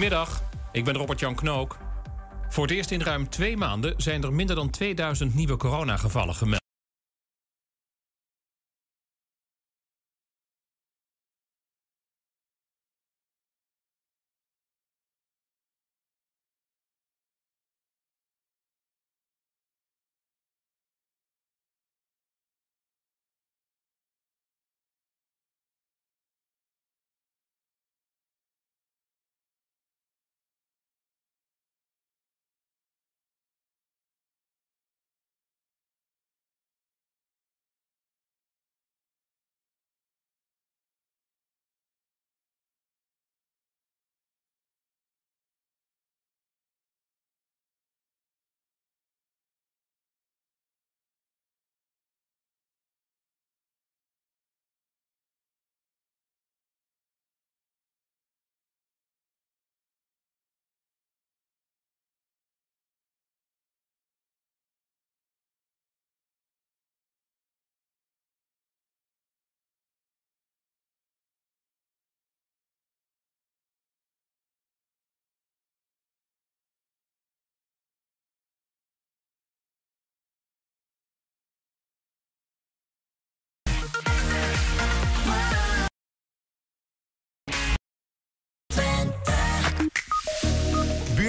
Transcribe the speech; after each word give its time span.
Goedemiddag, 0.00 0.42
ik 0.72 0.84
ben 0.84 0.96
Robert-Jan 0.96 1.34
Knook. 1.34 1.78
Voor 2.48 2.62
het 2.62 2.72
eerst 2.72 2.90
in 2.90 3.02
ruim 3.02 3.28
twee 3.28 3.56
maanden 3.56 3.94
zijn 3.96 4.22
er 4.22 4.32
minder 4.32 4.56
dan 4.56 4.70
2000 4.70 5.34
nieuwe 5.34 5.56
coronagevallen 5.56 6.34
gemeld. 6.34 6.59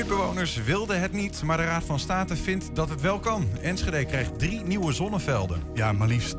Buurtbewoners 0.08 0.64
wilden 0.64 1.00
het 1.00 1.12
niet, 1.12 1.44
maar 1.44 1.58
de 1.58 1.64
Raad 1.64 1.84
van 1.84 2.00
State 2.00 2.36
vindt 2.36 2.76
dat 2.76 2.90
het 2.90 3.02
wel 3.02 3.20
kan. 3.20 3.48
Enschede 3.62 4.06
krijgt 4.06 4.40
drie 4.40 4.62
nieuwe 4.64 4.94
zonnevelden. 4.94 5.62
Ja, 5.74 5.92
maar 5.92 6.08
liefst 6.08 6.36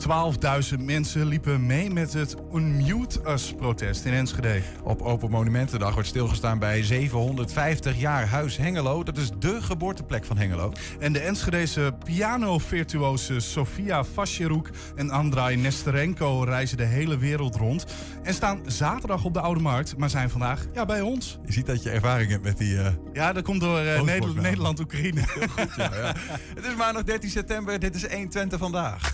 12.000 0.77 0.81
mensen 0.81 1.27
liepen 1.27 1.67
mee 1.67 1.91
met 1.91 2.13
het 2.13 2.37
Unmute 2.55 3.21
Us-protest 3.29 4.05
in 4.05 4.13
Enschede. 4.13 4.63
Op 4.83 5.03
Open 5.03 5.31
Monumentendag 5.31 5.95
wordt 5.95 6.09
stilgestaan 6.09 6.59
bij 6.59 6.83
750 6.83 8.01
jaar 8.01 8.27
Huis 8.27 8.57
Hengelo. 8.57 9.03
Dat 9.03 9.17
is 9.17 9.31
dé 9.39 9.63
geboorteplek 9.63 10.25
van 10.25 10.37
Hengelo. 10.37 10.73
En 10.99 11.13
de 11.13 11.21
Enschedese 11.21 11.95
piano-virtuose 12.05 13.41
Sofia 13.41 14.05
Vasjeroek 14.05 14.71
en 14.97 15.11
Andrei 15.11 15.57
Nesterenko 15.57 16.43
reizen 16.43 16.77
de 16.77 16.85
hele 16.85 17.19
wereld 17.19 17.57
rond. 17.57 17.85
En 18.23 18.35
staan 18.35 18.61
zaterdag 18.67 19.25
op 19.25 19.35
de 19.35 19.41
Oude 19.41 19.61
Markt, 19.61 19.97
maar 19.97 20.11
zijn 20.11 20.31
vandaag 20.31 20.67
ja, 20.75 20.85
bij 20.85 21.01
ons. 21.01 21.39
Je 21.47 21.53
ziet 21.53 21.67
dat 21.67 21.83
je 21.83 21.91
ervaring 21.91 22.31
hebt 22.31 22.45
met 22.45 22.59
die... 22.59 22.75
Uh... 22.75 22.87
Ja, 23.13 23.33
dat 23.33 23.43
komt 23.43 23.52
door 23.59 23.83
uh, 23.83 24.03
Nederland, 24.03 24.41
Nederland-Oekraïne. 24.41 25.23
Goed, 25.27 25.75
ja, 25.77 25.91
ja. 25.95 26.15
Het 26.55 26.65
is 26.65 26.75
maandag 26.77 27.05
13 27.05 27.31
september, 27.31 27.79
dit 27.79 27.95
is 27.95 28.07
1 28.07 28.29
Twente 28.29 28.59
vandaag. 28.59 29.13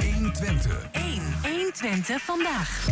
1 0.00 0.32
Twente. 0.32 0.68
1. 0.92 1.22
1 1.42 1.72
Twente 1.72 2.18
vandaag. 2.20 2.88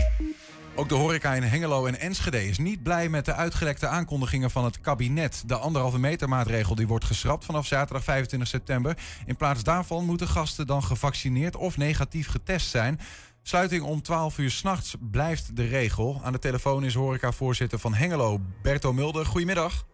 Ook 0.79 0.89
de 0.89 0.95
horeca 0.95 1.35
in 1.35 1.43
Hengelo 1.43 1.87
en 1.87 2.01
Enschede 2.01 2.47
is 2.47 2.59
niet 2.59 2.83
blij 2.83 3.09
met 3.09 3.25
de 3.25 3.35
uitgelekte 3.35 3.87
aankondigingen 3.87 4.51
van 4.51 4.65
het 4.65 4.81
kabinet. 4.81 5.43
De 5.47 5.57
anderhalve 5.57 5.99
meter 5.99 6.29
maatregel 6.29 6.75
die 6.75 6.87
wordt 6.87 7.05
geschrapt 7.05 7.45
vanaf 7.45 7.67
zaterdag 7.67 8.05
25 8.05 8.49
september. 8.49 8.97
In 9.27 9.37
plaats 9.37 9.63
daarvan 9.63 10.05
moeten 10.05 10.29
gasten 10.29 10.67
dan 10.67 10.83
gevaccineerd 10.83 11.57
of 11.57 11.77
negatief 11.77 12.29
getest 12.29 12.69
zijn. 12.69 13.01
Sluiting 13.43 13.83
om 13.83 14.03
12 14.03 14.39
uur 14.39 14.51
s'nachts 14.51 14.97
blijft 15.01 15.57
de 15.57 15.67
regel. 15.67 16.21
Aan 16.25 16.33
de 16.33 16.39
telefoon 16.39 16.85
is 16.85 16.95
horecavoorzitter 16.95 17.79
van 17.79 17.95
Hengelo, 17.95 18.41
Berto 18.63 18.93
Mulder. 18.93 19.27
Goedemiddag. 19.27 19.87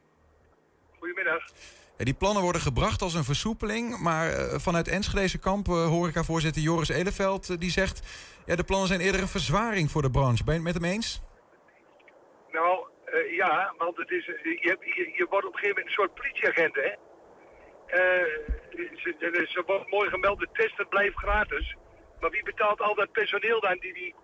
Goedemiddag. 1.24 1.52
Die 1.96 2.14
plannen 2.14 2.42
worden 2.42 2.60
gebracht 2.60 3.02
als 3.02 3.14
een 3.14 3.24
versoepeling, 3.24 3.98
maar 3.98 4.30
uh, 4.30 4.58
vanuit 4.58 4.88
Enschedeze 4.88 5.38
kamp, 5.38 5.68
uh, 5.68 5.86
horecavoorzitter 5.86 6.62
Joris 6.62 6.88
Eleveld, 6.88 7.48
uh, 7.48 7.58
die 7.58 7.70
zegt... 7.70 7.98
Ja, 8.46 8.56
de 8.56 8.64
plannen 8.64 8.88
zijn 8.88 9.00
eerder 9.00 9.20
een 9.20 9.36
verzwaring 9.38 9.90
voor 9.90 10.02
de 10.02 10.10
branche. 10.10 10.44
Ben 10.44 10.54
je 10.54 10.60
het 10.60 10.72
met 10.72 10.82
hem 10.82 10.92
eens? 10.92 11.22
Nou, 12.52 12.88
ja, 13.30 13.74
want 13.78 13.96
het 13.96 14.10
is, 14.10 14.26
je, 14.26 14.76
je, 14.80 15.12
je, 15.16 15.26
wordt 15.30 15.46
op 15.46 15.52
een 15.52 15.58
gegeven 15.58 15.68
moment 15.68 15.86
een 15.86 15.92
soort 15.92 16.14
politieagent, 16.14 16.74
hè? 16.74 16.90
ze, 18.96 19.46
ze 19.48 19.62
wordt 19.66 19.90
mooi 19.90 20.10
gemeld, 20.10 20.38
de 20.38 20.48
testen 20.52 20.88
blijft 20.88 21.16
gratis. 21.16 21.76
Maar 22.20 22.30
wie 22.30 22.42
betaalt 22.42 22.80
al 22.80 22.94
dat 22.94 23.12
personeel 23.12 23.60
dan 23.60 23.78
die 23.78 23.94
die 23.94 24.14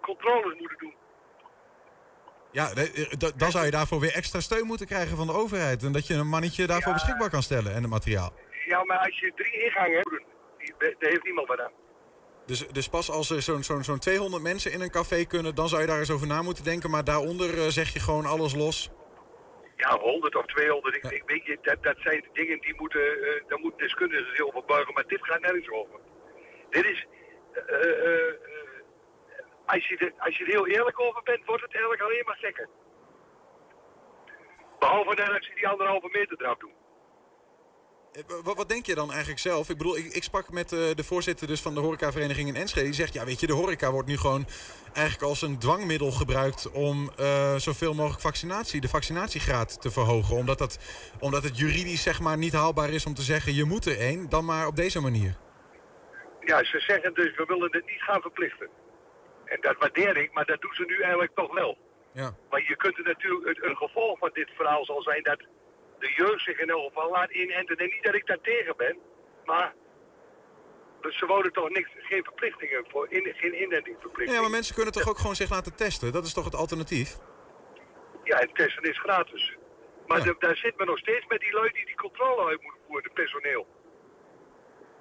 controles 0.00 0.58
moeten 0.58 0.78
doen? 0.78 0.94
Ja, 2.50 2.68
dan 3.36 3.50
zou 3.50 3.64
je 3.64 3.70
daarvoor 3.70 4.00
weer 4.00 4.14
extra 4.14 4.40
steun 4.40 4.66
moeten 4.66 4.86
krijgen 4.86 5.16
van 5.16 5.26
de 5.26 5.32
overheid. 5.32 5.82
En 5.82 5.92
dat 5.92 6.06
je 6.06 6.14
een 6.14 6.28
mannetje 6.28 6.66
daarvoor 6.66 6.92
ja. 6.92 6.98
beschikbaar 6.98 7.30
kan 7.30 7.42
stellen 7.42 7.74
en 7.74 7.82
het 7.82 7.90
materiaal. 7.90 8.32
Ja, 8.66 8.84
maar 8.84 8.98
als 8.98 9.18
je 9.18 9.32
drie 9.34 9.64
ingangen 9.64 9.96
hebt, 9.96 11.00
daar 11.00 11.10
heeft 11.10 11.24
niemand 11.24 11.48
wat 11.48 11.60
aan. 11.60 11.72
Dus, 12.46 12.66
dus 12.68 12.88
pas 12.88 13.10
als 13.10 13.30
er 13.30 13.42
zo'n 13.42 13.62
zo'n 13.62 13.84
zo'n 13.84 13.98
200 13.98 14.42
mensen 14.42 14.72
in 14.72 14.80
een 14.80 14.90
café 14.90 15.24
kunnen, 15.24 15.54
dan 15.54 15.68
zou 15.68 15.80
je 15.80 15.86
daar 15.86 15.98
eens 15.98 16.10
over 16.10 16.26
na 16.26 16.42
moeten 16.42 16.64
denken. 16.64 16.90
Maar 16.90 17.04
daaronder 17.04 17.54
uh, 17.54 17.66
zeg 17.66 17.92
je 17.92 18.00
gewoon 18.00 18.26
alles 18.26 18.54
los. 18.54 18.90
Ja, 19.76 19.98
100 19.98 20.36
of 20.36 20.46
200. 20.46 20.96
Ik, 20.96 21.02
ja. 21.02 21.10
ik 21.10 21.22
weet 21.26 21.44
je, 21.44 21.58
dat, 21.62 21.82
dat 21.82 21.96
zijn 21.98 22.24
dingen 22.32 22.60
die 22.60 22.74
moeten, 22.76 23.00
uh, 23.00 23.48
daar 23.48 23.58
moeten 23.58 23.78
deskundigen 23.78 24.26
zich 24.30 24.46
over 24.46 24.64
buigen. 24.64 24.94
Maar 24.94 25.06
dit 25.06 25.24
gaat 25.24 25.40
nergens 25.40 25.70
over. 25.70 26.00
Dit 26.70 26.84
is, 26.84 27.06
uh, 27.54 27.62
als 29.68 29.88
je, 29.88 29.96
de, 29.96 30.12
als 30.18 30.36
je 30.36 30.44
er 30.44 30.50
heel 30.50 30.66
eerlijk 30.66 31.00
over 31.00 31.22
bent, 31.22 31.44
wordt 31.44 31.62
het 31.62 31.72
eigenlijk 31.72 32.02
alleen 32.02 32.24
maar 32.24 32.36
gekker. 32.36 32.68
Behalve 34.78 35.14
dan 35.14 35.32
als 35.34 35.46
je 35.46 35.54
die 35.54 35.68
anderhalve 35.68 36.08
meter 36.12 36.36
eraf 36.40 36.58
doet. 36.58 36.76
Wat, 38.44 38.56
wat, 38.56 38.68
denk 38.68 38.86
je 38.86 38.94
dan 38.94 39.10
eigenlijk 39.10 39.40
zelf? 39.40 39.68
Ik 39.68 39.78
bedoel, 39.78 39.96
ik, 39.96 40.04
ik 40.04 40.22
sprak 40.22 40.50
met 40.50 40.72
uh, 40.72 40.78
de 40.94 41.04
voorzitter 41.04 41.46
dus 41.46 41.60
van 41.60 41.74
de 41.74 41.80
horecavereniging 41.80 42.48
in 42.48 42.56
Enschede. 42.56 42.86
Die 42.86 42.94
zegt, 42.94 43.12
ja 43.12 43.24
weet 43.24 43.40
je, 43.40 43.46
de 43.46 43.52
horeca 43.52 43.90
wordt 43.90 44.08
nu 44.08 44.16
gewoon 44.16 44.46
eigenlijk 44.92 45.28
als 45.28 45.42
een 45.42 45.58
dwangmiddel 45.58 46.10
gebruikt... 46.10 46.70
om 46.70 47.10
uh, 47.20 47.54
zoveel 47.54 47.94
mogelijk 47.94 48.20
vaccinatie, 48.20 48.80
de 48.80 48.88
vaccinatiegraad 48.88 49.80
te 49.80 49.90
verhogen. 49.90 50.36
Omdat, 50.36 50.58
dat, 50.58 50.78
omdat 51.20 51.42
het 51.42 51.58
juridisch 51.58 52.02
zeg 52.02 52.20
maar 52.20 52.38
niet 52.38 52.52
haalbaar 52.52 52.90
is 52.90 53.06
om 53.06 53.14
te 53.14 53.22
zeggen, 53.22 53.54
je 53.54 53.64
moet 53.64 53.86
er 53.86 53.98
één. 53.98 54.28
Dan 54.28 54.44
maar 54.44 54.66
op 54.66 54.76
deze 54.76 55.00
manier. 55.00 55.36
Ja, 56.40 56.64
ze 56.64 56.78
zeggen 56.78 57.14
dus, 57.14 57.36
we 57.36 57.44
willen 57.44 57.72
het 57.72 57.86
niet 57.86 58.02
gaan 58.02 58.20
verplichten. 58.20 58.68
En 59.48 59.60
dat 59.60 59.76
waardeer 59.78 60.16
ik, 60.16 60.32
maar 60.32 60.44
dat 60.44 60.60
doen 60.60 60.74
ze 60.74 60.84
nu 60.84 61.00
eigenlijk 61.00 61.34
toch 61.34 61.54
wel. 61.54 61.78
Ja. 62.12 62.34
Maar 62.50 62.62
je 62.68 62.76
kunt 62.76 62.98
er 62.98 63.04
natuurlijk, 63.04 63.62
een 63.62 63.76
gevolg 63.76 64.18
van 64.18 64.30
dit 64.32 64.50
verhaal 64.56 64.84
zal 64.84 65.02
zijn 65.02 65.22
dat 65.22 65.38
de 65.98 66.12
jeugd 66.16 66.42
zich 66.44 66.58
in 66.58 66.70
elk 66.70 66.86
geval 66.86 67.10
laat 67.10 67.30
inenten. 67.30 67.76
En 67.76 67.88
niet 67.88 68.02
dat 68.02 68.14
ik 68.14 68.26
daar 68.26 68.40
tegen 68.40 68.76
ben, 68.76 68.96
maar 69.44 69.74
ze 71.10 71.26
wouden 71.26 71.52
toch 71.52 71.70
niks, 71.70 71.90
geen 71.94 72.24
verplichtingen 72.24 72.84
voor, 72.88 73.06
in, 73.10 73.34
geen 73.36 73.62
inentingsverplichtingen. 73.62 74.34
Ja, 74.34 74.40
maar 74.40 74.50
mensen 74.50 74.74
kunnen 74.74 74.92
toch 74.92 75.08
ook 75.08 75.18
gewoon 75.18 75.36
zich 75.36 75.50
laten 75.50 75.74
testen? 75.74 76.12
Dat 76.12 76.24
is 76.24 76.32
toch 76.32 76.44
het 76.44 76.54
alternatief? 76.54 77.18
Ja, 78.24 78.40
en 78.40 78.52
testen 78.52 78.82
is 78.82 79.00
gratis. 79.00 79.56
Maar 80.06 80.18
ja. 80.18 80.24
de, 80.24 80.36
daar 80.38 80.56
zit 80.56 80.76
men 80.76 80.86
nog 80.86 80.98
steeds 80.98 81.26
met 81.26 81.40
die 81.40 81.52
lui 81.52 81.70
die 81.72 81.86
die 81.86 81.94
controle 81.94 82.48
uit 82.48 82.62
moeten 82.62 82.80
voeren, 82.86 83.04
het 83.04 83.14
personeel. 83.14 83.66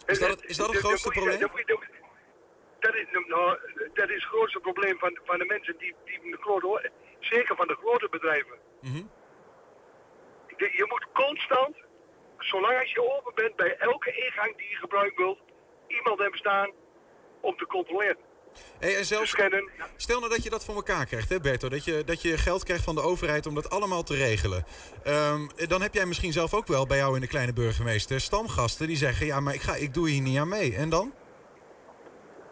Is 0.06 0.20
dat 0.20 0.30
het, 0.30 0.44
is 0.46 0.58
dat 0.58 0.68
het 0.68 0.78
grootste 0.78 1.10
probleem? 1.10 1.50
Dat 2.80 2.96
is, 2.96 3.06
nou, 3.28 3.58
dat 3.94 4.10
is 4.10 4.16
het 4.24 4.32
grootste 4.34 4.60
probleem 4.60 4.98
van, 5.00 5.20
van 5.24 5.38
de 5.38 5.46
mensen 5.46 5.78
die, 5.78 5.96
die 6.06 6.32
de 6.32 6.38
grote, 6.40 6.92
zeker 7.20 7.56
van 7.56 7.68
de 7.68 7.76
grote 7.76 8.08
bedrijven. 8.10 8.58
Mm 8.82 8.92
-hmm. 8.92 9.10
de, 10.58 10.70
je 10.72 10.86
moet 10.90 11.08
constant, 11.14 11.76
zolang 12.38 12.80
als 12.80 12.92
je 12.92 13.18
open 13.18 13.36
bent, 13.36 13.56
bij 13.56 13.78
elke 13.78 14.12
ingang 14.12 14.58
die 14.58 14.70
je 14.70 14.76
gebruikt 14.76 15.18
wilt, 15.18 15.40
iemand 15.88 16.20
hebben 16.20 16.40
staan 16.40 16.72
om 17.42 17.58
te 17.58 17.66
controleren. 17.66 18.26
Hey, 18.80 18.98
en 18.98 19.06
zelfs, 19.06 19.30
scannen. 19.30 19.70
stel 19.96 20.20
nou 20.20 20.32
dat 20.32 20.44
je 20.44 20.50
dat 20.50 20.66
voor 20.66 20.76
elkaar 20.76 21.06
krijgt, 21.06 21.30
hè 21.30 21.40
Berto. 21.40 21.70
Dat 21.70 21.86
je, 21.86 22.04
dat 22.06 22.22
je 22.22 22.38
geld 22.38 22.64
krijgt 22.64 22.84
van 22.84 22.96
de 22.96 23.02
overheid 23.02 23.46
om 23.46 23.56
dat 23.56 23.70
allemaal 23.70 24.04
te 24.04 24.16
regelen. 24.16 24.66
Ehm, 25.04 25.48
dan 25.68 25.82
heb 25.82 25.94
jij 25.94 26.06
misschien 26.06 26.32
zelf 26.32 26.54
ook 26.54 26.68
wel 26.68 26.86
bij 26.86 26.98
jou 26.98 27.16
in 27.16 27.22
de 27.22 27.28
kleine 27.28 27.54
burgemeester 27.54 28.22
stamgasten 28.22 28.88
die 28.88 28.98
zeggen... 28.98 29.26
ja, 29.26 29.40
maar 29.40 29.54
ik, 29.54 29.62
ga, 29.62 29.76
ik 29.76 29.94
doe 29.94 30.10
hier 30.10 30.22
niet 30.22 30.38
aan 30.38 30.48
mee. 30.48 30.76
En 30.76 30.90
dan? 30.90 31.14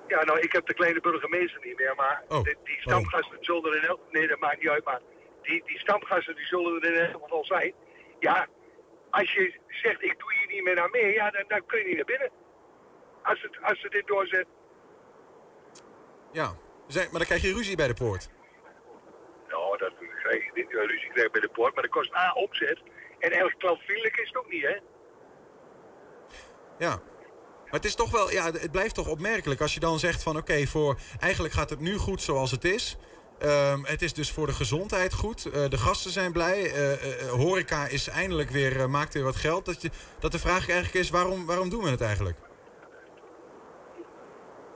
Ja, 0.08 0.24
nou, 0.24 0.40
ik 0.40 0.52
heb 0.52 0.66
de 0.66 0.74
kleine 0.74 1.00
burgemeester 1.02 1.60
niet 1.66 1.78
meer, 1.78 1.96
maar 1.96 2.24
Oh, 2.28 2.44
die, 2.44 2.58
die 2.64 2.82
stamgasten 2.82 3.38
zullen 3.42 3.72
er 3.72 3.78
in 3.78 3.84
elk... 3.88 4.00
Nee, 4.12 4.28
dat 4.28 4.40
maakt 4.40 4.60
niet 4.60 4.70
uit, 4.70 4.84
maar 4.86 5.02
die, 5.42 5.64
die 5.66 5.80
stamgasten 5.80 6.36
die 6.36 6.46
zullen 6.46 6.82
er 6.82 6.94
in 6.94 7.12
elk 7.12 7.24
geval 7.24 7.46
zijn. 7.46 7.74
Ja, 8.20 8.48
als 9.10 9.32
je 9.34 9.60
zegt, 9.68 10.04
ik 10.04 10.20
doe 10.20 10.34
hier 10.34 10.48
niet 10.56 10.64
meer 10.64 10.80
aan 10.82 10.92
mee, 10.92 11.14
ja, 11.14 11.30
dan, 11.32 11.44
dan 11.48 11.66
kun 11.66 11.80
je 11.80 11.86
niet 11.86 11.96
naar 11.96 12.06
binnen. 12.06 12.30
Als, 13.24 13.42
het, 13.42 13.58
als 13.62 13.80
ze 13.82 13.90
dit 13.90 14.08
doorzet. 14.08 14.48
Ja. 16.32 16.56
Maar 16.94 17.08
dan 17.12 17.22
krijg 17.26 17.42
je 17.42 17.54
ruzie 17.54 17.76
bij 17.76 17.88
de 17.88 17.94
poort. 17.94 18.30
Nou, 19.48 19.78
dat 19.78 19.94
krijg 20.24 20.46
je 20.46 20.52
niet. 20.54 20.74
eh, 20.76 20.86
Ruzie 20.86 21.10
krijg 21.10 21.24
je 21.26 21.30
bij 21.32 21.42
de 21.42 21.50
poort, 21.50 21.74
maar 21.74 21.84
dat 21.84 21.92
kost 21.92 22.16
A, 22.16 22.32
opzet. 22.34 22.82
En 23.20 23.32
erg 23.32 23.56
klantvriendelijk 23.58 24.18
is 24.18 24.28
het 24.28 24.38
ook 24.38 24.50
niet, 24.52 24.64
hè? 24.64 24.78
Ja. 26.78 27.00
Maar 27.76 27.84
het 27.84 27.94
is 27.94 28.00
toch 28.00 28.12
wel, 28.12 28.32
ja, 28.32 28.46
het 28.46 28.72
blijft 28.72 28.96
toch 28.96 29.08
opmerkelijk 29.08 29.62
als 29.62 29.74
je 29.74 29.80
dan 29.80 30.00
zegt 30.00 30.24
van 30.24 30.38
oké, 30.38 30.66
voor 30.66 30.98
eigenlijk 31.20 31.54
gaat 31.54 31.70
het 31.70 31.80
nu 31.80 31.98
goed 31.98 32.22
zoals 32.22 32.52
het 32.52 32.64
is. 32.64 32.98
Ehm, 33.40 33.84
het 33.84 34.02
is 34.02 34.14
dus 34.14 34.32
voor 34.32 34.46
de 34.46 34.54
gezondheid 34.54 35.14
goed. 35.14 35.46
Eh, 35.46 35.70
de 35.70 35.78
gasten 35.78 36.12
zijn 36.12 36.32
blij. 36.32 36.72
Eh, 36.72 36.94
eh, 36.94 37.30
horeca 37.30 37.88
is 37.88 38.08
eindelijk 38.08 38.50
weer, 38.50 38.90
maakt 38.90 39.14
weer 39.14 39.24
wat 39.24 39.36
geld. 39.36 39.66
Dat, 39.66 39.82
je, 39.82 39.90
dat 40.20 40.32
de 40.32 40.40
vraag 40.40 40.70
eigenlijk 40.70 40.94
is, 40.94 41.10
waarom, 41.10 41.46
waarom 41.46 41.70
doen 41.70 41.84
we 41.84 41.90
het 41.90 42.02
eigenlijk? 42.02 42.38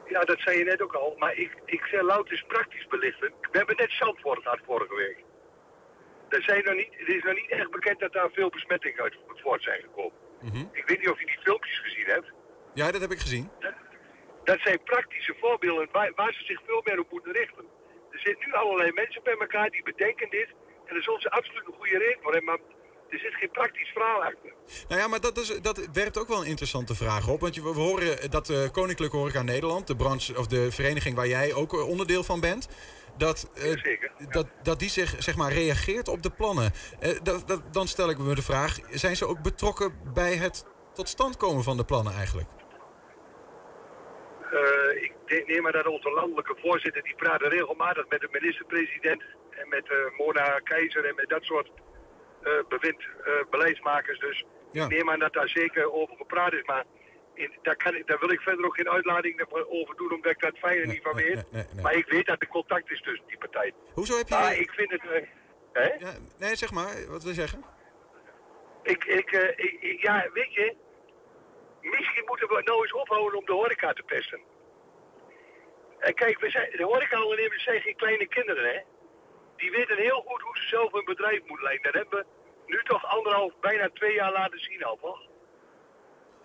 Ja, 0.05 0.19
dat 0.19 0.39
zei 0.39 0.57
je 0.57 0.63
net 0.63 0.81
ook 0.81 0.93
al. 0.93 1.15
Maar 1.17 1.35
ik, 1.35 1.51
ik 1.65 1.85
zeg 1.85 2.01
louter 2.01 2.31
eens 2.31 2.45
praktisch 2.47 2.87
belichten. 2.87 3.33
We 3.51 3.57
hebben 3.57 3.75
net 3.75 3.91
Zandvoort 3.91 4.43
gehad 4.43 4.59
vorige 4.65 4.95
week. 4.95 5.17
Er 6.29 6.43
zijn 6.43 6.63
nog 6.63 6.75
niet, 6.75 6.89
het 6.91 7.07
is 7.07 7.23
nog 7.23 7.35
niet 7.35 7.49
echt 7.49 7.71
bekend 7.71 7.99
dat 7.99 8.13
daar 8.13 8.29
veel 8.33 8.49
besmettingen 8.49 9.01
uit 9.01 9.17
voort 9.35 9.63
zijn 9.63 9.81
gekomen. 9.81 10.17
Ik 10.71 10.87
weet 10.87 10.99
niet 10.99 11.09
of 11.09 11.19
je 11.19 11.25
die 11.25 11.39
filmpjes 11.43 11.79
gezien 11.79 12.05
hebt. 12.05 12.31
Ja, 12.79 12.91
dat 12.91 13.01
heb 13.01 13.11
ik 13.11 13.19
gezien. 13.19 13.49
Dat 14.43 14.59
zijn 14.59 14.83
praktische 14.83 15.35
voorbeelden 15.41 15.87
waar, 15.91 16.11
waar 16.15 16.33
ze 16.33 16.43
zich 16.43 16.59
veel 16.65 16.81
meer 16.83 16.99
op 16.99 17.11
moeten 17.11 17.31
richten. 17.31 17.65
Er 18.11 18.19
zitten 18.19 18.47
nu 18.47 18.53
allerlei 18.53 18.91
mensen 18.91 19.23
bij 19.23 19.37
elkaar 19.39 19.69
die 19.69 19.83
bedenken 19.83 20.29
dit. 20.29 20.49
En 20.85 20.93
daar 20.93 21.03
zullen 21.03 21.21
ze 21.21 21.31
absoluut 21.31 21.67
een 21.67 21.73
goede 21.73 21.97
reden 21.97 22.21
voor 22.21 22.33
hebben. 22.33 22.49
Maar 22.49 22.59
er 23.09 23.19
zit 23.19 23.33
geen 23.33 23.51
praktisch 23.51 23.89
verhaal 23.89 24.23
achter. 24.23 24.53
Nou 24.87 25.01
ja, 25.01 25.07
maar 25.07 25.19
dat, 25.19 25.37
is, 25.37 25.61
dat 25.61 25.89
werpt 25.93 26.17
ook 26.17 26.27
wel 26.27 26.41
een 26.41 26.53
interessante 26.55 26.95
vraag 26.95 27.27
op. 27.27 27.39
Want 27.39 27.55
je, 27.55 27.61
we 27.61 27.69
horen 27.69 28.31
dat 28.31 28.45
de 28.45 28.69
Koninklijke 28.71 29.17
Horeca 29.17 29.41
Nederland, 29.41 29.87
de 29.87 29.95
branche 29.95 30.37
of 30.37 30.47
de 30.47 30.71
vereniging 30.71 31.15
waar 31.15 31.27
jij 31.27 31.53
ook 31.53 31.73
onderdeel 31.73 32.23
van 32.23 32.39
bent, 32.39 32.67
dat, 33.17 33.51
eh, 33.55 33.63
Zeker, 33.63 34.11
ja. 34.17 34.25
dat, 34.25 34.47
dat 34.63 34.79
die 34.79 34.89
zich 34.89 35.15
zeg 35.17 35.35
maar, 35.35 35.51
reageert 35.51 36.07
op 36.07 36.21
de 36.23 36.31
plannen. 36.31 36.71
Eh, 36.99 37.17
dat, 37.23 37.47
dat, 37.47 37.73
dan 37.73 37.87
stel 37.87 38.09
ik 38.09 38.17
me 38.17 38.35
de 38.35 38.41
vraag, 38.41 38.79
zijn 38.89 39.15
ze 39.15 39.25
ook 39.25 39.41
betrokken 39.41 39.93
bij 40.13 40.35
het 40.35 40.65
tot 40.93 41.09
stand 41.09 41.37
komen 41.37 41.63
van 41.63 41.77
de 41.77 41.85
plannen 41.85 42.13
eigenlijk? 42.13 42.58
Eh, 44.51 45.03
ik 45.03 45.47
neem 45.47 45.61
maar 45.61 45.71
dat 45.71 45.85
onze 45.87 46.11
landelijke 46.11 46.55
voorzitter, 46.61 47.03
die 47.03 47.15
praat 47.15 47.41
regelmatig 47.41 48.07
met 48.07 48.21
de 48.21 48.27
minister-president 48.31 49.23
en 49.49 49.69
met 49.69 49.89
eh, 49.89 49.97
Mona 50.17 50.59
Keizer 50.63 51.05
en 51.05 51.15
met 51.15 51.29
dat 51.29 51.43
soort 51.43 51.69
eh, 52.43 52.51
bewind, 52.69 53.03
beleidsmakers. 53.49 54.19
Dus 54.19 54.43
Ja. 54.71 54.83
ik 54.83 54.89
neem 54.89 55.09
aan 55.09 55.19
dat 55.19 55.33
daar 55.33 55.49
zeker 55.49 55.91
over 55.91 56.15
gepraat 56.17 56.53
is. 56.53 56.63
Maar 56.63 56.83
in, 57.33 57.51
daar, 57.61 57.75
kan 57.75 57.95
ik, 57.95 58.07
daar 58.07 58.19
wil 58.19 58.31
ik 58.31 58.39
verder 58.41 58.65
ook 58.65 58.75
geen 58.75 58.89
uitlading 58.89 59.45
over 59.69 59.95
doen, 59.95 60.13
omdat 60.13 60.31
ik 60.31 60.39
dat 60.39 60.57
fijne 60.57 60.85
Nee, 60.85 60.93
niet 60.93 61.01
van 61.03 61.13
weet. 61.15 61.33
nee, 61.35 61.43
nee, 61.51 61.63
nee. 61.73 61.83
Maar 61.83 61.93
ik 61.95 62.07
weet 62.09 62.25
dat 62.25 62.41
er 62.41 62.47
contact 62.47 62.91
is 62.91 63.01
tussen 63.01 63.27
die 63.27 63.37
partijen. 63.37 63.73
Hoezo 63.93 64.17
heb 64.17 64.27
je... 64.27 64.33
Maar 64.35 64.57
ik 64.57 64.71
vind 64.71 64.91
het... 64.91 65.01
hè? 65.73 65.81
ja, 65.83 66.11
nee, 66.39 66.55
zeg 66.55 66.71
maar, 66.71 66.93
wat 67.09 67.21
wil 67.23 67.31
je 67.31 67.39
zeggen? 67.39 67.63
Ik, 68.83 69.03
ik, 69.05 69.31
ik, 69.55 69.77
ik- 69.81 70.01
ja, 70.01 70.29
weet 70.33 70.53
je, 70.53 70.75
misschien 71.89 72.23
moeten 72.25 72.47
we 72.47 72.61
nou 72.65 72.81
eens 72.81 72.93
ophouden 72.93 73.39
om 73.39 73.45
de 73.45 73.51
horeca 73.51 73.93
te 73.93 74.03
pesten. 74.03 74.39
En 75.99 76.13
kijk, 76.13 76.39
we 76.39 76.49
zijn, 76.49 76.71
de 76.71 76.83
horecaondernemers 76.83 77.63
zijn 77.63 77.81
geen 77.81 77.95
kleine 77.95 78.27
kinderen, 78.27 78.73
hè. 78.73 78.79
Die 79.55 79.71
weten 79.71 79.97
heel 79.97 80.21
goed 80.27 80.41
hoe 80.41 80.57
ze 80.57 80.67
zelf 80.67 80.93
een 80.93 81.05
bedrijf 81.05 81.39
moeten 81.45 81.63
leiden. 81.63 81.91
Dat 81.91 82.01
hebben 82.01 82.19
we 82.19 82.25
nu 82.65 82.83
toch 82.83 83.05
anderhalf, 83.05 83.53
bijna 83.59 83.89
twee 83.93 84.13
jaar 84.13 84.31
laten 84.31 84.59
zien 84.59 84.83
al, 84.83 84.97
toch? 85.01 85.27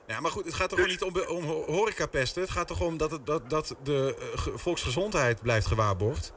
Ja, 0.06 0.20
maar 0.20 0.30
goed, 0.30 0.44
het 0.44 0.54
gaat 0.54 0.68
toch 0.68 0.78
gewoon 0.78 0.94
niet 0.94 1.02
om, 1.02 1.36
om 1.36 1.44
ho- 1.44 1.64
horecapesten. 1.64 2.42
Het 2.42 2.50
gaat 2.50 2.68
toch 2.68 2.80
om 2.80 2.96
dat, 2.96 3.10
het, 3.10 3.26
dat, 3.26 3.50
dat 3.50 3.76
de 3.82 4.16
eh, 4.18 4.38
ge- 4.38 4.58
volksgezondheid 4.58 5.42
blijft 5.42 5.66
gewaarborgd. 5.66 6.32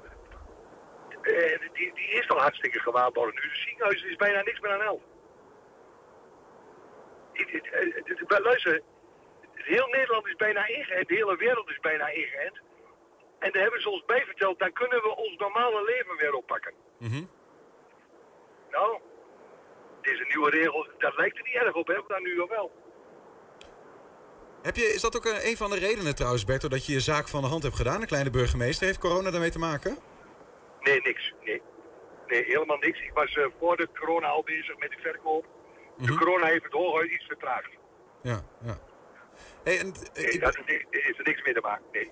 Eh, 1.21 1.59
die, 1.73 1.93
die 1.93 2.07
is 2.09 2.29
al 2.29 2.39
hartstikke 2.39 2.79
gewaarborgd 2.79 3.33
nu. 3.33 3.41
De 3.49 3.55
ziekenhuis 3.55 4.03
is 4.03 4.15
bijna 4.15 4.41
niks 4.41 4.59
meer 4.59 4.71
aan 4.71 4.99
het- 7.33 8.19
het- 8.29 8.39
Luister, 8.43 8.81
heel 9.67 9.87
Nederland 9.87 10.27
is 10.27 10.35
bijna 10.35 10.67
ingeënt, 10.67 11.07
de 11.07 11.15
hele 11.15 11.35
wereld 11.35 11.69
is 11.69 11.79
bijna 11.79 12.07
ingeënt. 12.07 12.57
En 13.39 13.51
daar 13.51 13.61
hebben 13.61 13.81
ze 13.81 13.89
ons 13.89 14.05
bij 14.05 14.25
verteld, 14.25 14.59
dan 14.59 14.73
kunnen 14.73 15.01
we 15.01 15.15
ons 15.15 15.37
normale 15.37 15.83
leven 15.83 16.17
weer 16.17 16.33
oppakken. 16.33 16.73
Mhm. 16.99 17.23
Nou, 18.71 18.99
deze 20.01 20.23
nieuwe 20.27 20.49
regel, 20.49 20.87
dat 20.97 21.17
lijkt 21.17 21.37
er 21.37 21.43
niet 21.43 21.55
erg 21.55 21.73
op, 21.73 21.87
hè? 21.87 21.99
Dan 22.07 22.23
nu 22.23 22.41
al 22.41 22.47
wel. 22.47 22.71
Heb 24.61 24.75
je, 24.75 24.83
is 24.83 25.01
dat 25.01 25.15
ook 25.15 25.25
eh, 25.25 25.49
een 25.49 25.57
van 25.57 25.69
de 25.69 25.79
redenen 25.79 26.15
trouwens, 26.15 26.45
Berto, 26.45 26.67
dat 26.67 26.85
je 26.85 26.93
je 26.93 26.99
zaak 26.99 27.27
van 27.27 27.41
de 27.41 27.47
hand 27.47 27.63
hebt 27.63 27.75
gedaan? 27.75 27.99
De 27.99 28.05
kleine 28.05 28.29
burgemeester, 28.29 28.85
heeft 28.85 28.99
corona 28.99 29.31
daarmee 29.31 29.49
te 29.49 29.59
maken? 29.59 29.97
Nee, 30.79 31.01
niks. 31.01 31.33
Nee, 31.43 31.61
nee 32.27 32.43
helemaal 32.43 32.77
niks. 32.77 32.99
Ik 32.99 33.11
was 33.13 33.35
eh, 33.35 33.45
voor 33.59 33.77
de 33.77 33.89
corona 33.99 34.27
al 34.27 34.43
bezig 34.43 34.77
met 34.77 34.89
de 34.89 34.97
verkoop. 35.01 35.45
De 35.97 36.15
corona 36.15 36.45
heeft 36.45 36.63
het 36.63 36.73
hooguit 36.73 37.11
iets 37.11 37.25
vertraagd. 37.25 37.69
Ja, 38.21 38.41
ja. 38.61 38.77
Hey, 39.63 39.79
en, 39.79 39.93
eh, 40.13 40.23
Nee, 40.23 40.39
daar 40.39 40.61
is, 40.65 40.73
er- 40.73 41.09
is 41.09 41.17
er 41.17 41.23
niks 41.23 41.43
mee 41.43 41.53
te 41.53 41.59
maken. 41.61 41.83
Nee. 41.91 42.11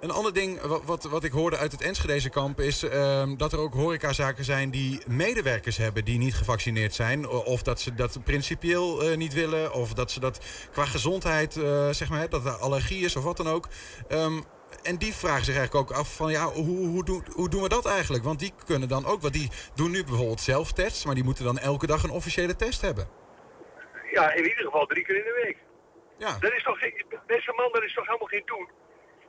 Een 0.00 0.10
ander 0.10 0.32
ding 0.34 0.60
wat, 0.60 0.84
wat, 0.84 1.04
wat 1.04 1.24
ik 1.24 1.32
hoorde 1.32 1.56
uit 1.56 1.72
het 1.72 1.82
Enschedeze 1.82 2.30
kamp 2.30 2.60
is 2.60 2.82
ehm, 2.82 3.36
dat 3.36 3.52
er 3.52 3.58
ook 3.58 3.74
horecazaken 3.74 4.44
zijn 4.44 4.70
die 4.70 5.00
medewerkers 5.08 5.76
hebben 5.76 6.04
die 6.04 6.18
niet 6.18 6.34
gevaccineerd 6.34 6.94
zijn. 6.94 7.28
Of 7.28 7.62
dat 7.62 7.80
ze 7.80 7.94
dat 7.94 8.18
principieel 8.24 9.02
eh, 9.02 9.16
niet 9.16 9.32
willen. 9.34 9.72
Of 9.72 9.92
dat 9.92 10.10
ze 10.10 10.20
dat 10.20 10.44
qua 10.72 10.84
gezondheid, 10.84 11.56
eh, 11.56 11.88
zeg 11.90 12.08
maar, 12.10 12.28
dat 12.28 12.44
er 12.44 12.50
allergie 12.52 13.04
is 13.04 13.16
of 13.16 13.24
wat 13.24 13.36
dan 13.36 13.48
ook. 13.48 13.68
Ehm, 14.08 14.40
en 14.82 14.96
die 14.96 15.14
vragen 15.14 15.44
zich 15.44 15.56
eigenlijk 15.56 15.90
ook 15.90 15.98
af 15.98 16.14
van 16.16 16.30
ja, 16.30 16.44
hoe, 16.44 16.86
hoe, 16.86 17.04
doen, 17.04 17.24
hoe 17.32 17.48
doen 17.48 17.62
we 17.62 17.68
dat 17.68 17.86
eigenlijk? 17.86 18.24
Want 18.24 18.38
die 18.38 18.52
kunnen 18.64 18.88
dan 18.88 19.06
ook, 19.06 19.20
want 19.22 19.34
die 19.34 19.50
doen 19.74 19.90
nu 19.90 20.04
bijvoorbeeld 20.04 20.40
zelftests, 20.40 21.04
maar 21.04 21.14
die 21.14 21.24
moeten 21.24 21.44
dan 21.44 21.58
elke 21.58 21.86
dag 21.86 22.02
een 22.02 22.10
officiële 22.10 22.56
test 22.56 22.80
hebben. 22.80 23.08
Ja, 24.12 24.32
in 24.32 24.42
ieder 24.42 24.64
geval 24.64 24.86
drie 24.86 25.04
keer 25.04 25.16
in 25.16 25.22
de 25.24 25.40
week. 25.44 25.56
Ja, 26.18 26.38
Dat 26.38 26.52
is 26.52 26.62
toch 26.62 26.78
beste 27.26 27.52
man, 27.52 27.72
dat 27.72 27.82
is 27.82 27.94
toch 27.94 28.06
helemaal 28.06 28.28
geen 28.28 28.42
doen. 28.44 28.68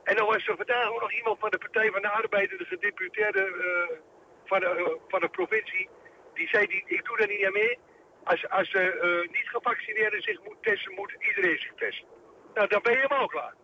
En 0.04 0.16
dan 0.16 0.26
was 0.26 0.46
er 0.46 0.56
vandaag 0.56 0.90
ook 0.90 1.00
nog 1.00 1.12
iemand 1.12 1.38
van 1.38 1.50
de 1.50 1.58
Partij 1.58 1.90
van 1.90 2.02
de 2.02 2.08
Arbeid, 2.08 2.50
de 2.50 2.64
gedeputeerde 2.64 3.40
eh, 3.40 3.96
van, 4.44 4.60
de, 4.60 4.66
eh, 4.66 4.92
van 5.08 5.20
de 5.20 5.28
provincie, 5.28 5.88
die 6.34 6.48
zei, 6.48 6.66
die, 6.66 6.84
ik 6.86 7.04
doe 7.04 7.16
daar 7.16 7.28
niet 7.28 7.44
aan 7.44 7.52
mee. 7.52 7.78
Als, 8.24 8.48
als 8.48 8.70
de 8.70 8.80
eh, 8.80 9.32
niet 9.32 9.48
gevaccineerden 9.48 10.22
zich 10.22 10.42
moet 10.42 10.62
testen, 10.62 10.94
moet 10.94 11.16
iedereen 11.18 11.58
zich 11.58 11.72
testen. 11.74 12.08
Nou, 12.54 12.68
dan 12.68 12.82
ben 12.82 12.92
je 12.92 12.98
helemaal 12.98 13.28
klaar. 13.28 13.54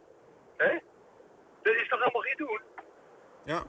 Hè? 0.57 0.79
Dat 1.63 1.75
is 1.75 1.89
toch 1.89 2.01
allemaal 2.03 2.23
geen 2.23 2.37
doen? 2.37 2.61
Ja. 3.45 3.63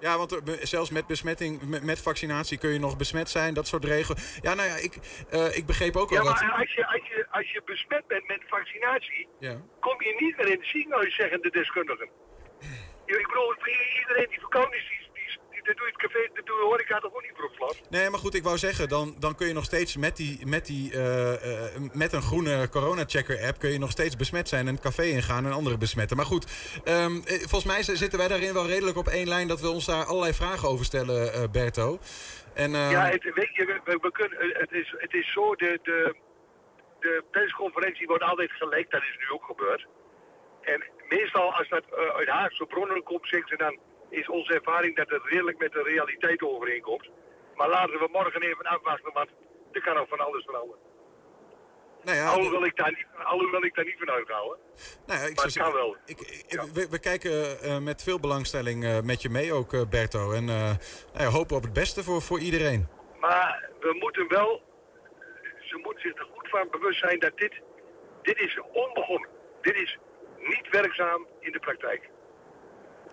Ja, 0.00 0.18
want 0.18 0.32
er- 0.32 0.66
zelfs 0.66 0.90
met 0.90 1.06
besmetting, 1.06 1.62
met, 1.62 1.82
met 1.82 2.00
vaccinatie 2.02 2.58
kun 2.58 2.70
je 2.70 2.78
nog 2.78 2.96
besmet 2.96 3.30
zijn, 3.30 3.54
dat 3.54 3.66
soort 3.66 3.84
regels. 3.84 4.38
Ja, 4.42 4.54
nou 4.54 4.68
ja, 4.68 4.76
ik, 4.76 4.94
eh, 5.30 5.56
ik 5.56 5.66
begreep 5.66 5.96
ook 5.96 6.10
Ja, 6.10 6.16
wel 6.16 6.24
dat... 6.32 6.40
maar 6.42 6.52
als 6.52 6.72
je, 6.74 6.86
als, 6.86 7.06
je, 7.08 7.26
als 7.30 7.50
je 7.50 7.62
besmet 7.64 8.06
bent 8.06 8.26
met 8.28 8.40
vaccinatie, 8.46 9.28
Ja. 9.38 9.56
kom 9.80 10.02
je 10.02 10.14
niet 10.18 10.36
meer 10.36 10.46
in 10.46 10.58
het 10.60 10.66
ziekenhuis, 10.68 11.14
zeggen 11.14 11.42
de 11.42 11.50
deskundigen. 11.50 12.08
Ja, 13.06 13.18
Ik 13.18 13.26
bedoel, 13.26 13.54
iedereen 14.00 14.28
die 14.28 14.38
verkouden 14.38 14.78
is, 14.78 14.88
die, 14.88 15.03
dat 15.64 15.76
doe 15.76 15.86
je 15.86 15.92
het 15.92 16.02
café, 16.02 16.28
dat 16.34 16.46
doe 16.46 16.56
je 16.56 16.62
horeca 16.64 16.98
toch 16.98 17.14
ook 17.14 17.22
niet 17.22 17.34
slot? 17.54 17.90
Nee, 17.90 18.10
maar 18.10 18.18
goed, 18.20 18.34
ik 18.34 18.42
wou 18.42 18.58
zeggen, 18.58 18.88
dan, 18.88 19.14
dan 19.18 19.34
kun 19.34 19.46
je 19.46 19.52
nog 19.52 19.64
steeds 19.64 19.96
met, 19.96 20.16
die, 20.16 20.46
met, 20.46 20.66
die, 20.66 20.92
eh, 20.92 21.64
eh, 21.64 21.80
met 21.92 22.12
een 22.12 22.22
groene 22.22 22.68
corona-checker-app... 22.68 23.58
kun 23.58 23.70
je 23.70 23.78
nog 23.78 23.90
steeds 23.90 24.16
besmet 24.16 24.48
zijn 24.48 24.66
en 24.66 24.74
het 24.74 24.82
café 24.82 25.02
ingaan 25.02 25.44
en 25.46 25.52
anderen 25.52 25.78
besmetten. 25.78 26.16
Maar 26.16 26.26
goed, 26.26 26.44
ehm, 26.84 27.16
eh, 27.16 27.38
volgens 27.38 27.64
mij 27.64 27.82
zitten 27.82 28.18
wij 28.18 28.28
daarin 28.28 28.52
wel 28.54 28.66
redelijk 28.66 28.96
op 28.96 29.06
één 29.06 29.28
lijn... 29.28 29.48
dat 29.48 29.60
we 29.60 29.68
ons 29.68 29.86
daar 29.86 30.04
allerlei 30.04 30.32
vragen 30.32 30.68
over 30.68 30.84
stellen, 30.84 31.32
eh, 31.32 31.42
Berto. 31.52 31.98
En, 32.54 32.74
ehm, 32.74 32.90
Ja, 32.90 33.06
het, 33.06 33.22
weet 33.22 33.54
je, 33.54 33.80
we, 33.84 33.98
we- 34.00 34.12
kunnen, 34.12 34.38
het, 34.58 34.72
is, 34.72 34.94
het 34.98 35.12
is 35.14 35.32
zo, 35.32 35.54
de, 35.54 35.78
de, 35.82 36.14
de 37.00 37.24
persconferentie 37.30 38.06
wordt 38.06 38.22
altijd 38.22 38.50
gelekt, 38.52 38.90
dat 38.90 39.02
is 39.02 39.16
nu 39.18 39.30
ook 39.30 39.44
gebeurd. 39.44 39.86
En 40.62 40.84
meestal 41.08 41.54
als 41.54 41.68
dat 41.68 41.84
uit 42.16 42.28
Haagse 42.28 42.64
bronnen 42.66 43.02
komt, 43.02 43.28
zeggen 43.28 43.48
ze 43.48 43.56
dan, 43.56 43.78
is 44.14 44.28
onze 44.28 44.54
ervaring 44.54 44.96
dat 44.96 45.08
het 45.10 45.22
redelijk 45.24 45.58
met 45.58 45.72
de 45.72 45.82
realiteit 45.82 46.42
overeenkomt. 46.42 47.08
Maar 47.54 47.68
laten 47.68 47.98
we 47.98 48.08
morgen 48.12 48.42
even 48.42 48.64
afwachten, 48.64 49.12
want 49.12 49.30
er 49.72 49.82
kan 49.82 49.96
ook 49.96 50.08
van 50.08 50.18
alles 50.20 50.44
veranderen. 50.44 50.80
Nou 52.02 52.16
ja, 52.16 52.26
alhoewel, 52.28 52.64
ik 52.64 52.76
daar 52.76 52.90
niet, 52.90 53.06
alhoewel 53.24 53.64
ik 53.64 53.74
daar 53.74 53.84
niet 53.84 53.96
van 53.98 54.08
hoor. 54.08 54.58
Nou 55.06 55.20
ja, 55.20 55.26
ik 55.26 55.36
Maar 55.36 55.50
zou 55.50 55.64
het 55.66 55.72
kan 55.72 55.72
wel. 55.72 55.96
Ik, 56.06 56.20
ik- 56.20 56.60
we, 56.74 56.88
we 56.90 56.98
kijken 56.98 57.60
eh, 57.60 57.78
met 57.78 58.02
veel 58.02 58.20
belangstelling 58.20 58.84
eh, 58.84 59.00
met 59.00 59.22
je 59.22 59.28
mee 59.28 59.52
ook, 59.52 59.72
eh, 59.72 59.80
Berto. 59.90 60.32
En 60.32 60.44
nou 60.44 60.76
ja, 61.18 61.24
hopen 61.26 61.56
op 61.56 61.62
het 61.62 61.72
beste 61.72 62.02
voor, 62.02 62.22
voor 62.22 62.38
iedereen. 62.40 62.88
Maar 63.20 63.70
we 63.80 63.96
moeten 63.98 64.28
wel, 64.28 64.62
ze 65.60 65.78
moeten 65.82 66.02
zich 66.02 66.18
er 66.18 66.28
goed 66.34 66.48
van 66.48 66.68
bewust 66.70 66.98
zijn 66.98 67.18
dat 67.18 67.36
dit, 67.38 67.54
dit 68.22 68.38
is 68.38 68.60
onbegonnen. 68.72 69.28
Dit 69.60 69.74
is 69.76 69.98
niet 70.38 70.68
werkzaam 70.70 71.26
in 71.40 71.52
de 71.52 71.58
praktijk. 71.60 72.08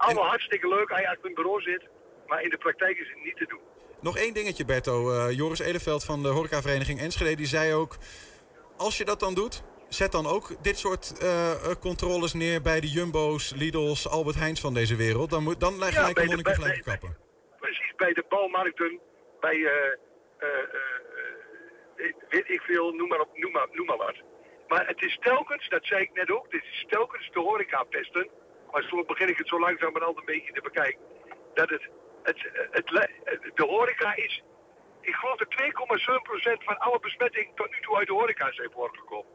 Allemaal 0.05 0.27
hartstikke 0.27 0.67
leuk 0.67 0.89
als 0.91 0.99
je 0.99 1.07
achter 1.09 1.25
een 1.25 1.33
bureau 1.33 1.61
zit, 1.61 1.83
maar 2.27 2.41
in 2.43 2.49
de 2.49 2.57
praktijk 2.57 2.97
is 2.97 3.07
het 3.09 3.23
niet 3.23 3.37
te 3.37 3.45
doen. 3.45 3.59
Nog 4.01 4.17
één 4.17 4.33
dingetje, 4.33 4.65
Berto. 4.65 5.11
Eh, 5.11 5.31
Joris 5.37 5.59
Eleveld 5.59 6.03
van 6.05 6.21
de 6.23 6.27
horecavereniging 6.29 6.99
Enschede 6.99 7.35
die 7.35 7.45
zei 7.45 7.73
ook... 7.73 7.97
als 8.77 8.97
je 8.97 9.05
dat 9.05 9.19
dan 9.19 9.33
doet, 9.33 9.63
zet 9.89 10.11
dan 10.11 10.27
ook 10.27 10.63
dit 10.63 10.77
soort 10.77 11.19
eh, 11.21 11.51
eh, 11.51 11.75
controles 11.79 12.33
neer... 12.33 12.61
bij 12.61 12.79
de 12.79 12.87
Jumbo's, 12.87 13.53
Lidl's, 13.55 14.07
Albert 14.07 14.35
Heijns 14.35 14.59
van 14.61 14.73
deze 14.73 14.95
wereld. 14.95 15.29
Dan, 15.29 15.43
moet, 15.43 15.59
dan 15.59 15.77
leg 15.79 15.93
Ja, 15.93 15.99
gelijk 15.99 16.15
bij 16.15 16.23
een 16.23 16.29
de- 16.29 16.35
monniken 16.35 16.61
bij- 16.63 16.79
kappen. 16.81 17.17
Precies, 17.59 17.93
bij 17.95 18.13
de 18.13 18.23
bouwmarkten, 18.29 18.99
bij, 19.39 19.57
weet 22.29 22.49
ik 22.49 22.61
veel, 22.61 22.91
noem 22.91 23.07
maar, 23.07 23.19
op, 23.19 23.37
noem, 23.37 23.51
maar, 23.51 23.67
noem 23.71 23.85
maar 23.85 23.97
wat. 23.97 24.15
Maar 24.67 24.87
het 24.87 25.03
is 25.03 25.17
telkens, 25.21 25.69
dat 25.69 25.85
zei 25.85 26.01
ik 26.01 26.13
net 26.13 26.31
ook, 26.31 26.45
het 26.49 26.63
is 26.63 26.85
telkens 26.89 27.29
de 27.31 27.39
horeca 27.39 27.83
pesten. 27.83 28.29
Maar 28.71 28.83
zo 28.83 29.03
begin 29.03 29.29
ik 29.29 29.37
het 29.37 29.47
zo 29.47 29.59
langzamerhand 29.59 30.17
een 30.17 30.25
beetje 30.25 30.53
te 30.53 30.61
bekijken. 30.61 31.01
Dat 31.53 31.69
het, 31.69 31.89
het, 32.23 32.37
de 33.53 33.65
horeca 33.65 34.15
is, 34.15 34.43
ik 35.01 35.13
geloof 35.13 35.37
dat 35.37 35.47
2,7% 36.57 36.63
van 36.65 36.77
alle 36.77 36.99
besmettingen 36.99 37.55
tot 37.55 37.69
nu 37.71 37.81
toe 37.81 37.97
uit 37.97 38.07
de 38.07 38.13
horeca 38.13 38.51
zijn 38.51 38.71
voortgekomen. 38.71 39.31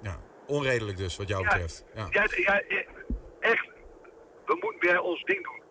Ja, 0.00 0.18
onredelijk 0.46 0.96
dus, 0.96 1.16
wat 1.16 1.28
jou 1.28 1.44
betreft. 1.44 1.84
Ja. 1.94 2.06
Ja, 2.10 2.26
ja, 2.36 2.60
eh, 2.60 2.86
echt. 3.40 3.68
We 4.46 4.58
moeten 4.60 4.80
weer 4.80 5.00
ons 5.00 5.24
ding 5.24 5.44
doen. 5.44 5.62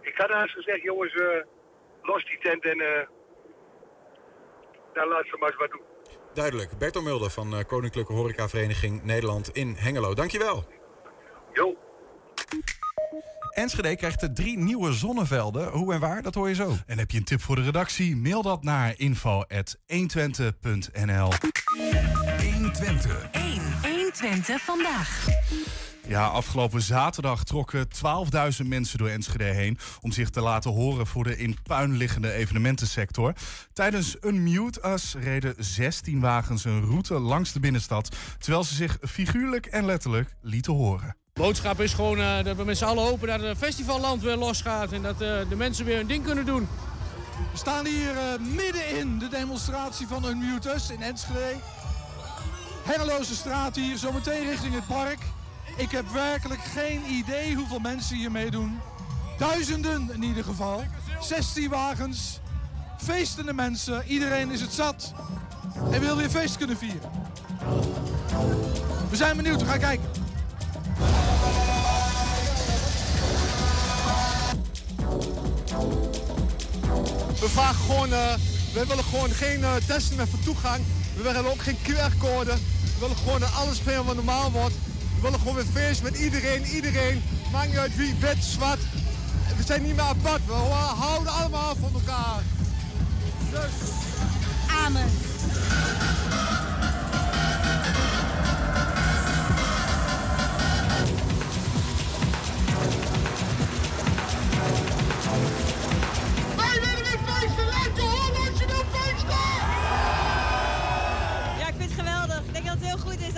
Ik 0.00 0.16
had 0.16 0.30
haast 0.30 0.52
gezegd, 0.52 0.82
jongens, 0.82 1.14
eh, 1.14 1.44
los 2.02 2.24
die 2.24 2.38
tent 2.38 2.64
en 2.64 2.80
eh 2.80 3.06
dan 4.94 5.08
laat 5.08 5.26
ze 5.26 5.36
maar 5.38 5.48
eens 5.48 5.58
wat 5.58 5.70
doen. 5.70 5.80
Duidelijk. 6.34 6.78
Berto 6.78 7.02
Mulder 7.02 7.30
van 7.30 7.54
eh, 7.54 7.64
Koninklijke 7.66 8.12
Horecavereniging 8.12 9.02
Nederland 9.02 9.48
in 9.48 9.74
Hengelo. 9.78 10.14
Dankjewel. 10.14 10.64
Jo. 11.54 11.76
Enschede 13.50 13.96
krijgt 13.96 14.22
er 14.22 14.34
drie 14.34 14.58
nieuwe 14.58 14.92
zonnevelden. 14.92 15.70
Hoe 15.70 15.92
en 15.92 16.00
waar, 16.00 16.22
dat 16.22 16.34
hoor 16.34 16.48
je 16.48 16.54
zo. 16.54 16.76
En 16.86 16.98
heb 16.98 17.10
je 17.10 17.18
een 17.18 17.24
tip 17.24 17.40
voor 17.40 17.56
de 17.56 17.62
redactie? 17.62 18.16
Mail 18.16 18.42
dat 18.42 18.62
naar 18.62 18.94
info.120.nl 18.96 21.32
120. 22.42 23.28
1. 23.32 23.60
120 23.82 24.62
vandaag. 24.62 25.26
Ja, 26.06 26.26
afgelopen 26.26 26.82
zaterdag 26.82 27.44
trokken 27.44 27.88
12.000 28.62 28.66
mensen 28.66 28.98
door 28.98 29.08
Enschede 29.08 29.44
heen... 29.44 29.78
om 30.00 30.12
zich 30.12 30.30
te 30.30 30.40
laten 30.40 30.70
horen 30.70 31.06
voor 31.06 31.24
de 31.24 31.36
in 31.36 31.56
puin 31.62 31.96
liggende 31.96 32.32
evenementensector. 32.32 33.32
Tijdens 33.72 34.16
Unmute 34.20 34.88
Us 34.88 35.14
reden 35.14 35.54
16 35.58 36.20
wagens 36.20 36.64
een 36.64 36.84
route 36.84 37.14
langs 37.14 37.52
de 37.52 37.60
binnenstad... 37.60 38.16
terwijl 38.38 38.64
ze 38.64 38.74
zich 38.74 38.98
figuurlijk 39.00 39.66
en 39.66 39.84
letterlijk 39.84 40.34
lieten 40.40 40.72
horen. 40.72 41.16
Boodschap 41.40 41.80
is 41.80 41.94
gewoon 41.94 42.18
eh, 42.18 42.44
dat 42.44 42.56
we 42.56 42.64
met 42.64 42.78
z'n 42.78 42.84
allen 42.84 43.04
hopen 43.04 43.28
dat 43.28 43.40
het 43.40 43.58
festivalland 43.58 44.22
weer 44.22 44.36
losgaat. 44.36 44.92
En 44.92 45.02
dat 45.02 45.20
eh, 45.20 45.48
de 45.48 45.56
mensen 45.56 45.84
weer 45.84 45.96
hun 45.96 46.06
ding 46.06 46.24
kunnen 46.24 46.46
doen. 46.46 46.68
We 47.52 47.58
staan 47.58 47.86
hier 47.86 48.16
eh, 48.16 48.38
midden 48.38 48.98
in 48.98 49.18
de 49.18 49.28
demonstratie 49.28 50.06
van 50.06 50.24
Unmute 50.24 50.74
Us 50.74 50.90
in 50.90 51.02
Enschede. 51.02 51.56
Hengeloze 52.84 53.34
straat 53.34 53.76
hier, 53.76 53.96
zometeen 53.98 54.48
richting 54.48 54.74
het 54.74 54.86
park. 54.86 55.18
Ik 55.76 55.90
heb 55.90 56.10
werkelijk 56.12 56.60
geen 56.60 57.02
idee 57.10 57.54
hoeveel 57.54 57.78
mensen 57.78 58.16
hier 58.16 58.30
meedoen. 58.30 58.80
Duizenden 59.38 60.10
in 60.12 60.22
ieder 60.22 60.44
geval. 60.44 60.84
16 61.20 61.68
wagens, 61.68 62.40
feestende 62.98 63.52
mensen. 63.52 64.06
Iedereen 64.06 64.50
is 64.50 64.60
het 64.60 64.72
zat 64.72 65.12
en 65.92 66.00
wil 66.00 66.16
weer 66.16 66.30
feest 66.30 66.56
kunnen 66.56 66.76
vieren. 66.76 67.10
We 69.10 69.16
zijn 69.16 69.36
benieuwd, 69.36 69.60
we 69.60 69.66
gaan 69.66 69.78
kijken. 69.78 70.23
We 77.40 77.50
vragen 77.50 77.84
gewoon, 77.84 78.12
eh 78.12 78.34
we 78.74 78.86
willen 78.86 79.04
gewoon 79.04 79.30
geen 79.30 79.64
eh, 79.64 79.74
testen 79.86 80.16
meer 80.16 80.28
voor 80.28 80.38
toegang. 80.38 80.84
We 81.16 81.22
willen 81.22 81.46
ook 81.50 81.62
geen 81.62 81.76
QR-code. 81.82 82.52
We 82.54 83.00
willen 83.00 83.16
gewoon 83.16 83.40
dat 83.40 83.54
alles 83.54 83.82
weer 83.82 84.04
wat 84.04 84.14
normaal 84.14 84.50
wordt. 84.50 84.74
We 85.14 85.20
willen 85.20 85.38
gewoon 85.38 85.54
weer 85.54 85.64
feest 85.72 86.02
met 86.02 86.16
iedereen, 86.16 86.64
iedereen. 86.64 87.22
Maakt 87.52 87.68
niet 87.68 87.76
uit 87.76 87.96
wie, 87.96 88.14
wit, 88.20 88.44
zwart. 88.44 88.80
We 89.56 89.62
zijn 89.66 89.82
niet 89.82 89.96
meer 89.96 90.04
apart. 90.04 90.46
We 90.46 90.52
houden 90.52 91.32
allemaal 91.32 91.76
van 91.80 91.92
elkaar. 91.94 92.42
Dus... 93.50 93.70
Amen. 94.84 95.10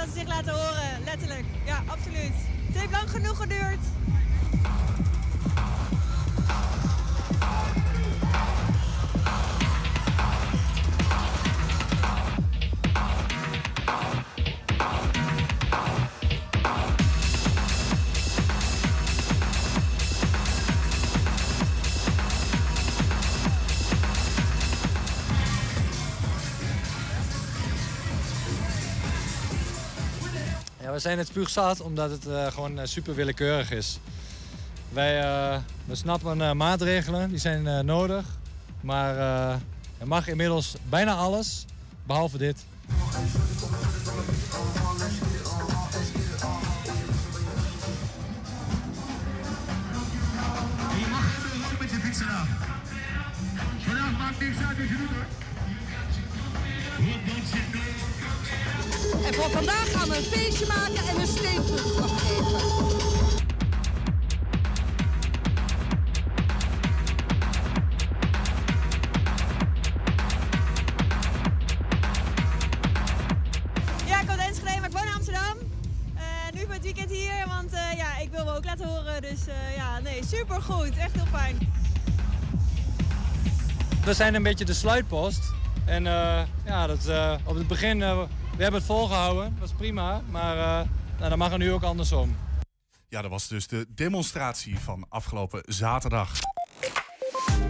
Ze 0.06 0.18
zich 0.18 0.28
laten 0.28 0.52
horen. 0.52 1.04
Letterlijk. 1.04 1.44
Ja, 1.64 1.82
absoluut. 1.86 2.36
Het 2.66 2.76
heeft 2.78 2.90
lang 2.90 3.10
genoeg 3.10 3.36
geduurd. 3.36 3.84
We 30.96 31.02
zijn 31.02 31.18
het 31.18 31.26
spuugzat 31.26 31.80
omdat 31.80 32.10
het 32.10 32.26
eh, 32.26 32.46
gewoon 32.46 32.78
eh, 32.78 32.86
super 32.86 33.14
willekeurig 33.14 33.70
is. 33.70 33.98
Wij 34.92 35.20
eh, 35.20 35.58
we 35.84 35.94
snappen 35.94 36.56
maatregelen, 36.56 37.28
die 37.28 37.38
zijn 37.38 37.86
nodig. 37.86 38.26
Maar 38.80 39.16
er 39.98 40.06
mag 40.06 40.28
inmiddels 40.28 40.76
bijna 40.88 41.14
alles, 41.14 41.64
behalve 42.06 42.38
dit. 42.38 42.64
Een 60.26 60.38
feestje 60.38 60.66
maken 60.66 61.08
en 61.08 61.16
een 61.16 62.02
afgeven. 62.02 62.54
Ik 74.06 74.26
kom 74.26 74.38
uit 74.38 74.48
Enschede, 74.48 74.80
maar 74.80 74.88
ik 74.88 74.92
woon 74.92 75.06
in 75.06 75.14
Amsterdam. 75.14 75.56
Eh, 76.14 76.22
nu 76.52 76.60
voor 76.60 76.72
het 76.72 76.82
weekend 76.82 77.10
hier, 77.10 77.44
want 77.46 77.72
eh, 77.72 77.96
ja, 77.96 78.18
ik 78.18 78.30
wil 78.30 78.44
me 78.44 78.56
ook 78.56 78.64
laten 78.64 78.86
horen. 78.88 79.22
Dus 79.22 79.46
eh, 79.46 79.76
ja, 79.76 79.98
nee, 79.98 80.24
super 80.26 80.62
goed. 80.62 80.96
Echt 80.96 81.12
heel 81.12 81.26
fijn. 81.32 81.58
We 84.04 84.14
zijn 84.14 84.34
een 84.34 84.42
beetje 84.42 84.64
de 84.64 84.74
sluitpost. 84.74 85.54
En 85.84 86.06
eh, 86.06 86.40
ja, 86.64 86.86
dat, 86.86 87.06
eh, 87.06 87.34
op 87.44 87.54
het 87.54 87.66
begin, 87.66 88.02
eh, 88.02 88.18
we 88.56 88.62
hebben 88.62 88.80
het 88.80 88.90
volgehouden, 88.90 89.44
dat 89.44 89.68
was 89.68 89.72
prima. 89.72 90.20
Maar 90.30 90.56
eh 90.56 90.88
nou, 91.18 91.28
dat 91.28 91.38
mag 91.38 91.52
er 91.52 91.58
nu 91.58 91.72
ook 91.72 91.82
andersom. 91.82 92.36
Ja, 93.08 93.22
dat 93.22 93.30
was 93.30 93.48
dus 93.48 93.66
de 93.66 93.86
demonstratie 93.88 94.78
van 94.78 95.06
afgelopen 95.08 95.62
zaterdag. 95.64 96.32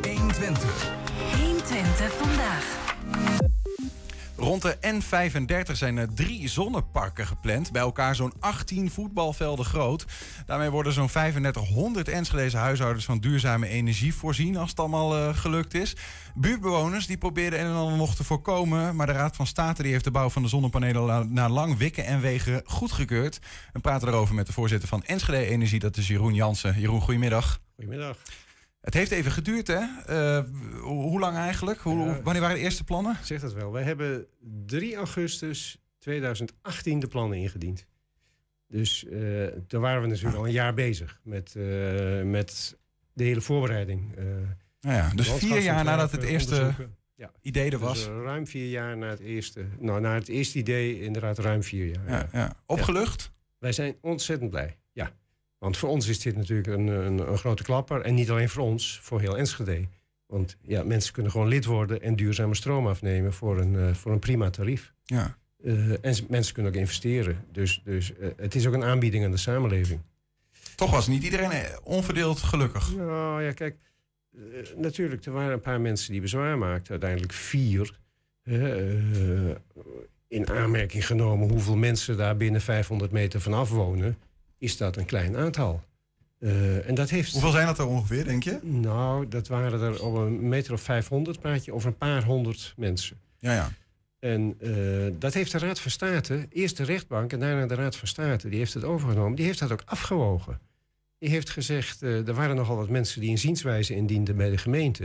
120. 0.02 0.90
120 1.37 2.12
vandaag. 2.12 2.86
Ron 4.37 4.47
Rond 4.47 4.62
de 4.62 4.76
N35 4.81 5.73
zijn 5.73 5.97
er 5.97 6.14
drie 6.14 6.49
zonneparken 6.49 7.26
gepland. 7.26 7.73
Bij 7.73 7.83
elkaar 7.83 8.14
zo'n 8.14 8.33
18 8.40 8.90
voetbalvelden 8.90 9.64
groot. 9.64 10.05
Daarmee 10.47 10.71
worden 10.71 10.93
zo'n 10.93 11.09
3500 11.09 12.09
Enschedeze 12.09 12.57
huishoudens 12.57 13.05
van 13.05 13.19
duurzame 13.19 13.69
energie 13.69 14.14
voorzien. 14.14 14.57
Als 14.57 14.71
het 14.71 14.78
allemaal 14.78 15.16
eh, 15.16 15.37
gelukt 15.37 15.75
is. 15.75 15.97
Buurtbewoners 16.35 17.07
die 17.07 17.19
probeerden 17.19 17.59
en 17.59 17.73
ander 17.73 17.97
nog 17.97 18.14
te 18.14 18.25
voorkomen. 18.25 18.97
Maar 18.97 19.07
de 19.07 19.12
Raad 19.12 19.37
van 19.37 19.47
State 19.47 19.83
die 19.83 19.93
heeft 19.93 20.05
de 20.05 20.11
bouw 20.11 20.31
van 20.31 20.43
de 20.43 20.49
zonnepanelen 20.49 21.33
na 21.33 21.49
lang 21.49 21.76
wikken 21.76 22.05
en 22.05 22.21
wegen 22.21 22.62
goedgekeurd. 22.64 23.38
We 23.73 23.81
praten 23.81 24.09
erover 24.09 24.35
met 24.35 24.47
de 24.47 24.52
voorzitter 24.52 24.88
van 24.88 25.05
Enschede 25.05 25.47
Energie. 25.47 25.78
Dat 25.78 25.97
is 25.97 26.07
Jeroen 26.07 26.35
Jansen. 26.35 26.81
Jeroen, 26.81 27.00
goedemiddag. 27.00 27.61
Goedemiddag. 27.76 28.16
Het 28.87 28.95
heeft 28.95 29.11
even 29.11 29.33
geduurd, 29.33 29.66
hè? 29.66 29.83
Eh, 30.07 30.45
hoe 30.81 31.19
lang 31.21 31.37
eigenlijk? 31.37 31.78
Hoe, 31.81 32.21
wanneer 32.23 32.43
waren 32.43 32.57
de 32.57 32.62
eerste 32.62 32.85
plannen? 32.85 33.16
Zeg 33.23 33.40
dat 33.40 33.52
wel. 33.52 33.73
Wij 33.73 33.83
hebben 33.83 34.26
3 34.66 34.95
augustus 34.97 35.78
2018 35.99 37.00
de 37.00 37.07
plannen 37.07 37.38
ingediend. 37.38 37.87
Dus 38.69 39.05
eh 39.05 39.47
daar 39.66 39.81
waren 39.81 40.02
we 40.02 40.09
natuurlijk 40.09 40.37
al 40.37 40.47
een 40.47 40.52
jaar 40.52 40.75
bezig 40.75 41.21
met, 41.23 41.55
eh, 41.57 41.62
met 42.23 42.76
de 43.12 43.25
hele 43.25 43.40
voorbereiding. 43.40 44.14
Nou 44.81 44.97
ja, 44.97 45.11
dus 45.14 45.31
vier 45.33 45.61
jaar 45.61 45.85
nadat 45.85 46.11
het 46.12 46.23
eerste. 46.23 46.75
Ja. 47.14 47.31
idee 47.40 47.64
er 47.64 47.71
Dus, 47.71 47.81
was. 47.81 48.07
eh, 48.07 48.12
ruim 48.23 48.47
vier 48.47 48.69
jaar 48.71 48.97
na 48.97 49.09
het 49.09 49.21
eerste. 49.21 49.64
Nou, 49.78 50.00
na 50.00 50.14
het 50.14 50.28
eerste 50.28 50.59
idee 50.59 51.00
inderdaad 51.00 51.38
ruim 51.38 51.62
vier 51.62 51.87
jaar. 51.87 52.09
Ja, 52.11 52.28
ja. 52.33 52.52
Opgelucht? 52.66 53.33
Wij 53.59 53.73
zijn 53.73 53.97
ontzettend 54.00 54.50
blij, 54.50 54.78
ja. 54.93 55.11
Want 55.59 55.77
voor 55.77 55.89
ons 55.89 56.09
is 56.09 56.21
dit 56.21 56.37
natuurlijk 56.37 56.69
een, 56.69 56.87
een, 56.87 57.19
een 57.19 57.39
grote 57.39 57.63
klapper. 57.63 58.01
En 58.01 58.15
niet 58.15 58.31
alleen 58.31 58.49
voor 58.49 58.63
ons, 58.63 59.01
voor 59.03 59.21
heel 59.21 59.39
Enschede. 59.39 59.87
Want 60.27 60.57
ja, 60.63 60.83
mensen 60.83 61.13
kunnen 61.13 61.33
gewoon 61.33 61.49
lid 61.49 61.65
worden 61.65 62.03
en 62.03 62.17
duurzame 62.17 62.55
stroom 62.55 62.87
afnemen 62.87 63.33
voor 63.33 63.59
een, 63.61 63.77
eh, 63.77 63.95
voor 63.95 64.13
een 64.13 64.19
prima 64.19 64.51
tarief. 64.51 64.93
Ja. 65.05 65.37
Eh, 65.65 66.05
en 66.05 66.17
mensen 66.29 66.55
kunnen 66.55 66.73
ook 66.73 66.79
investeren. 66.79 67.45
Dus, 67.53 67.81
dus 67.85 68.17
eh, 68.17 68.29
het 68.37 68.55
is 68.55 68.67
ook 68.67 68.75
een 68.75 68.85
aanbieding 68.85 69.25
aan 69.25 69.31
de 69.31 69.37
samenleving. 69.37 70.01
Toch 70.75 70.91
was 70.91 71.07
niet 71.07 71.23
iedereen 71.23 71.51
onverdeeld 71.83 72.39
gelukkig. 72.39 72.97
Nou 72.97 73.43
ja, 73.43 73.53
kijk, 73.53 73.77
natuurlijk, 74.77 75.25
er 75.25 75.33
waren 75.33 75.53
een 75.53 75.61
paar 75.61 75.81
mensen 75.81 76.13
die 76.13 76.21
bezwaar 76.21 76.59
maakten. 76.59 76.91
Uiteindelijk 76.91 77.33
vier. 77.33 77.99
in 80.29 80.49
aanmerking 80.49 81.07
genomen 81.07 81.49
hoeveel 81.49 81.77
mensen 81.77 82.17
daar 82.17 82.37
binnen 82.37 82.61
500 82.61 83.13
meter 83.13 83.41
vanaf 83.41 83.71
wonen, 83.71 84.19
is 84.59 84.77
dat 84.77 84.97
een 84.97 85.05
klein 85.05 85.37
aantal. 85.37 85.83
Eh, 86.39 86.89
en 86.89 86.95
dat 86.95 87.11
heeft... 87.11 87.33
Hoeveel 87.33 87.51
zijn 87.51 87.67
dat 87.67 87.79
er 87.79 87.87
ongeveer, 87.87 88.25
denk 88.25 88.43
je? 88.43 88.59
Nou, 88.63 89.29
dat 89.29 89.49
waren 89.49 89.81
er 89.81 90.03
op 90.03 90.15
een 90.15 90.49
meter 90.49 90.73
of 90.73 90.81
500, 90.81 91.41
praat 91.41 91.65
je 91.65 91.73
over 91.73 91.89
een 91.89 91.97
paar 91.97 92.25
honderd 92.25 92.75
mensen. 92.77 93.21
Ja, 93.39 93.53
ja. 93.53 93.71
En 94.19 94.55
eh, 94.61 95.13
dat 95.19 95.35
heeft 95.35 95.53
de 95.53 95.59
Raad 95.59 95.81
van 95.81 95.90
State, 95.90 96.47
eerst 96.51 96.77
de 96.77 96.85
rechtbank 96.85 97.33
en 97.33 97.40
daarna 97.40 97.66
de 97.66 97.75
Raad 97.75 97.97
van 97.97 98.09
State, 98.09 98.49
die 98.49 98.59
heeft 98.59 98.75
het 98.75 98.85
overgenomen. 98.85 99.37
Die 99.37 99.45
heeft 99.45 99.59
dat 99.59 99.73
ook 99.73 99.83
afgewogen. 99.85 100.61
Die 101.19 101.29
heeft 101.29 101.51
gezegd, 101.51 102.03
eh, 102.03 102.29
er 102.29 102.35
waren 102.35 102.57
nogal 102.57 102.77
wat 102.77 102.88
mensen 102.88 103.21
die 103.21 103.31
een 103.31 103.38
zienswijze 103.38 103.95
indienden 103.95 104.37
bij 104.37 104.51
de 104.51 104.59
gemeente. 104.59 105.05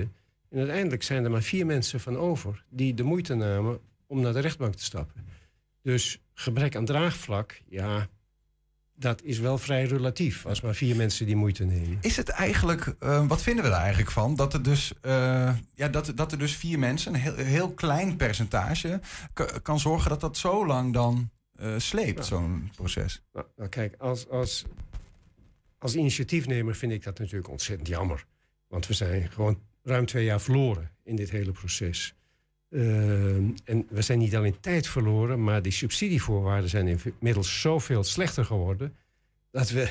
En 0.50 0.58
uiteindelijk 0.58 1.04
zijn 1.04 1.24
er 1.24 1.32
maar 1.32 1.42
vier 1.42 1.66
mensen 1.66 2.00
van 2.00 2.18
over 2.18 2.64
die 2.70 2.94
de 2.94 3.04
moeite 3.04 3.36
namen 3.36 3.80
om 4.08 4.22
naar 4.22 4.34
de 4.34 4.40
rechtbank 4.40 4.76
te 4.76 4.84
stappen. 4.84 5.26
Dus 5.82 6.22
gebrek 6.34 6.76
aan 6.76 6.86
draagvlak, 6.86 7.62
ja, 7.70 8.08
dat 9.02 9.24
is 9.24 9.40
wel 9.40 9.58
vrij 9.58 9.86
relatief 9.86 10.46
als 10.46 10.62
maar 10.62 10.76
vier 10.76 10.96
mensen 10.96 11.26
die 11.26 11.36
moeite 11.36 11.64
nemen. 11.64 11.98
Is 12.02 12.18
het 12.18 12.30
eigenlijk, 12.30 12.96
eh, 13.00 13.28
wat 13.28 13.42
vinden 13.42 13.64
we 13.64 13.70
daar 13.70 13.80
eigenlijk 13.82 14.12
van? 14.12 14.36
Dat 14.36 14.54
er 14.54 14.64
dus, 14.64 14.94
eh, 15.02 15.58
ja, 15.74 15.88
dat, 15.88 16.12
dat 16.16 16.32
er 16.32 16.38
dus 16.38 16.56
vier 16.56 16.80
mensen, 16.80 17.14
een 17.14 17.20
heel, 17.20 17.36
heel 17.36 17.74
klein 17.74 18.16
percentage, 18.16 19.00
kan 19.62 19.80
zorgen 19.80 20.10
dat 20.10 20.22
dat 20.22 20.38
zo 20.38 20.66
lang 20.66 20.94
dan 20.94 21.30
eh, 21.56 21.74
sleept, 21.78 22.26
zo'n 22.26 22.72
proces. 22.76 23.24
Nou, 23.34 23.46
nou 23.56 23.70
kijk, 23.70 23.96
als, 23.98 24.30
als, 24.30 24.66
als 25.78 25.96
initiatiefnemer 25.96 26.76
vind 26.76 26.92
ik 26.92 27.04
dat 27.04 27.20
natuurlijk 27.20 27.50
ontzettend 27.50 27.88
jammer. 27.88 28.26
Want 28.68 28.88
we 28.88 28.94
zijn 28.94 29.32
gewoon 29.32 29.60
ruim 29.84 30.06
twee 30.06 30.26
jaar 30.26 30.42
verloren 30.42 30.92
in 31.04 31.16
dit 31.16 31.30
hele 31.30 31.52
proces. 31.52 32.16
Ehm, 32.72 33.44
en 33.64 33.86
we 33.90 34.02
zijn 34.02 34.20
niet 34.20 34.36
alleen 34.36 34.60
tijd 34.60 34.88
verloren, 34.88 35.44
maar 35.44 35.62
die 35.62 35.72
subsidievoorwaarden 35.72 36.70
zijn 36.70 37.00
inmiddels 37.20 37.62
zoveel 37.62 38.04
slechter 38.04 38.46
geworden. 38.46 38.96
dat 39.52 39.70
we 39.70 39.90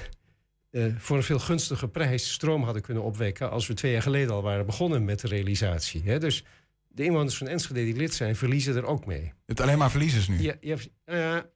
eh, 0.71 0.85
voor 0.99 1.17
een 1.17 1.23
veel 1.23 1.39
gunstiger 1.39 1.89
prijs 1.89 2.33
stroom 2.33 2.63
hadden 2.63 2.83
kunnen 2.83 3.03
opwekken. 3.03 3.51
als 3.51 3.67
we 3.67 3.75
twee 3.75 3.93
jaar 3.93 4.03
geleden 4.03 4.35
al 4.35 4.43
waren 4.43 4.67
begonnen 4.67 5.05
met 5.05 5.21
de 5.21 5.29
realisatie. 5.29 6.03
Hè? 6.05 6.19
Dus 6.19 6.45
de 6.89 7.05
inwoners 7.05 7.37
van 7.37 7.49
Enschede 7.49 7.85
die 7.85 7.97
lid 7.97 8.15
zijn, 8.15 8.37
verliezen 8.37 8.77
er 8.77 8.85
ook 8.87 9.07
mee. 9.07 9.33
Het 9.47 9.61
alleen 9.61 9.79
maar 9.79 9.91
verliezers 9.91 10.29
nu. 10.29 10.41
Ja, 10.43 10.55
ja, 10.61 10.77
ja, 11.07 11.47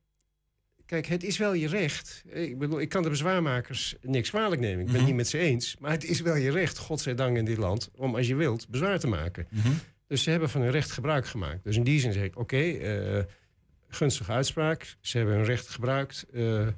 kijk, 0.87 1.07
het 1.07 1.23
is 1.25 1.39
wel 1.39 1.53
je 1.55 1.69
recht. 1.69 2.25
Ik 2.33 2.59
bedoel, 2.59 2.81
ik 2.81 2.89
kan 2.89 3.03
de 3.03 3.09
bezwaarmakers 3.09 3.95
niks 4.03 4.31
kwalijk 4.31 4.61
nemen. 4.61 4.79
Ik 4.81 4.85
ben 4.85 4.93
het 4.95 4.97
Mhm. 4.97 5.07
niet 5.07 5.17
met 5.17 5.29
ze 5.29 5.39
eens. 5.39 5.77
Maar 5.81 5.91
het 5.91 6.05
is 6.05 6.21
wel 6.21 6.37
je 6.37 6.51
recht, 6.51 6.79
godzijdank 6.79 7.37
in 7.37 7.45
dit 7.45 7.57
land, 7.59 7.91
om 7.97 8.17
als 8.17 8.27
je 8.27 8.35
wilt 8.35 8.69
bezwaar 8.69 8.99
te 8.99 9.07
maken. 9.07 9.47
Mhm. 9.51 9.69
Dus 10.14 10.22
ze 10.22 10.31
hebben 10.31 10.50
van 10.50 10.61
hun 10.61 10.70
recht 10.70 10.90
gebruik 10.90 11.27
gemaakt. 11.27 11.64
Dus 11.64 11.77
in 11.77 11.85
die 11.85 12.00
zin 12.00 12.12
zeg 12.12 12.22
ik, 12.22 12.38
oké, 12.38 12.57
eh, 12.57 13.22
gunstige 13.88 14.33
uitspraak. 14.33 14.96
Ze 15.00 15.16
hebben 15.16 15.35
hun 15.37 15.44
recht 15.44 15.68
gebruikt. 15.68 16.27
eh, 16.33 16.66
eh, 16.66 16.72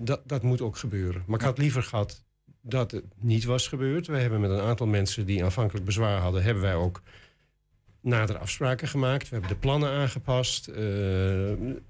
dat, 0.00 0.20
dat 0.28 0.42
moet 0.42 0.60
ook 0.60 0.76
gebeuren. 0.76 1.22
Maar 1.26 1.38
ik 1.38 1.44
had 1.44 1.58
liever 1.58 1.82
gehad 1.82 2.24
dat 2.62 2.90
het 2.90 3.04
niet 3.16 3.44
was 3.44 3.68
gebeurd. 3.68 4.06
We 4.06 4.16
hebben 4.18 4.40
met 4.40 4.50
een 4.50 4.60
aantal 4.60 4.86
mensen 4.86 5.26
die 5.26 5.44
aanvankelijk 5.44 5.84
bezwaar 5.84 6.18
hadden... 6.20 6.42
hebben 6.42 6.62
wij 6.62 6.74
ook 6.74 7.02
nader 8.00 8.38
afspraken 8.38 8.88
gemaakt. 8.88 9.22
We 9.28 9.32
hebben 9.36 9.48
de 9.54 9.60
plannen 9.60 9.90
aangepast. 9.90 10.68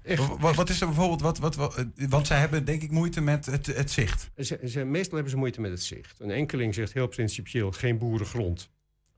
echt, 0.01 0.37
Wat, 0.39 0.55
wat 0.55 0.69
is 0.69 0.81
er 0.81 0.87
bijvoorbeeld, 0.87 1.21
wat, 1.21 1.37
wat, 1.37 1.55
wat, 1.55 1.85
want 2.09 2.27
zij 2.27 2.39
hebben 2.39 2.65
denk 2.65 2.81
ik 2.81 2.91
moeite 2.91 3.21
met 3.21 3.45
het, 3.45 3.65
het 3.65 3.91
zicht. 3.91 4.29
Ze, 4.37 4.59
ze- 4.65 4.83
meestal 4.83 5.13
hebben 5.13 5.31
ze 5.31 5.37
moeite 5.37 5.61
met 5.61 5.71
het 5.71 5.83
zicht. 5.83 6.19
Een 6.19 6.31
enkeling 6.31 6.73
zegt 6.73 6.93
heel 6.93 7.07
principieel 7.07 7.71
geen 7.71 7.97
boerengrond 7.97 8.70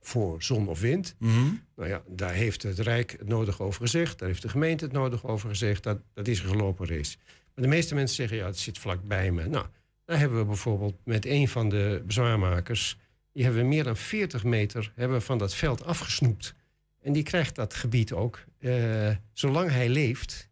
voor 0.06 0.44
zon 0.44 0.68
of 0.68 0.80
wind. 0.80 1.16
Mhm. 1.18 1.54
Nou 1.76 1.90
ja, 1.90 2.04
daar 2.08 2.34
heeft 2.34 2.64
het 2.64 2.80
Rijk 2.80 3.12
het 3.12 3.28
nodig 3.28 3.62
over 3.62 3.82
gezegd. 3.82 4.20
Daar 4.20 4.28
heeft 4.28 4.42
de 4.42 4.50
gemeente 4.50 4.84
het 4.84 4.94
nodig 4.94 5.26
over 5.26 5.50
gezegd. 5.50 5.84
Dat, 5.84 6.00
dat 6.14 6.28
is 6.28 6.40
een 6.40 6.50
gelopen 6.50 6.88
race. 6.88 7.18
Maar 7.56 7.64
de 7.64 7.70
meeste 7.70 7.96
mensen 7.96 8.16
zeggen, 8.16 8.38
ja, 8.38 8.46
het 8.46 8.60
zit 8.60 8.78
vlakbij 8.78 9.32
me. 9.32 9.48
Nou, 9.48 9.66
daar 10.06 10.20
hebben 10.20 10.38
we 10.38 10.46
bijvoorbeeld 10.46 10.96
met 11.04 11.26
een 11.26 11.48
van 11.48 11.70
de 11.70 12.04
bezwaarmakers... 12.06 12.98
die 13.34 13.44
hebben 13.44 13.62
we 13.62 13.68
meer 13.68 13.84
dan 13.84 13.98
40 13.98 14.44
meter 14.44 14.92
hebben 14.96 15.18
we 15.18 15.24
van 15.24 15.38
dat 15.38 15.56
veld 15.56 15.86
afgesnoept. 15.86 16.54
En 17.02 17.14
die 17.14 17.24
krijgt 17.24 17.56
dat 17.56 17.74
gebied 17.74 18.14
ook. 18.14 18.44
eh, 18.60 19.16
zolang 19.34 19.70
hij 19.70 19.90
leeft... 19.90 20.50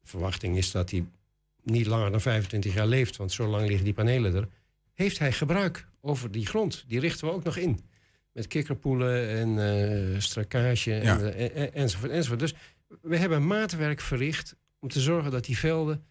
de 0.00 0.08
verwachting 0.08 0.56
is 0.56 0.70
dat 0.70 0.90
hij 0.90 1.04
niet 1.62 1.86
langer 1.86 2.10
dan 2.10 2.20
25 2.20 2.74
jaar 2.74 2.86
leeft... 2.86 3.16
want 3.16 3.32
zo 3.32 3.46
lang 3.46 3.66
liggen 3.66 3.84
die 3.84 3.94
panelen 3.94 4.34
er... 4.34 4.48
heeft 4.92 5.18
hij 5.18 5.32
gebruik 5.32 5.86
over 6.00 6.30
die 6.30 6.46
grond. 6.46 6.84
Die 6.86 7.00
richten 7.00 7.26
we 7.26 7.32
ook 7.32 7.44
nog 7.44 7.56
in. 7.56 7.80
Met 8.34 8.46
kikkerpoelen 8.46 9.28
en 9.28 9.58
eh 10.12 10.20
strakage 10.20 10.90
Ja. 10.90 11.18
eh, 11.20 11.44
en- 11.44 11.54
en- 11.54 11.74
enzovoort, 11.74 12.10
enzovoort. 12.12 12.40
Dus 12.40 12.54
we 13.02 13.16
hebben 13.16 13.46
maatwerk 13.46 14.00
verricht 14.00 14.56
om 14.80 14.88
te 14.88 15.00
zorgen 15.00 15.30
dat 15.30 15.44
die 15.44 15.58
velden 15.58 16.04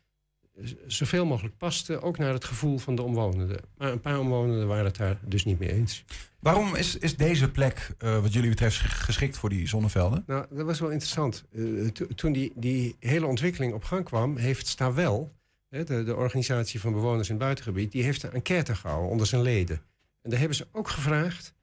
z- 0.62 0.74
zoveel 0.88 1.26
mogelijk 1.26 1.58
pasten, 1.58 2.02
ook 2.02 2.18
naar 2.18 2.34
het 2.34 2.46
gevoel 2.46 2.78
van 2.78 2.96
de 2.96 3.02
omwonenden. 3.02 3.58
Maar 3.78 3.92
een 3.92 4.00
paar 4.02 4.20
omwonenden 4.20 4.68
waren 4.68 4.86
het 4.86 4.96
daar 4.98 5.18
dus 5.26 5.46
niet 5.46 5.60
mee 5.60 5.72
eens. 5.74 6.04
Waarom 6.40 6.76
is, 6.76 6.98
is 6.98 7.18
deze 7.18 7.52
plek, 7.52 7.90
eh, 7.98 8.20
wat 8.22 8.34
jullie 8.34 8.50
betreft, 8.50 8.78
ges- 8.78 8.92
geschikt 9.04 9.38
voor 9.38 9.50
die 9.50 9.68
zonnevelden? 9.68 10.24
Nou, 10.28 10.46
dat 10.50 10.66
was 10.66 10.80
wel 10.80 10.90
interessant. 10.90 11.44
Eh, 11.54 11.88
to- 11.88 12.06
toen 12.16 12.32
die, 12.32 12.52
die 12.56 12.96
hele 13.00 13.26
ontwikkeling 13.26 13.74
op 13.74 13.84
gang 13.84 14.06
kwam, 14.06 14.38
heeft 14.38 14.68
Stawel, 14.68 15.34
hè, 15.70 15.84
de, 15.84 16.04
de 16.04 16.16
organisatie 16.16 16.80
van 16.80 16.94
bewoners 16.94 17.28
in 17.30 17.36
het 17.36 17.44
buitengebied, 17.44 17.92
die 17.92 18.04
heeft 18.04 18.24
een 18.24 18.32
enquête 18.34 18.76
gehouden 18.76 19.10
onder 19.12 19.28
zijn 19.28 19.42
leden. 19.42 19.82
En 20.22 20.30
daar 20.30 20.40
hebben 20.40 20.58
ze 20.58 20.68
ook 20.72 20.90
gevraagd: 20.90 21.48
eh, 21.48 21.54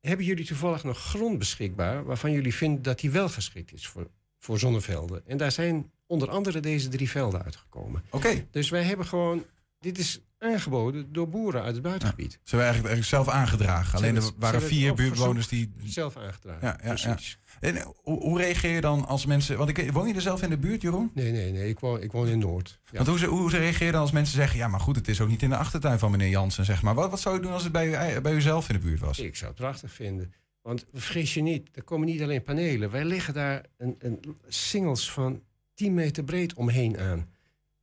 hebben 0.00 0.26
jullie 0.26 0.44
toevallig 0.44 0.84
nog 0.84 0.98
grond 0.98 1.38
beschikbaar 1.38 2.04
waarvan 2.04 2.32
jullie 2.32 2.54
vinden 2.54 2.82
dat 2.82 3.00
die 3.00 3.10
wel 3.10 3.28
geschikt 3.28 3.72
is 3.72 3.86
voor, 3.86 4.10
voor 4.38 4.58
zonnevelden? 4.58 5.26
En 5.26 5.36
daar 5.36 5.52
zijn 5.52 5.90
onder 6.06 6.30
andere 6.30 6.60
deze 6.60 6.88
drie 6.88 7.10
velden 7.10 7.44
uitgekomen. 7.44 8.02
Oké. 8.10 8.46
Dus 8.50 8.70
wij 8.70 8.82
hebben 8.82 9.06
gewoon, 9.06 9.44
dit 9.80 9.98
is 9.98 10.20
aangeboden 10.38 11.12
door 11.12 11.28
boeren 11.28 11.62
uit 11.62 11.74
het 11.74 11.82
buitengebied. 11.82 12.32
Ze 12.32 12.56
hebben 12.56 12.66
eigenlijk, 12.66 12.94
eigenlijk 12.94 13.24
zelf 13.24 13.40
aangedragen. 13.40 13.98
Alleen 13.98 14.16
er 14.16 14.30
waren 14.38 14.62
vier 14.62 14.94
buurtbewoners 14.94 15.48
die... 15.48 15.72
Zelf 15.84 16.16
aangedragen. 16.16 16.78
Ja, 16.84 16.96
ja. 16.96 17.18
En 17.60 17.76
eh, 17.76 17.86
hoe, 18.02 18.20
hoe 18.20 18.38
reageer 18.38 18.74
je 18.74 18.80
dan 18.80 19.06
als 19.06 19.26
mensen... 19.26 19.56
Want 19.56 19.78
ik, 19.78 19.92
woon 19.92 20.08
je 20.08 20.14
er 20.14 20.20
zelf 20.20 20.42
in 20.42 20.50
de 20.50 20.58
buurt, 20.58 20.82
Jeroen? 20.82 21.10
Nee, 21.14 21.32
nee, 21.32 21.52
nee. 21.52 21.68
Ik 21.68 21.78
woon, 21.80 22.02
ik 22.02 22.12
woon 22.12 22.28
in 22.28 22.38
Noord. 22.38 22.80
Want 22.92 23.06
hoe, 23.06 23.24
hoe 23.24 23.50
reageer 23.50 23.86
je 23.86 23.92
dan 23.92 24.00
als 24.00 24.10
mensen 24.12 24.34
zeggen... 24.36 24.58
ja, 24.58 24.68
maar 24.68 24.80
goed, 24.80 24.96
het 24.96 25.08
is 25.08 25.20
ook 25.20 25.28
niet 25.28 25.42
in 25.42 25.50
de 25.50 25.56
achtertuin 25.56 25.98
van 25.98 26.10
meneer 26.10 26.28
Jansen, 26.28 26.64
zeg 26.64 26.82
maar. 26.82 26.94
Wat, 26.94 27.10
wat 27.10 27.20
zou 27.20 27.34
je 27.34 27.40
doen 27.40 27.52
als 27.52 27.62
het 27.62 27.72
bij, 27.72 27.88
u, 27.88 27.92
ei- 27.92 28.20
bij 28.20 28.32
uzelf 28.34 28.68
in 28.68 28.74
de 28.74 28.80
buurt 28.80 29.00
was? 29.00 29.18
Ik 29.18 29.36
zou 29.36 29.50
het 29.50 29.60
prachtig 29.60 29.92
vinden. 29.92 30.32
Want 30.62 30.84
vergis 30.92 31.34
je 31.34 31.42
niet, 31.42 31.68
er 31.72 31.84
komen 31.84 32.06
niet 32.06 32.22
alleen 32.22 32.42
panelen. 32.42 32.90
Wij 32.90 33.04
leggen 33.04 33.34
daar 33.34 33.64
een, 33.78 33.94
een 33.98 34.20
singles 34.46 35.10
van 35.10 35.42
10 35.74 35.94
meter 35.94 36.24
breed 36.24 36.54
omheen 36.54 36.98
aan. 36.98 37.34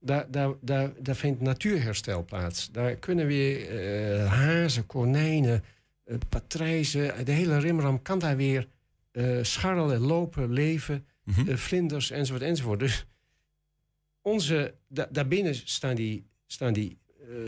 Daar, 0.06 0.32
daar, 0.32 0.54
daar, 0.62 0.92
daar 1.04 1.16
vindt 1.16 1.42
natuurherstel 1.42 2.24
plaats. 2.26 2.72
Daar 2.72 2.96
kunnen 2.96 3.28
weer 3.28 3.70
eh, 3.70 4.32
hazen, 4.34 4.86
konijnen, 4.86 5.64
eh, 6.04 6.18
patrijzen... 6.30 7.26
de 7.26 7.32
hele 7.32 7.58
rimram 7.60 8.02
kan 8.02 8.20
daar 8.20 8.38
weer 8.38 8.68
eh, 9.12 9.38
scharrelen, 9.42 10.00
lopen, 10.00 10.52
leven, 10.54 11.06
Mhm. 11.24 11.56
vlinders 11.56 12.12
enzovoort 12.12 12.44
enzovoort. 12.44 12.80
Dus 12.80 13.06
onze, 14.22 14.76
da- 14.88 15.08
daarbinnen 15.12 15.56
staan 15.56 15.96
die, 15.96 16.28
staan 16.46 16.74
die 16.74 16.98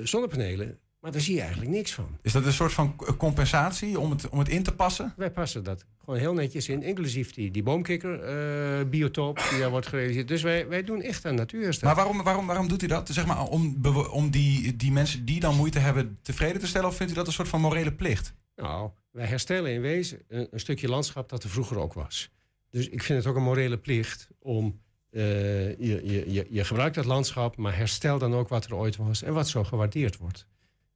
zonnepanelen, 0.03 0.79
maar 1.05 1.13
daar 1.13 1.23
zie 1.23 1.35
je 1.35 1.41
eigenlijk 1.41 1.71
niks 1.71 1.93
van. 1.93 2.17
Is 2.21 2.31
dat 2.31 2.45
een 2.45 2.53
soort 2.53 2.73
van 2.73 2.95
compensatie 3.17 3.99
om 3.99 4.11
het, 4.11 4.29
om 4.29 4.39
het 4.39 4.49
in 4.49 4.63
te 4.63 4.75
passen? 4.75 5.13
Wij 5.17 5.31
passen 5.31 5.63
dat 5.63 5.85
gewoon 6.03 6.19
heel 6.19 6.33
netjes 6.33 6.69
in, 6.69 6.83
inclusief 6.83 7.33
die, 7.33 7.51
die 7.51 7.63
boomkikker-biotoop 7.63 9.47
die 9.49 9.59
daar 9.59 9.69
wordt 9.69 9.87
gerealiseerd. 9.87 10.27
Dus 10.27 10.41
wij, 10.41 10.67
wij 10.67 10.83
doen 10.83 11.01
echt 11.01 11.25
aan 11.25 11.35
natuurherstel. 11.35 11.87
Maar 11.87 11.95
waarom, 11.95 12.23
waarom, 12.23 12.45
waarom 12.45 12.67
doet 12.67 12.83
u 12.83 12.87
dat? 12.87 13.09
Zeg 13.09 13.25
maar 13.25 13.43
om, 13.43 13.85
om 14.11 14.29
die, 14.29 14.75
die 14.75 14.91
mensen 14.91 15.25
die 15.25 15.39
dan 15.39 15.55
moeite 15.55 15.79
hebben 15.79 16.17
tevreden 16.21 16.59
te 16.61 16.67
stellen? 16.67 16.87
Of 16.87 16.95
vindt 16.95 17.11
u 17.11 17.15
dat 17.15 17.27
een 17.27 17.33
soort 17.33 17.47
van 17.47 17.61
morele 17.61 17.93
plicht? 17.93 18.33
Nou, 18.55 18.89
wij 19.11 19.25
herstellen 19.25 19.71
in 19.71 19.81
wezen 19.81 20.21
een, 20.27 20.47
een 20.51 20.59
stukje 20.59 20.87
landschap 20.87 21.29
dat 21.29 21.43
er 21.43 21.49
vroeger 21.49 21.79
ook 21.79 21.93
was. 21.93 22.29
Dus 22.69 22.89
ik 22.89 23.03
vind 23.03 23.17
het 23.19 23.27
ook 23.27 23.35
een 23.35 23.43
morele 23.43 23.77
plicht 23.77 24.27
om. 24.39 24.81
eh, 25.11 25.69
je, 25.69 26.01
je, 26.03 26.31
je, 26.31 26.47
je 26.49 26.63
gebruikt 26.63 26.95
dat 26.95 27.05
landschap, 27.05 27.57
maar 27.57 27.77
herstel 27.77 28.19
dan 28.19 28.33
ook 28.33 28.49
wat 28.49 28.65
er 28.65 28.75
ooit 28.75 28.95
was 28.95 29.23
en 29.23 29.33
wat 29.33 29.47
zo 29.47 29.63
gewaardeerd 29.63 30.17
wordt. 30.17 30.47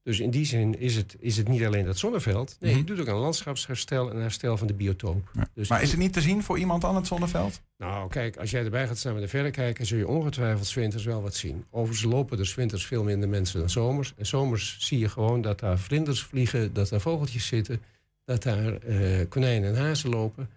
Dus 0.09 0.19
in 0.19 0.29
die 0.29 0.45
zin 0.45 0.79
is 0.79 0.95
het, 0.95 1.15
is 1.19 1.37
het 1.37 1.47
niet 1.47 1.63
alleen 1.63 1.85
dat 1.85 1.97
zonneveld. 1.97 2.57
Nee, 2.59 2.77
je 2.77 2.83
doet 2.83 2.99
ook 2.99 3.07
een 3.07 3.15
landschapsherstel 3.15 4.11
en 4.11 4.17
herstel 4.17 4.57
van 4.57 4.67
de 4.67 4.73
biotoop. 4.73 5.31
Dus 5.53 5.69
maar 5.69 5.81
is 5.81 5.89
het 5.89 5.99
niet 5.99 6.13
te 6.13 6.21
zien 6.21 6.43
voor 6.43 6.59
iemand 6.59 6.83
aan 6.83 6.95
het 6.95 7.07
zonneveld? 7.07 7.61
Nou, 7.77 8.09
kijk, 8.09 8.37
als 8.37 8.51
jij 8.51 8.63
erbij 8.63 8.87
gaat 8.87 8.97
staan 8.97 9.13
met 9.13 9.23
een 9.23 9.29
verrekijker, 9.29 9.85
zul 9.85 9.97
je 9.97 10.07
ongetwijfeld 10.07 10.65
's 10.65 10.73
winters 10.73 11.03
wel 11.03 11.21
wat 11.21 11.35
zien. 11.35 11.65
Overigens 11.69 12.11
lopen 12.11 12.39
er 12.39 12.45
's 12.45 12.55
winters 12.55 12.85
veel 12.85 13.03
minder 13.03 13.29
mensen 13.29 13.59
dan 13.59 13.69
zomers. 13.69 14.13
En 14.17 14.25
zomers 14.25 14.77
zie 14.79 14.99
je 14.99 15.09
gewoon 15.09 15.41
dat 15.41 15.59
daar 15.59 15.79
vlinders 15.79 16.23
vliegen, 16.23 16.73
dat 16.73 16.89
daar 16.89 17.01
vogeltjes 17.01 17.47
zitten, 17.47 17.81
dat 18.25 18.43
daar 18.43 18.77
eh, 18.77 19.27
konijnen 19.29 19.75
en 19.75 19.81
hazen 19.81 20.09
lopen. 20.09 20.49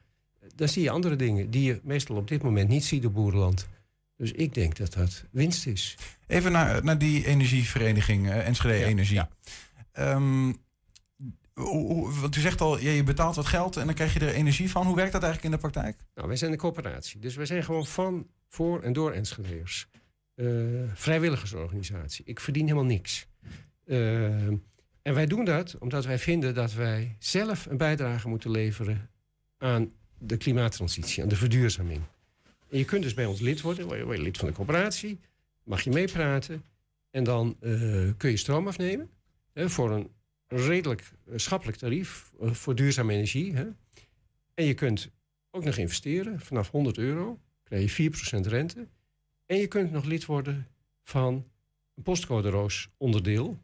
Dan 0.55 0.69
zie 0.69 0.83
je 0.83 0.91
andere 0.91 1.17
dingen 1.17 1.51
die 1.51 1.63
je 1.63 1.81
meestal 1.83 2.17
op 2.17 2.29
dit 2.29 2.43
moment 2.43 2.69
niet 2.69 2.85
ziet 2.85 3.07
op 3.07 3.15
boerenland. 3.15 3.69
Dus 4.23 4.33
ik 4.33 4.55
denk 4.55 4.77
dat 4.77 4.93
dat 4.93 5.25
winst 5.31 5.67
is. 5.67 5.97
Even 6.27 6.53
naar, 6.53 6.85
naar 6.85 6.99
die 6.99 7.27
energievereniging, 7.27 8.31
eh, 8.31 8.47
Enschede 8.47 8.85
Energie. 8.85 9.21
Ehm, 9.93 10.53
hoe- 11.53 11.93
hoe- 11.93 12.21
want 12.21 12.37
u 12.37 12.41
zegt 12.41 12.61
al, 12.61 12.79
ja, 12.79 12.91
je 12.91 13.03
betaalt 13.03 13.37
wat 13.37 13.47
geld 13.47 13.77
en 13.77 13.87
dan 13.87 13.95
krijg 13.95 14.15
je 14.15 14.21
er 14.21 14.35
energie 14.35 14.71
van. 14.71 14.87
Hoe 14.87 14.97
werkt 14.97 15.13
dat 15.13 15.23
eigenlijk 15.23 15.55
in 15.55 15.61
de 15.61 15.69
praktijk? 15.69 15.97
Nou, 16.15 16.29
wij 16.29 16.37
zijn 16.37 16.53
een 16.53 16.59
coöperatie. 16.59 17.21
Dus 17.21 17.35
wij 17.37 17.47
zijn 17.47 17.65
gewoon 17.65 17.87
van, 17.87 18.27
voor 18.49 18.83
en 18.83 18.93
door 18.93 19.13
Enschedeers. 19.13 19.89
Eh 20.35 20.47
vrijwilligersorganisatie. 20.95 22.25
Ik 22.25 22.41
verdien 22.41 22.65
helemaal 22.65 22.85
niks. 22.85 23.27
Eh, 23.85 24.47
en 25.03 25.15
wij 25.15 25.27
doen 25.27 25.45
dat 25.45 25.79
omdat 25.79 26.05
wij 26.05 26.19
vinden 26.19 26.55
dat 26.55 26.73
wij 26.73 27.17
zelf 27.19 27.67
een 27.67 27.77
bijdrage 27.77 28.29
moeten 28.29 28.51
leveren 28.51 29.11
aan 29.59 29.93
de 30.19 30.37
klimaattransitie, 30.37 31.23
aan 31.23 31.29
de 31.29 31.37
verduurzaming. 31.37 32.01
En 32.73 32.79
je 32.79 32.85
kunt 32.85 33.03
dus 33.03 33.15
bij 33.15 33.27
ons 33.27 33.41
lid 33.41 33.61
worden, 33.61 33.87
word 33.87 34.17
je, 34.17 34.23
lid 34.23 34.39
van 34.39 34.49
de 34.49 34.55
coöperatie, 34.55 35.21
mag 35.63 35.83
je 35.83 35.91
meepraten 35.91 36.65
en 37.11 37.25
dan 37.25 37.57
eh, 37.61 37.71
kun 38.17 38.31
je 38.31 38.37
stroom 38.37 38.67
afnemen 38.67 39.11
hè, 39.53 39.69
voor 39.69 39.91
een 39.91 40.11
redelijk 40.47 41.13
eh, 41.27 41.33
schappelijk 41.37 41.79
tarief 41.79 42.33
eh, 42.41 42.51
voor 42.51 42.75
duurzame 42.75 43.13
energie. 43.13 43.55
Hè. 43.55 43.67
En 44.55 44.65
je 44.65 44.75
kunt 44.75 45.11
ook 45.51 45.65
nog 45.65 45.77
investeren. 45.77 46.41
Vanaf 46.41 46.71
100 46.71 46.99
euro 46.99 47.41
krijg 47.63 47.97
je 47.97 48.11
4% 48.37 48.47
rente. 48.47 48.87
En 49.47 49.57
je 49.57 49.67
kunt 49.67 49.91
nog 49.91 50.05
lid 50.05 50.25
worden 50.25 50.69
van 51.03 51.47
een 51.95 52.03
postcode 52.03 52.49
roos 52.49 52.89
onderdeel. 52.97 53.59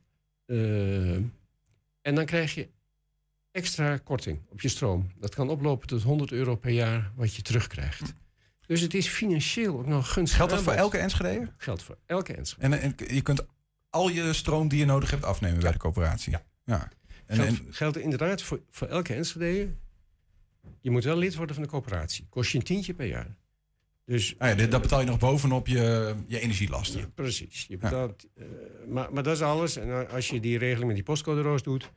En 2.02 2.14
dan 2.14 2.24
krijg 2.24 2.54
je 2.54 2.68
extra 3.50 3.96
korting 3.96 4.40
op 4.48 4.60
je 4.60 4.68
stroom. 4.68 5.10
Dat 5.18 5.34
kan 5.34 5.50
oplopen 5.50 5.86
tot 5.86 6.02
100 6.02 6.32
euro 6.32 6.56
per 6.56 6.70
jaar 6.70 7.12
wat 7.16 7.34
je 7.34 7.42
terugkrijgt. 7.42 8.14
Dus 8.68 8.80
het 8.80 8.94
is 8.94 9.08
financieel 9.08 9.78
ook 9.78 9.86
nog 9.86 10.12
gunstig. 10.12 10.36
Geldt 10.36 10.52
dat 10.52 10.62
voor 10.62 10.72
elke 10.72 10.98
Enschedeer? 10.98 11.54
Geldt 11.56 11.82
voor 11.82 11.98
elke 12.06 12.34
Enschede. 12.34 12.76
En, 12.76 12.80
en 12.80 12.94
je 13.14 13.22
kunt 13.22 13.46
al 13.90 14.08
je 14.08 14.32
stroom 14.32 14.68
die 14.68 14.78
je 14.78 14.84
nodig 14.84 15.10
hebt 15.10 15.24
afnemen 15.24 15.60
bij 15.60 15.72
de 15.72 15.78
coöperatie? 15.78 16.36
Ja. 16.64 16.88
En, 17.26 17.36
Geldt, 17.36 17.50
en- 17.58 17.66
geldt 17.70 17.96
inderdaad 17.98 18.42
voor, 18.42 18.60
voor 18.70 18.88
elke 18.88 19.14
Enschede. 19.14 19.74
Je 20.80 20.90
moet 20.90 21.04
wel 21.04 21.16
lid 21.16 21.34
worden 21.34 21.54
van 21.54 21.64
de 21.64 21.70
coöperatie. 21.70 22.26
Kost 22.30 22.50
je 22.50 22.58
een 22.58 22.64
tientje 22.64 22.94
per 22.94 23.06
jaar. 23.06 23.36
Dus, 24.04 24.34
ah 24.38 24.48
ja, 24.48 24.54
dit- 24.54 24.70
dat 24.70 24.82
betaal 24.82 25.00
je 25.00 25.06
nog 25.06 25.18
bovenop 25.18 25.66
je, 25.66 26.14
je 26.26 26.40
energielasten. 26.40 27.14
precies. 27.14 27.64
Je 27.68 27.76
betaalt, 27.76 28.26
eh, 28.34 28.44
maar, 28.88 29.12
maar 29.12 29.22
dat 29.22 29.34
is 29.36 29.42
alles. 29.42 29.76
En 29.76 30.10
als 30.10 30.28
je 30.28 30.40
die 30.40 30.58
regeling 30.58 30.86
met 30.86 30.94
die 30.94 31.04
postcode 31.04 31.40
roos 31.42 31.62
doet... 31.62 31.90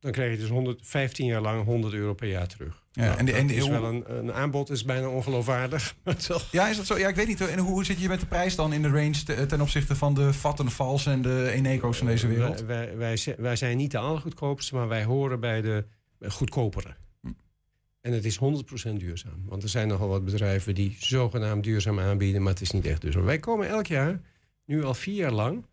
dan 0.00 0.12
krijg 0.12 0.32
je 0.32 0.38
dus 0.38 0.48
100, 0.48 0.80
15 0.82 1.26
jaar 1.26 1.40
lang 1.40 1.64
100 1.64 1.94
euro 1.94 2.14
per 2.14 2.28
jaar 2.28 2.46
terug. 2.46 2.82
Ja, 2.92 3.04
Nou, 3.04 3.18
en 3.18 3.26
dat 3.26 3.34
en 3.34 3.50
is 3.50 3.68
wel 3.68 3.84
een, 3.84 4.16
een 4.18 4.32
aanbod, 4.32 4.70
is 4.70 4.84
bijna 4.84 5.08
ongeloofwaardig. 5.08 5.94
Ja, 6.50 6.68
is 6.68 6.76
dat 6.76 6.86
zo? 6.86 6.98
Ja, 6.98 7.08
ik 7.08 7.14
weet 7.14 7.26
niet. 7.26 7.40
En 7.48 7.58
hoe 7.58 7.84
zit 7.84 8.00
je 8.00 8.08
met 8.08 8.20
de 8.20 8.26
prijs 8.26 8.54
dan 8.56 8.72
in 8.72 8.82
de 8.82 8.88
range 8.88 9.22
te- 9.24 9.46
ten 9.46 9.60
opzichte 9.60 9.96
van 9.96 10.14
de 10.14 10.32
Vattenfalls 10.32 11.06
en 11.06 11.22
de 11.22 11.50
Eneco's 11.50 11.98
van 11.98 12.06
deze 12.06 12.26
wereld? 12.26 12.64
Wij, 12.64 12.96
wij, 12.96 13.18
wij 13.38 13.56
zijn 13.56 13.76
niet 13.76 13.90
de 13.90 13.98
allergoedkoopste, 13.98 14.74
maar 14.74 14.88
wij 14.88 15.04
horen 15.04 15.40
bij 15.40 15.60
de 15.60 15.84
goedkopere. 16.28 16.96
Hm. 17.20 17.28
En 18.00 18.12
het 18.12 18.24
is 18.24 18.38
100% 18.38 18.92
duurzaam. 18.96 19.42
Want 19.46 19.62
er 19.62 19.68
zijn 19.68 19.88
nogal 19.88 20.08
wat 20.08 20.24
bedrijven 20.24 20.74
die 20.74 20.96
zogenaamd 20.98 21.64
duurzaam 21.64 22.00
aanbieden, 22.00 22.42
maar 22.42 22.52
het 22.52 22.62
is 22.62 22.70
niet 22.70 22.86
echt 22.86 23.00
duurzaam. 23.00 23.24
Wij 23.24 23.38
komen 23.38 23.68
elk 23.68 23.86
jaar, 23.86 24.20
nu 24.64 24.84
al 24.84 24.94
vier 24.94 25.14
jaar 25.14 25.32
lang, 25.32 25.64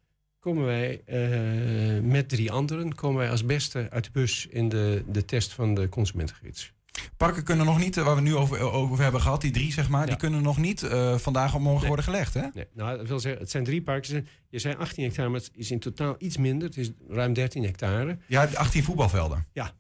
komen 0.48 0.66
wij 0.66 1.02
eh, 1.06 2.02
met 2.04 2.30
drie 2.30 2.52
anderen, 2.52 2.96
komen 2.96 3.18
wij 3.18 3.30
als 3.30 3.46
beste 3.46 3.88
uit 3.90 4.04
de 4.04 4.10
bus 4.14 4.48
in 4.50 4.70
de, 4.70 5.04
de 5.08 5.26
test 5.26 5.54
van 5.54 5.74
de 5.74 5.90
consumentengids. 5.90 6.74
Parken 7.18 7.44
kunnen 7.44 7.66
nog 7.66 7.80
niet, 7.80 7.98
eh, 7.98 8.06
waar 8.06 8.16
we 8.16 8.22
nu 8.22 8.36
over, 8.36 8.60
over 8.60 9.04
hebben 9.04 9.22
gehad, 9.22 9.42
die 9.42 9.52
drie 9.52 9.72
zeg 9.72 9.90
maar, 9.90 10.06
die 10.06 10.16
kunnen 10.16 10.42
nog 10.42 10.58
niet 10.58 10.84
eh, 10.84 11.18
vandaag 11.18 11.56
of 11.56 11.62
morgen 11.62 11.88
worden 11.88 12.06
gelegd, 12.06 12.34
hè? 12.34 12.48
Nee, 12.54 12.66
nou, 12.74 12.98
dat 12.98 13.08
wil 13.08 13.20
zeggen, 13.20 13.42
het 13.42 13.52
zijn 13.52 13.64
drie 13.64 13.82
parken. 13.82 14.28
Je 14.50 14.60
zei 14.60 14.76
18 14.76 15.04
hectare, 15.04 15.30
maar 15.30 15.40
het 15.40 15.52
is 15.54 15.72
in 15.72 15.80
totaal 15.80 16.16
iets 16.18 16.38
minder. 16.38 16.68
Het 16.68 16.78
is 16.78 16.92
ruim 17.10 17.34
13 17.34 17.64
hectare. 17.64 18.18
Ja, 18.28 18.46
18 18.54 18.84
voetbalvelden. 18.84 19.46
Ja. 19.54 19.74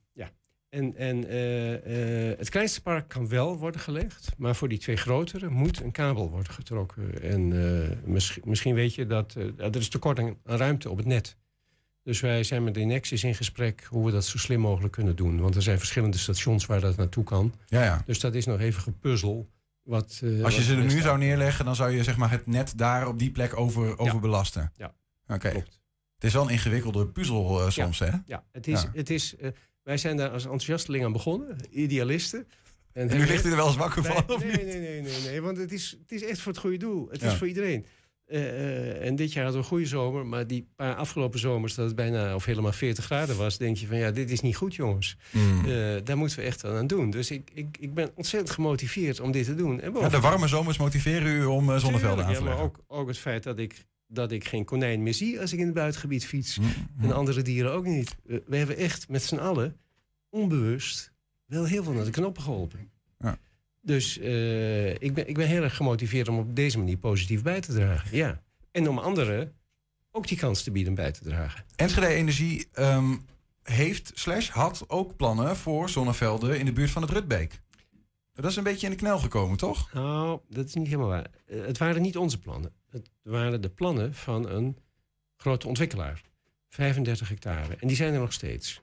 En, 0.77 0.95
en 0.95 1.27
eh, 1.27 2.29
eh, 2.29 2.37
het 2.37 2.49
kleinste 2.49 2.81
park 2.81 3.07
kan 3.07 3.27
wel 3.27 3.57
worden 3.57 3.81
gelegd, 3.81 4.29
maar 4.37 4.55
voor 4.55 4.69
die 4.69 4.77
twee 4.77 4.95
grotere 4.95 5.49
moet 5.49 5.81
een 5.81 5.91
kabel 5.91 6.29
worden 6.29 6.53
getrokken. 6.53 7.21
En 7.21 7.41
eh, 7.81 7.97
misschien, 8.03 8.41
misschien 8.45 8.75
weet 8.75 8.95
je 8.95 9.07
dat 9.07 9.35
er 9.57 9.75
is 9.75 9.89
tekort 9.89 10.19
aan, 10.19 10.37
aan 10.45 10.57
ruimte 10.57 10.89
op 10.89 10.97
het 10.97 11.05
net. 11.05 11.37
Dus 12.03 12.19
wij 12.19 12.43
zijn 12.43 12.63
met 12.63 12.73
de 12.73 12.79
Nexus 12.79 13.23
in 13.23 13.35
gesprek 13.35 13.87
hoe 13.89 14.05
we 14.05 14.11
dat 14.11 14.25
zo 14.25 14.37
slim 14.37 14.59
mogelijk 14.59 14.93
kunnen 14.93 15.15
doen. 15.15 15.39
Want 15.39 15.55
er 15.55 15.61
zijn 15.61 15.77
verschillende 15.77 16.17
stations 16.17 16.65
waar 16.65 16.81
dat 16.81 16.95
naartoe 16.95 17.23
kan. 17.23 17.53
Ja, 17.67 17.83
ja. 17.83 18.03
Dus 18.05 18.19
dat 18.19 18.35
is 18.35 18.45
nog 18.45 18.59
even 18.59 18.81
gepuzzel. 18.81 19.49
Wat, 19.83 20.23
Als 20.43 20.55
je 20.55 20.63
ze 20.63 20.75
er 20.75 20.83
nu 20.83 21.01
zou 21.01 21.17
neerleggen, 21.17 21.65
dan 21.65 21.75
zou 21.75 21.91
je 21.91 22.03
zeg 22.03 22.17
maar, 22.17 22.31
het 22.31 22.47
net 22.47 22.73
daar 22.75 23.07
op 23.07 23.19
die 23.19 23.31
plek 23.31 23.57
over, 23.59 23.97
over 23.97 24.19
belasten. 24.19 24.71
Ja. 24.75 24.93
Oké. 25.27 25.49
Het 25.49 26.25
is 26.25 26.33
wel 26.33 26.43
een 26.43 26.49
ingewikkelde 26.49 27.07
puzzel 27.07 27.71
soms, 27.71 27.97
ja. 27.97 28.05
hè? 28.05 28.17
Ja, 28.25 28.43
het 28.51 28.67
is. 28.67 28.85
Het 28.93 29.09
is, 29.09 29.35
wij 29.87 29.97
zijn 29.97 30.17
daar 30.17 30.29
als 30.29 30.43
enthousiasteling 30.43 31.03
aan 31.05 31.11
begonnen, 31.11 31.57
idealisten. 31.71 32.47
En 32.93 33.07
nu 33.07 33.25
ligt 33.25 33.45
u 33.45 33.49
er 33.49 33.55
wel 33.55 33.67
eens 33.67 33.75
wakker 33.75 34.03
van, 34.03 34.23
of 34.35 34.43
nee, 34.43 34.51
niet? 34.51 34.65
Nee, 34.65 34.79
nee, 34.79 35.01
nee, 35.01 35.21
nee, 35.25 35.41
want 35.41 35.57
het 35.57 35.71
is, 35.71 35.97
het 36.01 36.11
is 36.11 36.23
echt 36.27 36.39
voor 36.39 36.51
het 36.51 36.61
goede 36.61 36.77
doel. 36.77 37.07
Het 37.11 37.21
Ja. 37.21 37.27
is 37.31 37.37
voor 37.37 37.47
iedereen. 37.47 37.85
Eh, 38.25 38.39
eh, 38.49 39.05
en 39.07 39.15
dit 39.15 39.33
jaar 39.33 39.43
hadden 39.43 39.61
we 39.61 39.67
een 39.67 39.73
goede 39.73 39.89
zomer, 39.89 40.25
maar 40.25 40.47
die 40.47 40.67
paar 40.75 40.95
afgelopen 40.95 41.39
zomers 41.39 41.75
dat 41.75 41.85
het 41.85 41.95
bijna 41.95 42.35
of 42.35 42.45
helemaal 42.45 42.71
40 42.71 43.05
graden 43.05 43.37
was, 43.37 43.57
denk 43.57 43.77
je 43.77 43.87
van 43.87 43.97
ja, 43.97 44.11
dit 44.11 44.31
is 44.31 44.41
niet 44.41 44.55
goed, 44.55 44.75
jongens. 44.75 45.17
Hmm. 45.31 45.65
Eh, 45.65 45.95
daar 46.03 46.17
moeten 46.17 46.37
we 46.39 46.43
echt 46.45 46.65
aan 46.65 46.87
doen. 46.87 47.09
Dus 47.09 47.31
ik, 47.31 47.49
ik, 47.53 47.77
ik 47.79 47.93
ben 47.93 48.11
ontzettend 48.15 48.51
gemotiveerd 48.53 49.19
om 49.19 49.31
dit 49.31 49.45
te 49.45 49.55
doen. 49.55 49.81
En 49.81 49.93
Ja, 49.99 50.09
de 50.09 50.19
warme 50.19 50.47
zomers 50.47 50.77
motiveren 50.77 51.27
u 51.35 51.45
om 51.45 51.79
zonnevelden 51.79 52.25
aan 52.25 52.31
te 52.33 52.37
ja, 52.37 52.43
maar 52.45 52.49
leggen. 52.49 52.65
ook, 52.65 52.79
ook 52.87 53.07
het 53.07 53.17
feit 53.17 53.43
dat 53.43 53.59
ik, 53.59 53.85
dat 54.07 54.31
ik 54.31 54.47
geen 54.47 54.65
konijn 54.65 55.03
meer 55.03 55.13
zie 55.13 55.39
als 55.41 55.53
ik 55.53 55.59
in 55.59 55.65
het 55.65 55.73
buitengebied 55.73 56.25
fiets. 56.25 56.57
Mm, 56.57 56.67
En 56.99 57.11
andere 57.11 57.41
dieren 57.41 57.71
ook 57.71 57.85
niet. 57.85 58.15
We, 58.23 58.43
we 58.45 58.57
hebben 58.57 58.77
echt 58.77 59.09
met 59.09 59.23
z'n 59.23 59.37
allen 59.37 59.77
onbewust 60.29 61.11
wel 61.45 61.65
heel 61.65 61.83
veel 61.83 61.93
naar 61.93 62.05
de 62.05 62.11
knoppen 62.11 62.43
geholpen. 62.43 62.89
Ja. 63.19 63.37
Dus 63.81 64.19
eh, 64.19 64.89
ik, 64.93 65.13
ben, 65.13 65.27
ik 65.27 65.35
ben 65.35 65.47
heel 65.47 65.63
erg 65.63 65.75
gemotiveerd 65.75 66.27
om 66.27 66.37
op 66.37 66.55
deze 66.55 66.77
manier 66.77 66.97
positief 66.97 67.41
bij 67.41 67.61
te 67.61 67.73
dragen. 67.73 68.17
Ja. 68.17 68.41
En 68.71 68.89
om 68.89 68.99
anderen 68.99 69.53
ook 70.11 70.27
die 70.27 70.37
kans 70.37 70.63
te 70.63 70.71
bieden 70.71 70.95
bij 70.95 71.11
te 71.11 71.23
dragen. 71.23 71.65
Enschede 71.75 72.07
Energie 72.07 72.67
ehm, 72.71 73.15
heeft, 73.63 74.11
slash 74.15 74.49
had 74.49 74.83
ook 74.87 75.15
plannen 75.15 75.55
voor 75.55 75.89
zonnevelden 75.89 76.59
in 76.59 76.65
de 76.65 76.73
buurt 76.73 76.89
van 76.89 77.01
het 77.01 77.11
Rutbeek. 77.11 77.61
Dat 78.33 78.51
is 78.51 78.55
een 78.55 78.63
beetje 78.63 78.85
in 78.85 78.91
de 78.91 78.97
knel 78.97 79.19
gekomen, 79.19 79.57
toch? 79.57 79.93
Nou, 79.93 80.39
dat 80.49 80.65
is 80.67 80.73
niet 80.73 80.87
helemaal 80.87 81.07
waar. 81.07 81.27
Eh, 81.45 81.65
het 81.65 81.77
waren 81.77 82.01
niet 82.01 82.17
onze 82.17 82.39
plannen. 82.39 82.73
Het 82.89 83.09
waren 83.21 83.61
de 83.61 83.69
plannen 83.69 84.13
van 84.13 84.49
een 84.49 84.77
grote 85.35 85.67
ontwikkelaar. 85.67 86.21
35 86.69 87.29
hectare. 87.29 87.75
En 87.79 87.87
die 87.87 87.95
zijn 87.95 88.13
er 88.13 88.19
nog 88.19 88.33
steeds. 88.33 88.81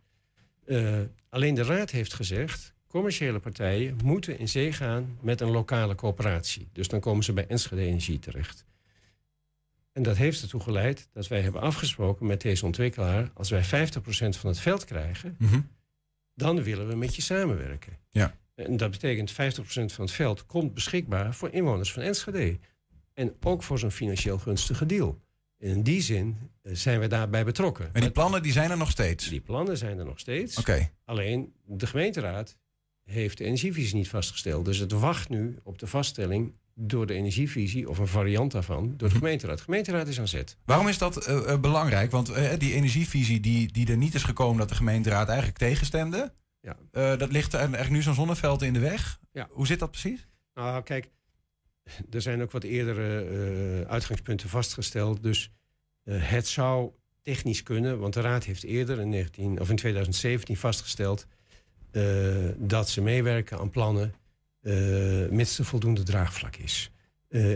Eh, 0.66 1.00
alleen 1.28 1.54
de 1.54 1.62
raad 1.62 1.90
heeft 1.90 2.14
gezegd... 2.14 2.74
commerciële 2.86 3.38
partijen 3.38 3.98
moeten 4.04 4.38
in 4.38 4.48
zee 4.48 4.72
gaan 4.72 5.18
met 5.20 5.40
een 5.40 5.50
lokale 5.50 5.94
coöperatie. 5.94 6.68
Dus 6.72 6.88
dan 6.88 7.00
komen 7.00 7.24
ze 7.24 7.32
bij 7.32 7.46
Enschede 7.46 7.82
Energie 7.82 8.18
terecht. 8.18 8.64
En 9.92 10.02
dat 10.02 10.16
heeft 10.16 10.42
ertoe 10.42 10.60
geleid 10.60 11.08
dat 11.12 11.28
wij 11.28 11.40
hebben 11.40 11.60
afgesproken 11.60 12.26
met 12.26 12.40
deze 12.40 12.64
ontwikkelaar... 12.64 13.30
als 13.34 13.50
wij 13.50 13.64
50% 13.64 14.36
van 14.36 14.50
het 14.50 14.58
veld 14.60 14.84
krijgen, 14.84 15.36
Mhm. 15.38 15.60
dan 16.34 16.62
willen 16.62 16.88
we 16.88 16.96
met 16.96 17.14
je 17.16 17.22
samenwerken. 17.22 17.98
Ja. 18.10 18.36
En 18.54 18.76
dat 18.76 18.90
betekent 18.90 19.32
50% 19.32 19.92
van 19.92 20.04
het 20.04 20.10
veld 20.14 20.46
komt 20.46 20.74
beschikbaar 20.74 21.34
voor 21.34 21.50
inwoners 21.50 21.92
van 21.92 22.02
Enschede. 22.02 22.58
En 23.14 23.36
ook 23.40 23.62
voor 23.62 23.78
zo'n 23.78 23.90
financieel 23.90 24.38
gunstige 24.38 24.86
deal. 24.86 25.20
In 25.58 25.82
die 25.82 26.00
zin 26.00 26.36
eh, 26.62 26.74
zijn 26.74 27.00
we 27.00 27.06
daarbij 27.06 27.44
betrokken. 27.44 27.90
En 27.92 28.00
die 28.00 28.10
plannen 28.10 28.42
die 28.42 28.52
zijn 28.52 28.70
er 28.70 28.76
nog 28.76 28.90
steeds? 28.90 29.28
Die 29.28 29.40
plannen 29.40 29.78
zijn 29.78 29.98
er 29.98 30.04
nog 30.04 30.18
steeds. 30.18 30.58
Oké. 30.58 30.90
Alleen 31.04 31.52
de 31.64 31.86
gemeenteraad 31.86 32.56
heeft 33.04 33.38
de 33.38 33.44
energievisie 33.44 33.96
niet 33.96 34.08
vastgesteld. 34.08 34.64
Dus 34.64 34.78
het 34.78 34.92
wacht 34.92 35.28
nu 35.28 35.58
op 35.62 35.78
de 35.78 35.86
vaststelling 35.86 36.52
door 36.74 37.06
de 37.06 37.14
energievisie 37.14 37.88
of 37.88 37.98
een 37.98 38.06
variant 38.06 38.52
daarvan 38.52 38.94
door 38.96 39.08
de 39.08 39.14
gemeenteraad. 39.14 39.56
De 39.56 39.64
gemeenteraad 39.64 40.08
is 40.08 40.20
aan 40.20 40.28
zet. 40.28 40.56
Waarom 40.64 40.88
is 40.88 40.98
dat 40.98 41.26
eh, 41.26 41.52
eh, 41.52 41.60
belangrijk? 41.60 42.10
Want 42.10 42.32
die 42.58 42.74
energievisie 42.74 43.40
die, 43.40 43.72
die 43.72 43.90
er 43.90 43.96
niet 43.96 44.14
is 44.14 44.22
gekomen 44.22 44.58
dat 44.58 44.68
de 44.68 44.74
gemeenteraad 44.74 45.28
eigenlijk 45.28 45.58
tegenstemde. 45.58 46.32
Ja. 46.60 47.16
dat 47.16 47.32
ligt 47.32 47.52
er 47.52 47.58
eigenlijk 47.58 47.90
nu 47.90 48.02
zo'n 48.02 48.14
zonneveld 48.14 48.62
in 48.62 48.72
de 48.72 48.78
weg. 48.78 49.20
Ja. 49.32 49.48
Hoe 49.50 49.66
zit 49.66 49.78
dat 49.78 49.90
precies? 49.90 50.26
Nou, 50.54 50.82
kijk, 50.82 51.10
er 52.10 52.22
zijn 52.22 52.42
ook 52.42 52.50
wat 52.50 52.62
eerdere 52.62 53.24
eh, 53.24 53.90
uitgangspunten 53.90 54.48
vastgesteld. 54.48 55.22
Dus 55.22 55.50
eh, 56.04 56.16
het 56.18 56.46
zou 56.46 56.90
technisch 57.22 57.62
kunnen, 57.62 57.98
want 57.98 58.14
de 58.14 58.20
Raad 58.20 58.44
heeft 58.44 58.64
eerder 58.64 59.00
in, 59.00 59.08
19, 59.08 59.60
of 59.60 59.70
in 59.70 59.76
2017 59.76 60.56
vastgesteld 60.56 61.26
eh, 61.90 62.02
dat 62.56 62.88
ze 62.88 63.00
meewerken 63.00 63.58
aan 63.58 63.70
plannen 63.70 64.14
mits 65.30 65.58
er 65.58 65.64
voldoende 65.64 66.02
draagvlak 66.02 66.56
is. 66.56 66.90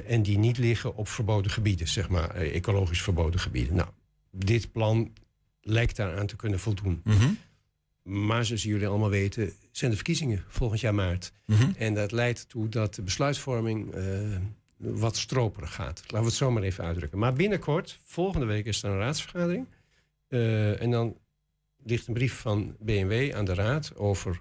En 0.06 0.22
die 0.22 0.38
niet 0.38 0.58
liggen 0.58 0.94
op 0.96 1.08
verboden 1.08 1.50
gebieden, 1.50 1.88
zeg 1.88 2.08
maar, 2.08 2.30
ecologisch 2.30 3.02
verboden 3.02 3.40
gebieden. 3.40 3.76
Nou, 3.76 3.88
dit 4.30 4.72
plan 4.72 5.12
lijkt 5.60 5.96
daaraan 5.96 6.26
te 6.26 6.36
kunnen 6.36 6.58
voldoen. 6.58 7.02
Maar 8.02 8.44
zoals 8.44 8.62
jullie 8.62 8.86
allemaal 8.86 9.10
weten, 9.10 9.52
zijn 9.78 9.90
de 9.90 9.96
verkiezingen 9.96 10.44
volgend 10.48 10.80
jaar 10.80 10.94
maart. 10.94 11.32
Mhm. 11.44 11.70
En 11.76 11.94
dat 11.94 12.12
leidt 12.12 12.48
toe 12.48 12.68
dat 12.68 12.94
de 12.94 13.02
besluitvorming 13.02 13.92
eh, 13.94 14.02
wat 14.76 15.16
stroperig 15.16 15.74
gaat. 15.74 16.00
Laten 16.02 16.18
we 16.18 16.24
het 16.24 16.34
zo 16.34 16.50
maar 16.50 16.62
even 16.62 16.84
uitdrukken. 16.84 17.18
Maar 17.18 17.32
binnenkort, 17.32 17.98
volgende 18.04 18.46
week, 18.46 18.66
is 18.66 18.82
er 18.82 18.90
een 18.90 18.98
raadsvergadering. 18.98 19.66
Eh, 20.28 20.82
en 20.82 20.90
dan 20.90 21.16
ligt 21.84 22.06
een 22.06 22.14
brief 22.14 22.34
van 22.40 22.76
BMW 22.80 23.34
aan 23.34 23.44
de 23.44 23.54
raad 23.54 23.96
over 23.96 24.40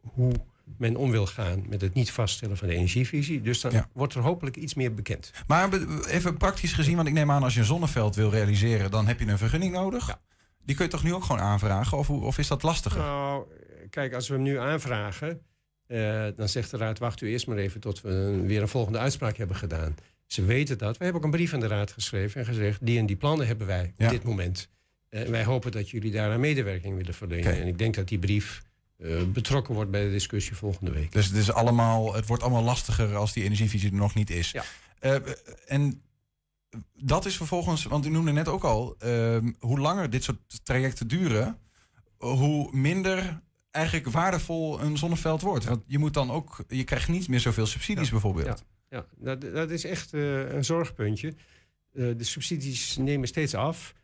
hoe 0.00 0.32
men 0.76 0.96
om 0.96 1.10
wil 1.10 1.26
gaan 1.26 1.64
met 1.68 1.80
het 1.80 1.94
niet 1.94 2.10
vaststellen 2.10 2.56
van 2.56 2.68
de 2.68 2.74
energievisie. 2.74 3.40
Dus 3.40 3.60
dan 3.60 3.86
wordt 3.92 4.14
er 4.14 4.20
hopelijk 4.22 4.56
iets 4.56 4.74
meer 4.74 4.94
bekend. 4.94 5.30
Maar 5.46 5.72
even 6.06 6.36
praktisch 6.36 6.72
gezien, 6.72 6.96
want 6.96 7.08
ik 7.08 7.14
neem 7.14 7.30
aan 7.30 7.42
als 7.42 7.54
je 7.54 7.60
een 7.60 7.66
zonneveld 7.66 8.14
wil 8.14 8.30
realiseren, 8.30 8.90
dan 8.90 9.06
heb 9.06 9.20
je 9.20 9.26
een 9.26 9.38
vergunning 9.38 9.72
nodig. 9.72 10.20
Die 10.64 10.76
kun 10.76 10.84
je 10.84 10.90
toch 10.90 11.02
nu 11.02 11.14
ook 11.14 11.24
gewoon 11.24 11.40
aanvragen? 11.42 11.98
Of, 11.98 12.06
hoe- 12.06 12.24
of 12.24 12.38
is 12.38 12.48
dat 12.48 12.62
lastiger? 12.62 13.00
Nou, 13.00 13.44
kijk, 13.90 14.12
als 14.14 14.28
we 14.28 14.34
hem 14.34 14.42
nu 14.42 14.58
aanvragen, 14.58 15.40
eh, 15.86 16.26
dan 16.36 16.48
zegt 16.48 16.70
de 16.70 16.76
raad: 16.76 16.98
wacht 16.98 17.20
u 17.20 17.30
eerst 17.30 17.46
maar 17.46 17.56
even 17.56 17.80
tot 17.80 18.00
we 18.00 18.08
een- 18.10 18.46
weer 18.46 18.62
een 18.62 18.68
volgende 18.68 18.98
uitspraak 18.98 19.36
hebben 19.36 19.56
gedaan. 19.56 19.94
Ze 20.26 20.44
weten 20.44 20.78
dat. 20.78 20.96
We 20.98 21.04
hebben 21.04 21.22
ook 21.22 21.28
een 21.28 21.36
brief 21.36 21.52
aan 21.54 21.60
de 21.60 21.66
raad 21.66 21.92
geschreven 21.92 22.40
en 22.40 22.46
gezegd: 22.46 22.86
die 22.86 22.98
en 22.98 23.06
die 23.06 23.16
plannen 23.16 23.46
hebben 23.46 23.66
wij 23.66 23.92
Ja. 23.96 24.04
op 24.06 24.10
dit 24.12 24.22
moment. 24.22 24.68
En 25.08 25.30
wij 25.30 25.44
hopen 25.44 25.70
dat 25.72 25.90
jullie 25.90 26.10
daar 26.10 26.32
aan 26.32 26.40
medewerking 26.40 26.96
willen 26.96 27.14
verlenen. 27.14 27.60
En 27.60 27.66
ik 27.66 27.78
denk 27.78 27.94
dat 27.94 28.08
die 28.08 28.18
brief 28.18 28.62
eh, 28.98 29.22
betrokken 29.24 29.74
wordt 29.74 29.90
bij 29.90 30.04
de 30.04 30.10
discussie 30.10 30.56
volgende 30.56 30.90
week. 30.90 31.12
Dus 31.12 31.26
het, 31.26 31.36
is 31.36 31.52
allemaal, 31.52 32.14
het 32.14 32.26
wordt 32.26 32.42
allemaal 32.42 32.62
lastiger 32.62 33.16
als 33.16 33.32
die 33.32 33.44
energievisie 33.44 33.90
er 33.90 33.96
nog 33.96 34.14
niet 34.14 34.30
is. 34.30 34.50
Ja. 34.50 34.64
En 35.66 36.02
dat 37.02 37.26
is 37.26 37.36
vervolgens, 37.36 37.84
want 37.84 38.06
u 38.06 38.10
noemde 38.10 38.32
net 38.32 38.48
ook 38.48 38.64
al, 38.64 38.94
ehm, 38.98 39.52
hoe 39.58 39.78
langer 39.78 40.10
dit 40.10 40.24
soort 40.24 40.38
trajecten 40.64 41.08
duren, 41.08 41.58
hoe 42.16 42.76
minder 42.76 43.40
eigenlijk 43.70 44.08
waardevol 44.08 44.80
een 44.80 44.96
zonneveld 44.96 45.40
wordt. 45.40 45.64
Want 45.64 45.82
je 45.86 45.98
moet 45.98 46.14
dan 46.14 46.30
ook, 46.30 46.64
je 46.68 46.84
krijgt 46.84 47.08
niet 47.08 47.28
meer 47.28 47.40
zoveel 47.40 47.66
subsidies 47.66 48.10
bijvoorbeeld. 48.10 48.64
Ja, 48.90 49.06
dat, 49.16 49.40
dat 49.40 49.70
is 49.70 49.84
echt 49.84 50.14
eh, 50.14 50.52
een 50.52 50.64
zorgpuntje. 50.64 51.28
Eh, 51.28 52.06
de 52.16 52.24
subsidies 52.24 52.96
nemen 52.96 53.28
steeds 53.28 53.54
af. 53.54 53.94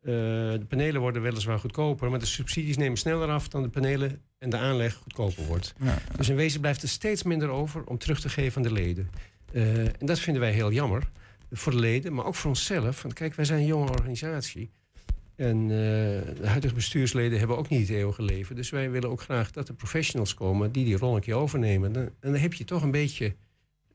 Eh, 0.00 0.12
de 0.12 0.64
panelen 0.68 1.00
worden 1.00 1.22
weliswaar 1.22 1.58
goedkoper, 1.58 2.10
maar 2.10 2.18
de 2.18 2.26
subsidies 2.26 2.76
nemen 2.76 2.98
sneller 2.98 3.28
af 3.28 3.48
dan 3.48 3.62
de 3.62 3.68
panelen 3.68 4.22
en 4.38 4.50
de 4.50 4.56
aanleg 4.56 4.94
goedkoper 4.94 5.44
wordt. 5.46 5.74
Ja. 5.78 5.98
Dus 6.16 6.28
in 6.28 6.36
wezen 6.36 6.60
blijft 6.60 6.82
er 6.82 6.88
steeds 6.88 7.22
minder 7.22 7.48
over 7.48 7.84
om 7.84 7.98
terug 7.98 8.20
te 8.20 8.28
geven 8.28 8.56
aan 8.56 8.68
de 8.68 8.72
leden. 8.72 9.10
En 9.52 10.06
dat 10.06 10.18
vinden 10.18 10.42
wij 10.42 10.52
heel 10.52 10.72
jammer 10.72 11.10
voor 11.50 11.72
de 11.72 11.78
leden, 11.78 12.14
maar 12.14 12.24
ook 12.24 12.34
voor 12.34 12.50
onszelf. 12.50 13.02
Want 13.02 13.14
kijk, 13.14 13.34
wij 13.34 13.44
zijn 13.44 13.60
een 13.60 13.66
jonge 13.66 13.90
organisatie. 13.90 14.70
En 15.40 15.62
eh, 15.62 15.68
de 16.40 16.46
huidige 16.46 16.74
bestuursleden 16.74 17.38
hebben 17.38 17.58
ook 17.58 17.68
niet 17.68 17.80
het 17.88 17.96
eeuwige 17.96 18.22
leven. 18.22 18.56
Dus 18.56 18.70
wij 18.70 18.90
willen 18.90 19.10
ook 19.10 19.20
graag 19.20 19.50
dat 19.50 19.68
er 19.68 19.74
professionals 19.74 20.34
komen 20.34 20.72
die 20.72 20.84
die 20.84 20.96
rol 20.96 21.14
een 21.14 21.20
keer 21.20 21.34
overnemen. 21.34 21.92
Dan- 21.92 22.02
En 22.02 22.12
dan 22.32 22.34
heb 22.34 22.54
je 22.54 22.64
toch 22.64 22.82
een 22.82 22.90
beetje 22.90 23.34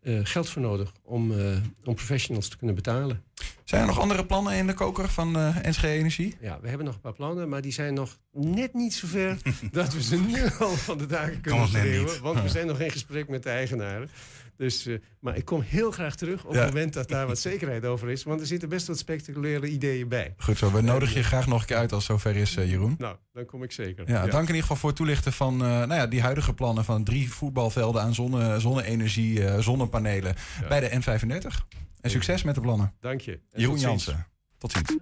eh, 0.01 0.19
geld 0.23 0.49
voor 0.49 0.61
nodig 0.61 0.91
om, 1.03 1.31
eh, 1.39 1.57
om 1.83 1.95
professionals 1.95 2.47
te 2.47 2.57
kunnen 2.57 2.75
betalen. 2.75 3.23
Zijn 3.63 3.81
er 3.81 3.87
nog 3.87 3.99
andere 3.99 4.25
plannen 4.25 4.53
in 4.55 4.67
de 4.67 4.73
koker 4.73 5.09
van 5.09 5.35
eh 5.37 5.55
NSG 5.63 5.83
Energie? 5.83 6.35
Ja, 6.41 6.59
we 6.61 6.67
hebben 6.67 6.85
nog 6.85 6.95
een 6.95 7.01
paar 7.01 7.13
plannen, 7.13 7.49
maar 7.49 7.61
die 7.61 7.71
zijn 7.71 7.93
nog 7.93 8.17
net 8.31 8.73
niet 8.73 8.93
zover 8.93 9.37
dat 9.71 9.93
we 9.93 10.01
ze 10.03 10.15
nu 10.19 10.43
al 10.59 10.69
van 10.75 10.97
de 10.97 11.05
daken 11.05 11.41
kunnen 11.41 11.67
schreeuwen. 11.67 12.21
Want 12.21 12.41
we 12.41 12.49
zijn 12.57 12.67
nog 12.67 12.79
in 12.79 12.91
gesprek 12.91 13.27
met 13.29 13.43
de 13.43 13.49
eigenaren. 13.49 14.09
Dus, 14.57 14.85
eh, 14.85 14.95
maar 15.19 15.37
ik 15.37 15.45
kom 15.45 15.61
heel 15.61 15.91
graag 15.91 16.15
terug 16.15 16.45
op 16.45 16.53
Ja. 16.53 16.59
het 16.59 16.73
moment 16.73 16.93
dat 16.93 17.07
daar 17.07 17.27
wat 17.27 17.39
zekerheid 17.39 17.85
over 17.85 18.09
is. 18.09 18.23
Want 18.23 18.39
er 18.41 18.47
zitten 18.47 18.69
best 18.69 18.87
wat 18.87 18.97
spectaculaire 18.97 19.67
ideeën 19.67 20.07
bij. 20.07 20.33
Goed 20.37 20.57
zo, 20.57 20.71
we 20.71 20.81
nodigen 20.81 21.17
je 21.17 21.23
graag 21.23 21.47
nog 21.47 21.61
een 21.61 21.67
keer 21.67 21.77
uit 21.77 21.91
als 21.91 22.07
het 22.07 22.11
zover 22.21 22.35
is, 22.41 22.55
eh, 22.55 22.69
Jeroen. 22.69 22.95
Nou, 22.97 23.15
dan 23.33 23.45
kom 23.45 23.63
ik 23.63 23.71
zeker. 23.71 24.09
Ja, 24.09 24.21
dank 24.21 24.33
in 24.41 24.47
ieder 24.47 24.61
geval 24.61 24.75
voor 24.77 24.89
het 24.89 24.97
toelichten 24.97 25.33
van 25.33 25.53
eh, 25.53 25.67
nou 25.67 25.93
ja, 25.93 26.07
die 26.07 26.21
huidige 26.21 26.53
plannen 26.53 26.85
van 26.85 27.03
drie 27.03 27.31
voetbalvelden 27.31 28.01
aan 28.01 28.13
zonne, 28.13 28.59
zonne-energie, 28.59 29.45
eh, 29.45 29.59
zonnepanelen 29.59 30.35
bij 30.69 30.79
de 30.79 30.89
N35. 30.99 31.65
En 32.01 32.09
succes 32.09 32.43
met 32.43 32.55
de 32.55 32.61
plannen. 32.61 32.93
Dank 32.99 33.21
je. 33.21 33.31
En 33.51 33.61
Jeroen. 33.61 33.79
Jansen. 33.79 34.27
Tot 34.57 34.71
ziens. 34.71 34.97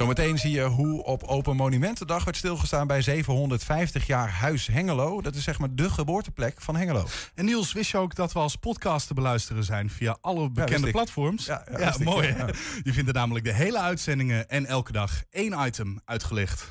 Zometeen 0.00 0.38
zie 0.38 0.50
je 0.50 0.62
hoe 0.62 1.04
op 1.04 1.22
Open 1.22 1.56
Monumentendag 1.56 2.24
werd 2.24 2.36
stilgestaan 2.36 2.86
bij 2.86 3.02
750 3.02 4.06
jaar 4.06 4.30
Huis 4.30 4.66
Hengelo. 4.66 5.20
Dat 5.20 5.34
is 5.34 5.44
zeg 5.44 5.58
maar 5.58 5.68
de 5.72 5.90
geboorteplek 5.90 6.60
van 6.60 6.76
Hengelo. 6.76 7.06
En 7.34 7.44
Niels, 7.44 7.72
wist 7.72 7.90
je 7.90 7.96
ook 7.96 8.14
dat 8.14 8.32
we 8.32 8.38
als 8.38 8.56
podcast 8.56 9.06
te 9.06 9.14
beluisteren 9.14 9.64
zijn 9.64 9.90
via 9.90 10.16
alle 10.20 10.50
bekende 10.50 10.90
platforms? 10.90 11.46
Ja, 11.46 11.64
ja, 11.78 11.94
mooi. 11.98 12.28
hè? 12.28 12.44
Je 12.82 12.92
vindt 12.92 13.08
er 13.08 13.14
namelijk 13.14 13.44
de 13.44 13.52
hele 13.52 13.78
uitzendingen 13.78 14.48
en 14.48 14.66
elke 14.66 14.92
dag 14.92 15.22
één 15.30 15.66
item 15.66 16.00
uitgelicht. 16.04 16.68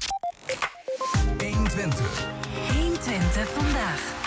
120. 1.40 2.28
120 2.74 3.50
vandaag. 3.50 4.18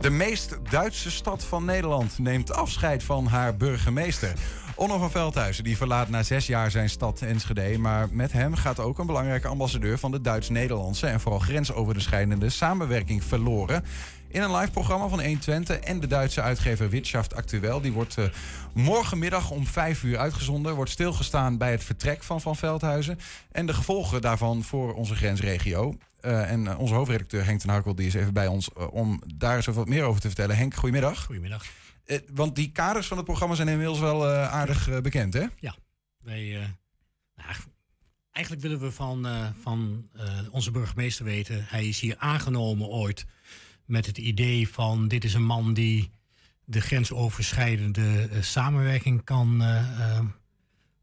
De 0.00 0.10
meest 0.10 0.58
Duitse 0.70 1.10
stad 1.10 1.44
van 1.44 1.64
Nederland 1.64 2.18
neemt 2.18 2.52
afscheid 2.52 3.02
van 3.02 3.26
haar 3.26 3.56
burgemeester. 3.56 4.32
Onno 4.78 4.98
van 4.98 5.10
Veldhuizen 5.10 5.64
die 5.64 5.76
verlaat 5.76 6.08
na 6.08 6.22
zes 6.22 6.46
jaar 6.46 6.70
zijn 6.70 6.90
stad 6.90 7.20
Enschede. 7.20 7.78
Maar 7.78 8.08
met 8.10 8.32
hem 8.32 8.54
gaat 8.54 8.80
ook 8.80 8.98
een 8.98 9.06
belangrijke 9.06 9.48
ambassadeur 9.48 9.98
van 9.98 10.10
de 10.10 10.20
Duits-Nederlandse 10.20 11.06
en 11.06 11.20
vooral 11.20 11.40
grensoverschrijdende 11.40 12.48
samenwerking 12.48 13.24
verloren. 13.24 13.84
In 14.28 14.42
een 14.42 14.56
live 14.56 14.70
programma 14.70 15.08
van 15.08 15.20
120 15.20 15.78
en 15.78 16.00
de 16.00 16.06
Duitse 16.06 16.42
uitgever 16.42 16.88
Wirtschaft 16.88 17.34
Actueel. 17.34 17.80
Die 17.80 17.92
wordt 17.92 18.18
eh, 18.18 18.24
morgenmiddag 18.74 19.50
om 19.50 19.66
5 19.66 20.02
uur 20.02 20.18
uitgezonden. 20.18 20.74
Wordt 20.74 20.90
stilgestaan 20.90 21.58
bij 21.58 21.70
het 21.70 21.84
vertrek 21.84 22.22
van 22.22 22.40
Van 22.40 22.56
Veldhuizen. 22.56 23.18
En 23.52 23.66
de 23.66 23.74
gevolgen 23.74 24.20
daarvan 24.20 24.62
voor 24.62 24.94
onze 24.94 25.14
grensregio. 25.14 25.94
Eh, 26.20 26.50
en 26.50 26.66
eh, 26.66 26.78
onze 26.78 26.94
hoofdredacteur 26.94 27.44
Henk 27.44 27.60
ten 27.60 27.70
Harkel 27.70 27.94
die 27.94 28.06
is 28.06 28.14
even 28.14 28.32
bij 28.32 28.46
ons 28.46 28.72
om 28.72 29.22
daar 29.36 29.56
eens 29.56 29.66
wat 29.66 29.88
meer 29.88 30.04
over 30.04 30.20
te 30.20 30.26
vertellen. 30.26 30.56
Henk, 30.56 30.74
goedemiddag. 30.74 31.24
Goedemiddag. 31.24 31.64
Eh, 32.08 32.18
want 32.34 32.54
die 32.54 32.72
kaders 32.72 33.06
van 33.06 33.16
het 33.16 33.26
programma 33.26 33.54
zijn 33.54 33.68
inmiddels 33.68 33.98
wel 33.98 34.28
eh, 34.28 34.52
aardig 34.52 34.88
eh, 34.88 35.00
bekend, 35.00 35.34
hè? 35.34 35.46
Ja, 35.58 35.74
wij, 36.18 36.74
nou, 37.34 37.48
eigenlijk 38.30 38.66
willen 38.66 38.80
we 38.80 38.92
van, 38.92 39.26
van 39.62 40.08
onze 40.50 40.70
burgemeester 40.70 41.24
weten. 41.24 41.64
Hij 41.68 41.88
is 41.88 42.00
hier 42.00 42.16
aangenomen 42.18 42.86
ooit 42.86 43.26
met 43.84 44.06
het 44.06 44.18
idee 44.18 44.68
van 44.68 45.08
dit 45.08 45.24
is 45.24 45.34
een 45.34 45.44
man 45.44 45.74
die 45.74 46.10
de 46.64 46.80
grensoverschrijdende 46.80 48.28
samenwerking 48.40 49.24
kan, 49.24 49.56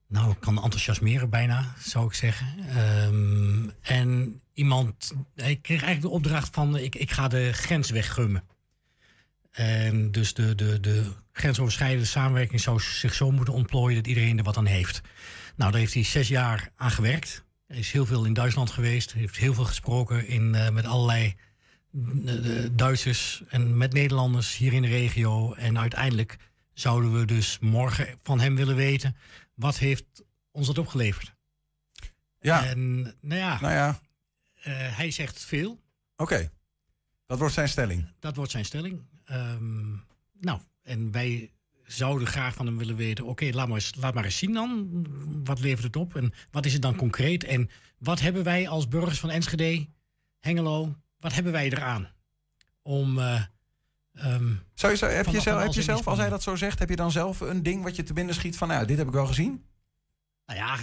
nou, 0.07 0.35
kan 0.39 0.63
enthousiasmeren 0.63 1.29
bijna, 1.29 1.73
zou 1.79 2.05
ik 2.05 2.13
zeggen. 2.13 2.47
Ehm, 2.67 3.69
en 3.81 4.41
iemand, 4.53 5.13
hij 5.35 5.55
kreeg 5.55 5.83
eigenlijk 5.83 6.01
de 6.01 6.17
opdracht 6.17 6.53
van 6.53 6.77
ik, 6.77 6.95
ik 6.95 7.11
ga 7.11 7.27
de 7.27 7.53
grens 7.53 7.89
weggummen. 7.89 8.43
En 9.55 10.11
dus 10.11 10.33
de, 10.33 10.55
de, 10.55 10.79
de 10.79 11.11
grensoverschrijdende 11.31 12.05
samenwerking 12.05 12.61
zou 12.61 12.79
zich 12.79 13.13
zo 13.13 13.31
moeten 13.31 13.53
ontplooien 13.53 13.95
dat 13.95 14.07
iedereen 14.07 14.37
er 14.37 14.43
wat 14.43 14.57
aan 14.57 14.65
heeft. 14.65 15.01
Nou, 15.55 15.71
daar 15.71 15.79
heeft 15.79 15.93
hij 15.93 16.03
zes 16.03 16.27
jaar 16.27 16.69
aan 16.75 16.91
gewerkt. 16.91 17.43
Hij 17.67 17.77
is 17.77 17.91
heel 17.91 18.05
veel 18.05 18.25
in 18.25 18.33
Duitsland 18.33 18.71
geweest, 18.71 19.13
heeft 19.13 19.37
heel 19.37 19.53
veel 19.53 19.65
gesproken 19.65 20.27
in, 20.27 20.55
eh, 20.55 20.69
met 20.69 20.85
allerlei 20.85 21.35
eh, 22.25 22.65
Duitsers 22.71 23.43
en 23.47 23.77
met 23.77 23.93
Nederlanders 23.93 24.57
hier 24.57 24.73
in 24.73 24.81
de 24.81 24.87
regio. 24.87 25.53
En 25.53 25.79
uiteindelijk 25.79 26.37
zouden 26.73 27.19
we 27.19 27.25
dus 27.25 27.59
morgen 27.59 28.19
van 28.23 28.39
hem 28.39 28.55
willen 28.55 28.75
weten 28.75 29.15
wat 29.53 29.77
heeft 29.77 30.05
ons 30.51 30.67
dat 30.67 30.77
opgeleverd. 30.77 31.33
Ja. 32.39 32.65
En 32.65 33.01
nou 33.21 33.41
ja, 33.41 33.59
Nou 33.61 33.73
ja, 33.73 33.99
eh, 34.61 34.97
hij 34.97 35.11
zegt 35.11 35.45
veel. 35.45 35.81
oké. 36.15 36.49
Dat 37.25 37.39
wordt 37.39 37.53
zijn 37.53 37.69
stelling. 37.69 38.07
Dat 38.19 38.35
wordt 38.35 38.51
zijn 38.51 38.65
stelling. 38.65 39.01
Ehm, 39.25 39.91
nou, 40.39 40.59
en 40.83 41.11
wij 41.11 41.51
zouden 41.85 42.27
graag 42.27 42.53
van 42.55 42.65
hem 42.65 42.77
willen 42.77 42.95
weten... 42.95 43.25
oké, 43.25 43.49
laat, 43.53 43.67
maar 43.67 43.75
eens, 43.77 43.95
laat 43.95 44.13
maar 44.13 44.23
eens 44.25 44.37
zien 44.37 44.53
dan. 44.53 44.89
Wat 45.43 45.59
levert 45.59 45.83
het 45.83 45.95
op? 45.95 46.15
En 46.15 46.33
wat 46.51 46.65
is 46.65 46.73
het 46.73 46.81
dan 46.81 46.95
concreet? 46.95 47.43
En 47.43 47.69
wat 47.97 48.19
hebben 48.19 48.43
wij 48.43 48.67
als 48.67 48.87
burgers 48.87 49.19
van 49.19 49.29
Enschede, 49.29 49.87
Hengelo... 50.39 50.95
wat 51.19 51.33
hebben 51.33 51.51
wij 51.51 51.65
eraan? 51.65 52.09
Om... 52.81 53.19
Zou 54.73 54.91
je, 54.91 54.97
zo- 54.97 55.05
heb 55.07 55.25
je 55.25 55.41
zelf, 55.41 55.61
heb 55.63 55.73
je 55.73 55.81
zelf, 55.81 56.07
als 56.07 56.17
hij 56.19 56.29
dat 56.29 56.43
zo 56.43 56.55
zegt, 56.55 56.79
heb 56.79 56.89
je 56.89 56.95
dan 56.95 57.11
zelf 57.11 57.39
een 57.39 57.63
ding 57.63 57.83
wat 57.83 57.95
je 57.95 58.03
te 58.03 58.13
binnen 58.13 58.35
schiet 58.35 58.57
van, 58.57 58.67
nou, 58.67 58.85
dit 58.85 58.97
heb 58.97 59.07
ik 59.07 59.13
wel 59.13 59.25
gezien? 59.25 59.65
Nou 60.45 60.59
ja, 60.59 60.77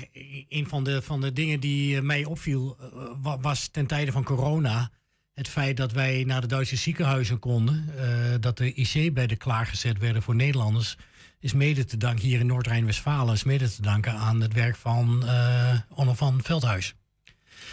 een 0.49 0.69
van 0.69 0.85
de, 0.85 1.03
van 1.03 1.21
de 1.21 1.33
dingen 1.33 1.61
die 1.61 1.97
eh, 1.97 2.03
mij 2.03 2.25
opviel 2.25 2.77
eh, 2.81 2.89
wa- 3.23 3.39
was 3.41 3.69
ten 3.69 3.87
tijde 3.87 4.13
van 4.13 4.25
corona 4.25 4.91
het 5.35 5.49
feit 5.49 5.77
dat 5.77 5.93
wij 5.93 6.25
naar 6.27 6.41
de 6.41 6.47
Duitse 6.47 6.77
ziekenhuizen 6.77 7.39
konden, 7.39 7.89
eh, 7.99 8.35
dat 8.41 8.57
de 8.57 8.73
IC-bedden 8.75 9.39
klaargezet 9.39 9.99
werden 9.99 10.23
voor 10.23 10.35
Nederlanders, 10.35 10.97
is 11.41 11.53
mede 11.53 11.85
te 11.85 11.97
danken 11.97 12.25
hier 12.25 12.41
in 12.41 12.47
Noord-Rijn-Westfalen, 12.47 13.35
is 13.35 13.45
mede 13.45 13.75
te 13.75 13.83
danken 13.83 14.13
aan 14.13 14.41
het 14.41 14.53
werk 14.53 14.77
van 14.77 15.27
eh 15.27 15.79
Onno 15.89 16.15
van 16.15 16.41
Veldhuis. 16.43 16.95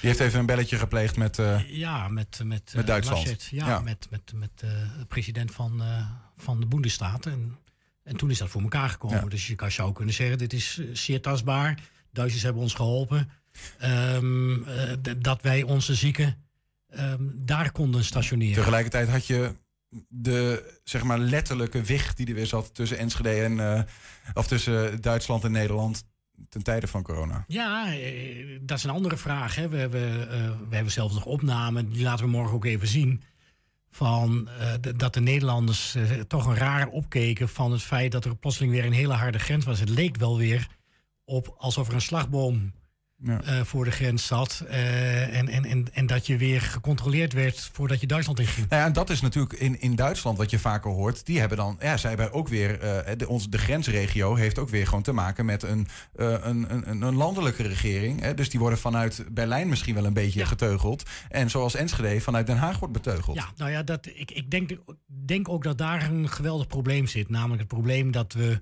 Die 0.02 0.10
heeft 0.10 0.20
even 0.20 0.40
een 0.40 0.46
belletje 0.46 0.78
gepleegd 0.78 1.18
met... 1.18 1.40
eh, 1.40 1.70
Ja, 1.70 2.08
met, 2.08 2.42
met, 2.44 2.72
Met 2.76 2.88
Duitsland. 2.88 3.20
Laschet. 3.20 3.48
Ja, 3.52 3.68
Ja. 3.68 3.80
met, 3.80 4.08
met, 4.10 4.34
met 4.36 4.50
de 4.56 4.88
president 5.08 5.52
van, 5.52 5.82
van 6.38 6.60
de 6.60 6.66
Bundesstaat. 6.66 7.26
En, 7.26 7.58
en 8.04 8.16
toen 8.16 8.30
is 8.30 8.38
dat 8.38 8.50
voor 8.50 8.62
elkaar 8.62 8.90
gekomen. 8.90 9.20
Ja. 9.24 9.26
Dus 9.28 9.48
je 9.48 9.56
kan 9.56 9.72
zou 9.72 9.94
kunnen 9.94 10.14
zeggen, 10.14 10.38
dit 10.38 10.54
is 10.54 10.80
zeer 10.94 11.22
tastbaar. 11.22 11.80
Duitsers 12.12 12.44
hebben 12.44 12.62
ons 12.62 12.74
geholpen. 12.74 13.30
Ehm, 13.80 14.64
eh, 14.64 15.14
dat 15.18 15.42
wij 15.42 15.64
onze 15.64 15.96
zieken 15.96 16.38
ehm, 16.90 17.24
daar 17.36 17.72
konden 17.72 18.04
stationeren. 18.04 18.56
Tegelijkertijd 18.56 19.10
had 19.10 19.26
je 19.26 19.52
de 20.08 20.74
zeg 20.84 21.04
maar 21.04 21.20
letterlijke 21.20 21.82
weg 21.82 22.14
die 22.14 22.28
er 22.28 22.34
weer 22.34 22.46
zat 22.46 22.74
tussen 22.74 22.98
Enschede 22.98 23.44
en 23.44 23.60
eh, 23.60 23.84
of 24.34 24.48
tussen 24.48 25.02
Duitsland 25.02 25.44
en 25.44 25.52
Nederland 25.52 26.04
ten 26.50 26.64
tijde 26.64 26.88
van 26.88 27.04
corona. 27.04 27.44
Ja, 27.48 27.94
eh, 27.94 28.60
dat 28.62 28.78
is 28.78 28.84
een 28.84 28.90
andere 28.90 29.18
vraag. 29.18 29.56
Hè. 29.56 29.70
We, 29.70 29.78
hebben, 29.78 30.32
eh, 30.32 30.50
we 30.70 30.76
hebben 30.76 30.94
zelfs 30.94 31.14
nog 31.14 31.26
opnamen, 31.26 31.90
die 31.90 32.04
laten 32.04 32.26
we 32.26 32.32
morgen 32.32 32.56
ook 32.56 32.66
even 32.66 32.88
zien. 32.88 33.24
Van, 33.92 34.50
eh, 34.60 34.94
dat 34.96 35.14
de 35.14 35.22
Nederlanders 35.22 35.96
toch 36.28 36.46
een 36.46 36.56
raar 36.56 36.88
opkeken 36.88 37.50
van 37.50 37.72
het 37.72 37.82
feit 37.82 38.12
dat 38.12 38.26
er 38.26 38.36
plotseling 38.36 38.72
weer 38.72 38.86
een 38.86 38.94
hele 38.94 39.14
harde 39.14 39.40
grens 39.40 39.66
was. 39.66 39.80
Het 39.80 39.90
leek 39.90 40.18
wel 40.18 40.38
weer 40.38 40.68
op 41.26 41.56
alsof 41.58 41.88
er 41.88 41.94
een 41.94 42.02
slagboom 42.02 42.72
Ja. 43.24 43.42
eh, 43.42 43.62
voor 43.64 43.86
de 43.86 43.92
grens 43.92 44.26
zat. 44.28 44.64
eh, 44.70 45.38
en, 45.38 45.48
en, 45.50 45.66
en, 45.66 45.86
en 45.94 46.06
dat 46.06 46.28
je 46.28 46.38
weer 46.38 46.62
gecontroleerd 46.62 47.34
werd 47.34 47.70
voordat 47.74 48.00
je 48.02 48.08
Duitsland 48.08 48.40
inging. 48.40 48.70
Nou 48.70 48.82
ja, 48.82 48.88
en 48.88 48.94
dat 48.94 49.10
is 49.10 49.22
natuurlijk 49.22 49.54
in, 49.54 49.82
in 49.82 49.96
Duitsland 49.96 50.38
wat 50.38 50.50
je 50.50 50.60
vaker 50.60 50.92
hoort. 50.92 51.26
Die 51.26 51.40
hebben 51.40 51.58
dan, 51.58 51.78
ja, 51.80 51.98
zij 51.98 52.10
hebben 52.10 52.34
ook 52.34 52.48
weer, 52.48 52.80
eh, 52.80 53.18
de, 53.18 53.28
ons, 53.28 53.50
de 53.50 53.58
grensregio 53.58 54.36
heeft 54.36 54.60
ook 54.60 54.70
weer 54.70 54.86
gewoon 54.88 55.04
te 55.04 55.12
maken 55.12 55.46
met 55.46 55.64
een, 55.64 55.88
een, 56.16 56.74
een, 56.74 57.02
een 57.02 57.16
landelijke 57.16 57.64
regering. 57.64 58.22
Hè. 58.22 58.34
Dus 58.34 58.50
die 58.50 58.60
worden 58.60 58.80
vanuit 58.80 59.24
Berlijn 59.32 59.70
misschien 59.70 59.96
wel 59.96 60.06
een 60.06 60.14
beetje 60.14 60.46
geteugeld. 60.46 61.04
En 61.30 61.50
zoals 61.50 61.76
Enschede 61.76 62.22
vanuit 62.22 62.48
Den 62.48 62.58
Haag 62.58 62.80
wordt 62.80 62.94
beteugeld. 62.94 63.36
Ja, 63.36 63.46
nou 63.56 63.72
ja, 63.72 63.84
dat, 63.84 64.06
ik, 64.06 64.32
ik 64.32 64.52
denk, 64.52 64.72
denk 65.26 65.50
ook 65.50 65.64
dat 65.64 65.78
daar 65.78 66.10
een 66.12 66.30
geweldig 66.30 66.68
probleem 66.68 67.08
zit. 67.08 67.30
Namelijk 67.30 67.60
het 67.60 67.68
probleem 67.68 68.12
dat 68.12 68.34
we 68.34 68.60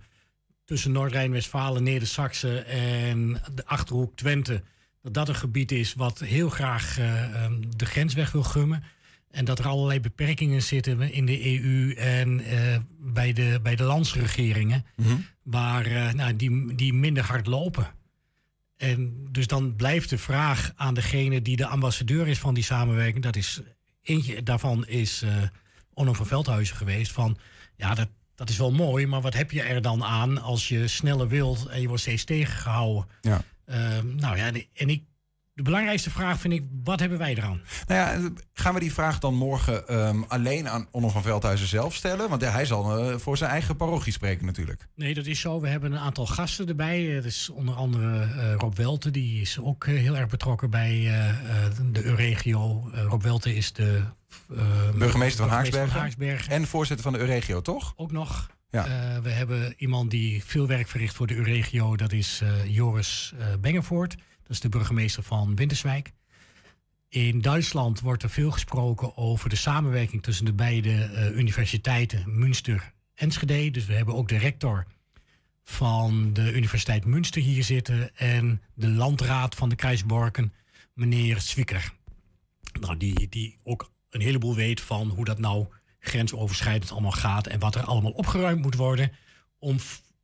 tussen 0.67 0.91
Noord-Rijn-Westfalen, 0.91 1.83
Neder-Saxen 1.83 2.65
en 2.65 3.41
de 3.55 3.65
Achterhoek 3.65 4.15
Twente... 4.15 4.63
dat 5.01 5.13
dat 5.13 5.29
een 5.29 5.35
gebied 5.35 5.71
is 5.71 5.93
wat 5.93 6.19
heel 6.19 6.49
graag 6.49 6.97
eh, 6.97 7.43
ehm, 7.43 7.61
de 7.75 7.85
grens 7.85 8.13
weg 8.13 8.31
wil 8.31 8.43
gummen. 8.43 8.83
En 9.31 9.45
dat 9.45 9.59
er 9.59 9.67
allerlei 9.67 9.99
beperkingen 9.99 10.61
zitten 10.61 11.11
in 11.11 11.25
de 11.25 11.61
EU 11.61 11.93
en 11.93 12.39
eh, 12.39 12.77
bij, 12.99 13.33
de, 13.33 13.59
bij 13.63 13.75
de 13.75 13.83
landsregeringen... 13.83 14.85
waar, 15.43 15.85
eh, 15.85 16.13
nou, 16.13 16.35
die, 16.35 16.75
die 16.75 16.93
minder 16.93 17.23
hard 17.23 17.47
lopen. 17.47 17.87
En 18.77 19.27
dus 19.31 19.47
dan 19.47 19.75
blijft 19.75 20.09
de 20.09 20.17
vraag 20.17 20.71
aan 20.75 20.93
degene 20.93 21.41
die 21.41 21.55
de 21.55 21.67
ambassadeur 21.67 22.27
is 22.27 22.39
van 22.39 22.53
die 22.53 22.63
samenwerking. 22.63 23.23
Dat 23.23 23.35
is, 23.35 23.61
eentje 24.01 24.43
daarvan 24.43 24.87
is 24.87 25.23
Onno 25.93 26.13
van 26.13 26.25
Veldhuizen 26.25 26.75
geweest. 26.75 27.11
Van 27.11 27.37
ja, 27.75 27.93
dat, 27.93 28.09
dat 28.37 28.49
is 28.49 28.57
wel 28.57 28.71
mooi, 28.71 29.05
maar 29.05 29.21
wat 29.21 29.33
heb 29.33 29.51
je 29.51 29.61
er 29.61 29.81
dan 29.81 30.03
aan 30.03 30.41
als 30.41 30.67
je 30.67 30.87
sneller 30.87 31.27
wilt 31.27 31.65
en 31.65 31.81
je 31.81 31.87
wordt 31.87 32.01
steeds 32.01 32.23
tegengehouden? 32.23 33.05
Ja. 33.21 33.41
Ehm, 33.65 34.15
nou 34.15 34.37
ja, 34.37 34.51
en 34.73 34.89
ik, 34.89 35.03
de 35.57 35.63
belangrijkste 35.63 36.09
vraag 36.09 36.39
vind 36.39 36.53
ik, 36.53 36.63
wat 36.83 36.99
hebben 36.99 37.17
wij 37.17 37.35
eraan? 37.35 37.61
Nou 37.87 38.21
ja, 38.21 38.29
gaan 38.53 38.73
we 38.73 38.79
die 38.79 38.93
vraag 38.93 39.19
dan 39.19 39.33
morgen 39.33 39.87
ehm, 39.87 40.21
alleen 40.27 40.69
aan 40.69 40.87
Onno 40.91 41.09
van 41.09 41.21
Veldhuizen 41.21 41.67
zelf 41.67 41.95
stellen? 41.95 42.29
Want 42.29 42.41
ja, 42.41 42.51
hij 42.51 42.65
zal 42.65 42.97
eh, 42.97 43.17
voor 43.17 43.37
zijn 43.37 43.51
eigen 43.51 43.75
parochie 43.75 44.13
spreken 44.13 44.45
natuurlijk. 44.45 44.87
Nee, 44.95 45.13
dat 45.13 45.25
is 45.25 45.39
zo. 45.39 45.61
We 45.61 45.67
hebben 45.67 45.91
een 45.91 45.99
aantal 45.99 46.25
gasten 46.25 46.67
erbij. 46.67 47.15
Er 47.15 47.25
is 47.25 47.49
onder 47.49 47.75
andere 47.75 48.21
eh, 48.21 48.53
Rob 48.57 48.75
Welte, 48.75 49.11
die 49.11 49.41
is 49.41 49.59
ook 49.59 49.85
eh, 49.85 49.95
heel 49.95 50.17
erg 50.17 50.27
betrokken 50.27 50.69
bij 50.69 51.11
de 51.91 52.03
Euregio. 52.03 52.89
Rob 52.93 53.23
Welte 53.23 53.55
is 53.55 53.73
de 53.73 54.01
Burgemeester 54.95 55.47
van 55.47 55.89
Haaksbergen. 55.89 56.51
En 56.51 56.67
voorzitter 56.67 57.03
van 57.03 57.13
de 57.13 57.19
Euregio, 57.19 57.61
toch? 57.61 57.93
Ook 57.95 58.11
nog. 58.11 58.49
Ja. 58.69 58.85
We 59.23 59.29
hebben 59.29 59.73
iemand 59.77 60.11
die 60.11 60.43
veel 60.45 60.67
werk 60.67 60.87
verricht 60.87 61.15
voor 61.15 61.27
de 61.27 61.35
Euregio. 61.35 61.95
Dat 61.95 62.11
is 62.11 62.41
Joris 62.67 63.33
Bengevoort. 63.59 64.15
Dat 64.47 64.55
is 64.55 64.59
de 64.59 64.69
burgemeester 64.69 65.23
van 65.23 65.55
Winterswijk. 65.55 66.11
In 67.09 67.41
Duitsland 67.41 67.99
wordt 67.99 68.23
er 68.23 68.29
veel 68.29 68.51
gesproken 68.51 69.17
over 69.17 69.49
de 69.49 69.55
samenwerking 69.55 70.23
tussen 70.23 70.45
de 70.45 70.53
beide 70.53 71.03
eh, 71.03 71.37
universiteiten 71.37 72.39
Münster 72.39 72.73
en 72.73 72.91
Enschede. 73.13 73.71
Dus 73.71 73.85
we 73.85 73.93
hebben 73.93 74.15
ook 74.15 74.27
de 74.27 74.37
rector 74.37 74.85
van 75.63 76.33
de 76.33 76.53
Universiteit 76.53 77.05
Münster 77.05 77.41
hier 77.41 77.63
zitten 77.63 78.15
en 78.15 78.61
de 78.73 78.89
landraad 78.89 79.55
van 79.55 79.69
de 79.69 79.75
Kruisborken, 79.75 80.53
meneer 80.93 81.41
Zwicker. 81.41 81.93
Nou, 82.79 82.97
die, 82.97 83.29
die 83.29 83.57
ook 83.63 83.91
een 84.09 84.21
heleboel 84.21 84.55
weet 84.55 84.81
van 84.81 85.09
hoe 85.09 85.25
dat 85.25 85.39
nou 85.39 85.67
grensoverschrijdend 85.99 86.91
allemaal 86.91 87.11
gaat 87.11 87.47
en 87.47 87.59
wat 87.59 87.75
er 87.75 87.83
allemaal 87.83 88.11
opgeruimd 88.11 88.61
moet 88.61 88.75
worden 88.75 89.11
om, 89.59 89.77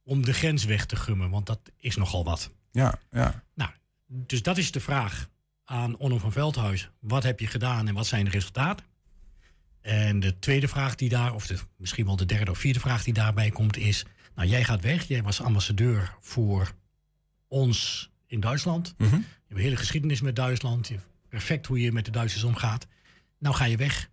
om 0.04 0.26
de 0.26 0.34
grens 0.34 0.66
weg 0.66 0.86
te 0.86 0.96
gummen, 0.96 1.30
want 1.30 1.46
dat 1.46 1.60
is 1.78 1.96
nogal 1.96 2.24
wat. 2.24 2.52
Ja, 2.72 3.00
ja. 3.12 3.44
Nou, 3.54 3.72
dus 4.14 4.42
dat 4.42 4.58
is 4.58 4.72
de 4.72 4.80
vraag 4.80 5.30
aan 5.66 5.98
Onno 5.98 6.18
van 6.18 6.32
Veldhuis. 6.32 6.90
Wat 7.00 7.24
heb 7.24 7.40
je 7.40 7.48
gedaan 7.48 7.88
en 7.88 7.94
wat 7.94 8.08
zijn 8.08 8.26
de 8.26 8.32
resultaten? 8.32 8.86
En 9.82 10.20
de 10.20 10.40
tweede 10.40 10.68
vraag 10.68 10.96
die 10.96 11.10
daar, 11.10 11.34
of 11.34 11.48
de, 11.48 11.58
misschien 11.78 12.06
wel 12.06 12.16
de 12.16 12.26
derde 12.26 12.52
of 12.52 12.58
vierde 12.58 12.80
vraag 12.80 13.04
die 13.04 13.14
daarbij 13.14 13.50
komt, 13.50 13.78
is: 13.78 14.06
Nou, 14.36 14.48
jij 14.48 14.64
gaat 14.64 14.82
weg. 14.82 15.08
Jij 15.08 15.24
was 15.24 15.42
ambassadeur 15.42 16.16
voor 16.20 16.72
ons 17.48 18.10
in 18.28 18.40
Duitsland. 18.40 18.94
Mhm. 18.98 19.16
Je 19.16 19.22
hebt 19.22 19.26
een 19.48 19.58
hele 19.58 19.76
geschiedenis 19.76 20.22
met 20.22 20.36
Duitsland. 20.36 20.88
Je 20.88 21.00
perfect 21.30 21.66
hoe 21.66 21.82
je 21.82 21.92
met 21.92 22.06
de 22.06 22.12
Duitsers 22.12 22.44
omgaat. 22.44 22.88
Nou 23.38 23.56
ga 23.56 23.66
je 23.66 23.78
weg. 23.78 24.10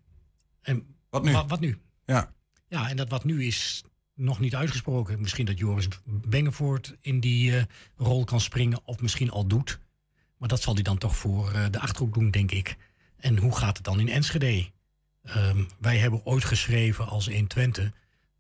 En 0.63 0.97
Wat 1.11 1.25
nu? 1.25 1.33
Wat, 1.33 1.49
wat 1.49 1.61
nu? 1.61 1.79
Ja. 2.05 2.33
Ja, 2.69 2.89
en 2.89 2.97
dat 2.97 3.09
wat 3.09 3.25
nu 3.25 3.45
is 3.45 3.85
nog 4.15 4.41
niet 4.41 4.55
uitgesproken. 4.55 5.21
Misschien 5.21 5.47
dat 5.47 5.59
Joris 5.59 5.89
Bengevoort 6.05 6.97
in 7.01 7.21
die 7.21 7.57
eh, 7.57 7.65
rol 7.97 8.25
kan 8.25 8.41
springen, 8.41 8.81
of 8.85 9.01
misschien 9.01 9.31
al 9.31 9.47
doet. 9.47 9.81
Maar 10.41 10.49
dat 10.49 10.63
zal 10.63 10.75
hij 10.75 10.83
dan 10.83 10.99
toch 10.99 11.17
voor 11.17 11.53
eh, 11.53 11.65
de 11.71 11.81
achterhoek 11.81 12.15
doen, 12.15 12.31
denk 12.31 12.51
ik. 12.51 12.77
En 13.17 13.39
hoe 13.39 13.57
gaat 13.57 13.77
het 13.77 13.85
dan 13.87 14.01
in 14.01 14.09
Enschede? 14.09 14.71
Ehm, 15.23 15.65
wij 15.79 15.99
hebben 15.99 16.25
ooit 16.25 16.45
geschreven 16.45 17.09
als 17.09 17.27
120 17.27 17.91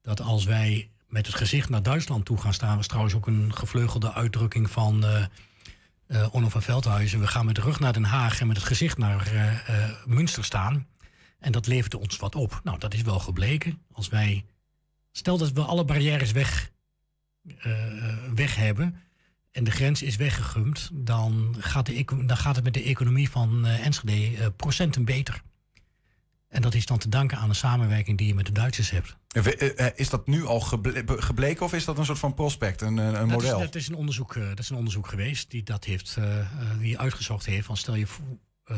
dat 0.02 0.20
als 0.20 0.44
wij 0.44 0.90
met 1.08 1.26
het 1.26 1.34
gezicht 1.34 1.68
naar 1.68 1.82
Duitsland 1.82 2.24
toe 2.24 2.38
gaan 2.38 2.54
staan, 2.54 2.76
was 2.76 2.86
trouwens 2.86 3.14
ook 3.14 3.26
een 3.26 3.54
gevleugelde 3.54 4.12
uitdrukking 4.12 4.70
van 4.70 5.04
eh, 5.04 6.26
Onno 6.30 6.48
van 6.48 6.62
Veldhuizen. 6.62 7.20
We 7.20 7.26
gaan 7.26 7.46
met 7.46 7.54
de 7.54 7.60
rug 7.60 7.80
naar 7.80 7.92
Den 7.92 8.04
Haag 8.04 8.40
en 8.40 8.46
met 8.46 8.56
het 8.56 8.66
gezicht 8.66 8.98
naar 8.98 9.26
eh, 9.26 9.90
Münster 10.06 10.44
staan. 10.44 10.86
En 11.38 11.52
dat 11.52 11.66
leverde 11.66 11.98
ons 11.98 12.16
wat 12.16 12.34
op. 12.34 12.60
Nou, 12.64 12.78
dat 12.78 12.94
is 12.94 13.02
wel 13.02 13.18
gebleken. 13.18 13.82
Als 13.92 14.08
wij, 14.08 14.44
stel 15.12 15.38
dat 15.38 15.52
we 15.52 15.62
alle 15.62 15.84
barrières 15.84 16.32
weg, 16.32 16.70
weg 18.34 18.56
hebben 18.56 18.96
en 19.50 19.64
de 19.64 19.70
grens 19.70 20.02
is 20.02 20.16
weggegumd, 20.16 20.90
dan 20.92 21.56
gaat, 21.58 21.86
de, 21.86 22.04
dan 22.26 22.36
gaat 22.36 22.54
het 22.54 22.64
met 22.64 22.74
de 22.74 22.82
economie 22.82 23.30
van 23.30 23.66
eh, 23.66 23.86
Enschede 23.86 24.36
eh, 24.36 24.46
procenten 24.56 25.04
beter. 25.04 25.42
En 26.48 26.62
dat 26.62 26.74
is 26.74 26.86
dan 26.86 26.98
te 26.98 27.08
danken 27.08 27.38
aan 27.38 27.48
de 27.48 27.54
samenwerking 27.54 28.18
die 28.18 28.26
je 28.26 28.34
met 28.34 28.46
de 28.46 28.52
Duitsers 28.52 28.90
hebt. 28.90 29.16
Eh, 29.28 29.86
Is 29.94 30.10
dat 30.10 30.26
nu 30.26 30.44
al 30.46 30.60
geble- 30.60 31.22
gebleken 31.22 31.64
of 31.64 31.72
is 31.72 31.84
dat 31.84 31.98
een 31.98 32.04
soort 32.04 32.18
van 32.18 32.34
prospect, 32.34 32.80
een, 32.80 32.96
een 32.96 33.12
Dat 33.12 33.26
model? 33.26 33.56
is, 33.58 33.64
dat, 33.64 33.74
is 33.74 33.88
een 33.88 33.94
onderzoek, 33.94 34.34
dat 34.34 34.58
is 34.58 34.70
een 34.70 34.76
onderzoek 34.76 35.08
geweest 35.08 35.50
die 35.50 35.62
dat 35.62 35.84
heeft, 35.84 36.16
die 36.78 36.98
uitgezocht 36.98 37.46
heeft. 37.46 37.66
Van 37.66 37.76
stel, 37.76 37.94
je, 37.94 38.06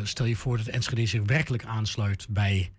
stel 0.02 0.26
je 0.26 0.36
voor 0.36 0.56
dat 0.56 0.66
Enschede 0.66 1.06
zich 1.06 1.22
werkelijk 1.22 1.64
aansluit 1.64 2.26
bij 2.30 2.72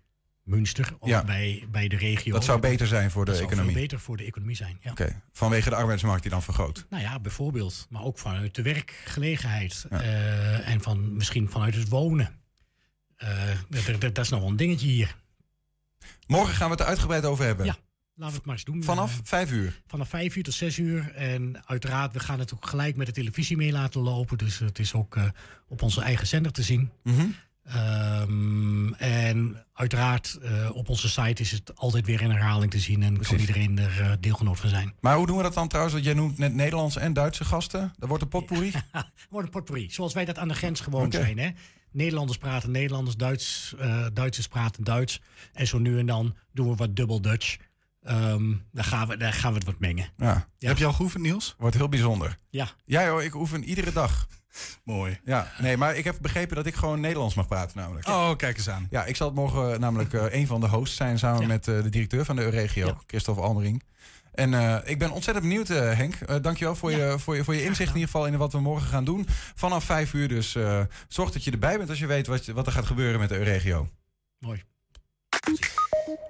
Münster 0.44 0.94
of 0.98 1.08
Ja. 1.08 1.24
bij, 1.24 1.66
bij 1.70 1.88
de 1.88 1.96
regio. 1.96 2.32
Dat 2.32 2.44
zou 2.44 2.60
beter 2.60 2.86
zijn 2.86 3.10
voor 3.10 3.24
de 3.24 3.30
Dat 3.30 3.50
zou 3.52 3.72
beter 3.72 4.00
voor 4.00 4.16
de 4.16 4.24
economie 4.24 4.56
zijn. 4.56 4.78
Ja. 4.80 4.90
Oké, 4.90 5.22
vanwege 5.32 5.68
de 5.70 5.76
arbeidsmarkt 5.76 6.22
die 6.22 6.30
dan 6.30 6.42
vergroot. 6.42 6.86
Nou 6.90 7.02
ja, 7.02 7.20
bijvoorbeeld. 7.20 7.86
Maar 7.90 8.02
ook 8.02 8.18
vanuit 8.18 8.54
de 8.54 8.62
werkgelegenheid. 8.62 9.86
eh, 9.90 10.68
en 10.68 10.80
van, 10.80 11.16
misschien 11.16 11.50
vanuit 11.50 11.74
het 11.74 11.88
wonen. 11.88 12.42
Eh, 13.16 13.30
dat, 14.00 14.18
is 14.18 14.28
nog 14.28 14.40
wel 14.40 14.48
een 14.48 14.56
dingetje 14.56 14.86
hier. 14.86 15.16
Morgen 16.26 16.54
gaan 16.54 16.66
we 16.66 16.72
het 16.72 16.80
er 16.80 16.86
uitgebreid 16.86 17.24
over 17.24 17.44
hebben. 17.44 17.66
Ja, 17.66 17.76
laten 18.14 18.32
we 18.32 18.36
het 18.38 18.44
maar 18.44 18.54
eens 18.54 18.64
doen. 18.64 18.82
Vanaf 18.82 19.12
Eh, 19.12 19.20
vijf 19.24 19.50
uur. 19.50 19.82
Vanaf 19.86 20.08
vijf 20.08 20.36
uur 20.36 20.42
tot 20.42 20.54
zes 20.54 20.78
uur. 20.78 21.12
En 21.14 21.62
uiteraard, 21.66 22.12
we 22.12 22.20
gaan 22.20 22.38
het 22.38 22.54
ook 22.54 22.66
gelijk 22.66 22.96
met 22.96 23.06
de 23.06 23.12
televisie 23.12 23.56
mee 23.56 23.72
laten 23.72 24.00
lopen. 24.00 24.38
Dus 24.38 24.58
het 24.58 24.78
is 24.78 24.94
ook 24.94 25.16
op 25.68 25.82
onze 25.82 26.00
eigen 26.02 26.26
zender 26.26 26.52
te 26.52 26.62
zien. 26.62 26.90
Mhm. 27.02 27.26
Ehm, 27.64 28.92
en 28.92 29.66
uiteraard, 29.72 30.38
eh, 30.42 30.70
op 30.72 30.88
onze 30.88 31.08
site 31.08 31.42
is 31.42 31.50
het 31.50 31.76
altijd 31.76 32.06
weer 32.06 32.20
in 32.20 32.30
herhaling 32.30 32.70
te 32.70 32.78
zien. 32.78 33.02
En 33.02 33.20
kan 33.20 33.38
iedereen 33.38 33.78
er 33.78 34.00
eh, 34.00 34.12
deelgenoot 34.20 34.60
van 34.60 34.68
zijn. 34.68 34.94
Maar 35.00 35.16
hoe 35.16 35.26
doen 35.26 35.36
we 35.36 35.42
dat 35.42 35.54
dan 35.54 35.68
trouwens? 35.68 35.94
Want 35.94 36.06
jij 36.06 36.14
noemt 36.14 36.38
net 36.38 36.54
Nederlandse 36.54 37.00
en 37.00 37.12
Duitse 37.12 37.44
gasten. 37.44 37.92
Dat 37.98 38.08
wordt 38.08 38.22
een 38.22 38.28
potpourri. 38.28 38.72
Wordt 39.30 39.46
een 39.46 39.52
potpourri, 39.52 39.90
zoals 39.90 40.12
wij 40.14 40.24
dat 40.24 40.38
aan 40.38 40.48
de 40.48 40.54
grens 40.54 40.80
gewoon 40.80 41.12
zijn. 41.12 41.38
Hè? 41.38 41.50
Nederlanders 41.90 42.38
praten 42.38 42.70
Nederlanders, 42.70 43.16
Duits, 43.16 43.74
eh, 43.78 44.06
Duitsers 44.12 44.48
praten 44.48 44.84
Duits. 44.84 45.20
En 45.52 45.66
zo 45.66 45.78
nu 45.78 45.98
en 45.98 46.06
dan 46.06 46.36
doen 46.52 46.68
we 46.68 46.74
wat 46.74 46.96
dubbel 46.96 47.20
Dutch. 47.20 47.56
Ehm 48.02 48.52
dan, 48.72 48.84
gaan 48.84 49.08
we, 49.08 49.16
dan 49.16 49.32
gaan 49.32 49.52
we 49.52 49.58
het 49.58 49.66
wat 49.66 49.78
mengen. 49.78 50.08
Ja. 50.16 50.48
Heb 50.58 50.78
je 50.78 50.84
al 50.84 50.92
geoefend, 50.92 51.22
Niels? 51.22 51.54
Wordt 51.58 51.76
heel 51.76 51.88
bijzonder. 51.88 52.38
Ja. 52.50 52.68
Ja 52.84 53.08
hoor, 53.08 53.22
ik 53.22 53.34
oefen 53.34 53.64
iedere 53.64 53.92
dag. 53.92 54.26
Mooi. 54.84 55.20
Ja, 55.24 55.52
nee, 55.58 55.76
maar 55.76 55.96
ik 55.96 56.04
heb 56.04 56.16
begrepen 56.20 56.56
dat 56.56 56.66
ik 56.66 56.74
gewoon 56.74 57.00
Nederlands 57.00 57.34
mag 57.34 57.46
praten 57.46 57.78
namelijk. 57.78 58.08
Oh, 58.08 58.36
kijk 58.36 58.56
eens 58.56 58.68
aan. 58.68 58.86
Ja, 58.90 59.04
ik 59.04 59.16
zal 59.16 59.32
morgen 59.32 59.72
eh, 59.72 59.78
namelijk 59.78 60.12
eh, 60.12 60.24
een 60.30 60.46
van 60.46 60.60
de 60.60 60.68
hosts 60.68 60.96
zijn 60.96 61.18
samen 61.18 61.46
met 61.46 61.68
eh, 61.68 61.82
de 61.82 61.88
directeur 61.88 62.24
van 62.24 62.36
de 62.36 62.42
Euregio, 62.42 62.98
Christophe 63.06 63.42
Almering. 63.42 63.82
En 64.32 64.82
ik 64.84 64.98
ben 64.98 65.10
ontzettend 65.10 65.46
benieuwd, 65.46 65.68
Henk. 65.68 66.42
Dankjewel 66.42 66.76
voor, 66.76 66.90
je, 66.90 67.14
voor, 67.18 67.36
je, 67.36 67.44
voor 67.44 67.54
je 67.54 67.64
inzicht 67.64 67.88
in 67.88 67.94
ieder 67.94 68.10
geval 68.10 68.26
in 68.26 68.36
wat 68.36 68.52
we 68.52 68.60
morgen 68.60 68.88
gaan 68.88 69.04
doen. 69.04 69.26
Vanaf 69.54 69.84
vijf 69.84 70.12
uur 70.12 70.28
dus 70.28 70.56
zorg 71.08 71.30
dat 71.30 71.44
je 71.44 71.50
erbij 71.50 71.76
bent 71.76 71.88
als 71.88 71.98
je 71.98 72.06
weet 72.06 72.26
wat, 72.26 72.46
wat 72.46 72.66
er 72.66 72.72
gaat 72.72 72.86
gebeuren 72.86 73.20
met 73.20 73.28
de 73.28 73.38
Euregio. 73.38 73.88
Mooi. 74.38 74.64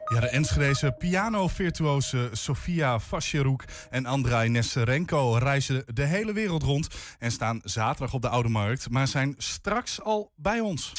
Ja, 0.09 0.21
de 0.21 0.29
Enschedeze 0.29 0.93
piano-virtuose 0.99 2.29
Sofia 2.33 2.99
Vasjeroek 2.99 3.65
en 3.91 4.07
Andrei 4.07 4.49
Nesterenko 4.49 5.33
reizen 5.33 5.85
de 5.95 6.03
hele 6.03 6.33
wereld 6.33 6.63
rond 6.63 6.89
en 7.19 7.31
staan 7.31 7.61
zaterdag 7.63 8.15
op 8.15 8.23
de 8.23 8.29
Oude 8.29 8.49
Markt, 8.49 8.91
maar 8.91 9.09
zijn 9.09 9.35
straks 9.39 10.03
al 10.03 10.33
bij 10.37 10.61
ons. 10.61 10.93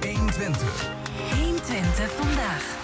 120. 0.00 0.90
120 1.34 2.12
vandaag. 2.12 2.80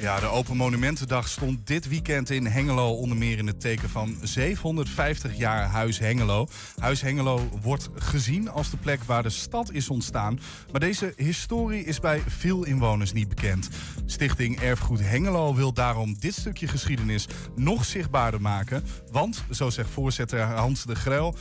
Ja, 0.00 0.20
de 0.20 0.26
Open 0.26 0.56
Monumentendag 0.56 1.28
stond 1.28 1.66
dit 1.66 1.88
weekend 1.88 2.30
in 2.30 2.46
Hengelo 2.46 2.90
onder 2.90 3.16
meer 3.16 3.38
in 3.38 3.46
het 3.46 3.60
teken 3.60 3.88
van 3.88 4.16
750 4.22 5.36
jaar 5.36 5.64
Huis 5.64 5.98
Hengelo. 5.98 6.46
Huis 6.78 7.00
Hengelo 7.00 7.48
wordt 7.62 7.88
gezien 7.94 8.50
als 8.50 8.70
de 8.70 8.76
plek 8.76 9.04
waar 9.04 9.22
de 9.22 9.30
stad 9.30 9.72
is 9.72 9.88
ontstaan, 9.88 10.40
maar 10.70 10.80
deze 10.80 11.12
historie 11.16 11.84
is 11.84 12.00
bij 12.00 12.22
veel 12.26 12.64
inwoners 12.64 13.12
niet 13.12 13.28
bekend. 13.28 13.68
Stichting 14.06 14.60
Erfgoed 14.60 15.00
Hengelo 15.00 15.54
wil 15.54 15.72
daarom 15.72 16.18
dit 16.18 16.34
stukje 16.34 16.68
geschiedenis 16.68 17.26
nog 17.56 17.84
zichtbaarder 17.84 18.40
maken, 18.40 18.84
want, 19.10 19.44
zo 19.50 19.70
zegt 19.70 19.90
voorzitter 19.90 20.40
Hans 20.40 20.84
de 20.84 20.94
Grel, 20.94 21.36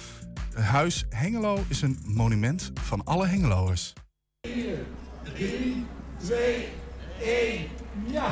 Huis 0.54 1.06
Hengelo 1.10 1.64
is 1.68 1.82
een 1.82 2.00
monument 2.04 2.72
van 2.74 3.04
alle 3.04 3.28
Hengeloers. 3.28 3.94
4, 4.42 4.78
3, 5.24 5.86
2, 6.18 6.68
1, 7.22 7.68
ja! 8.06 8.32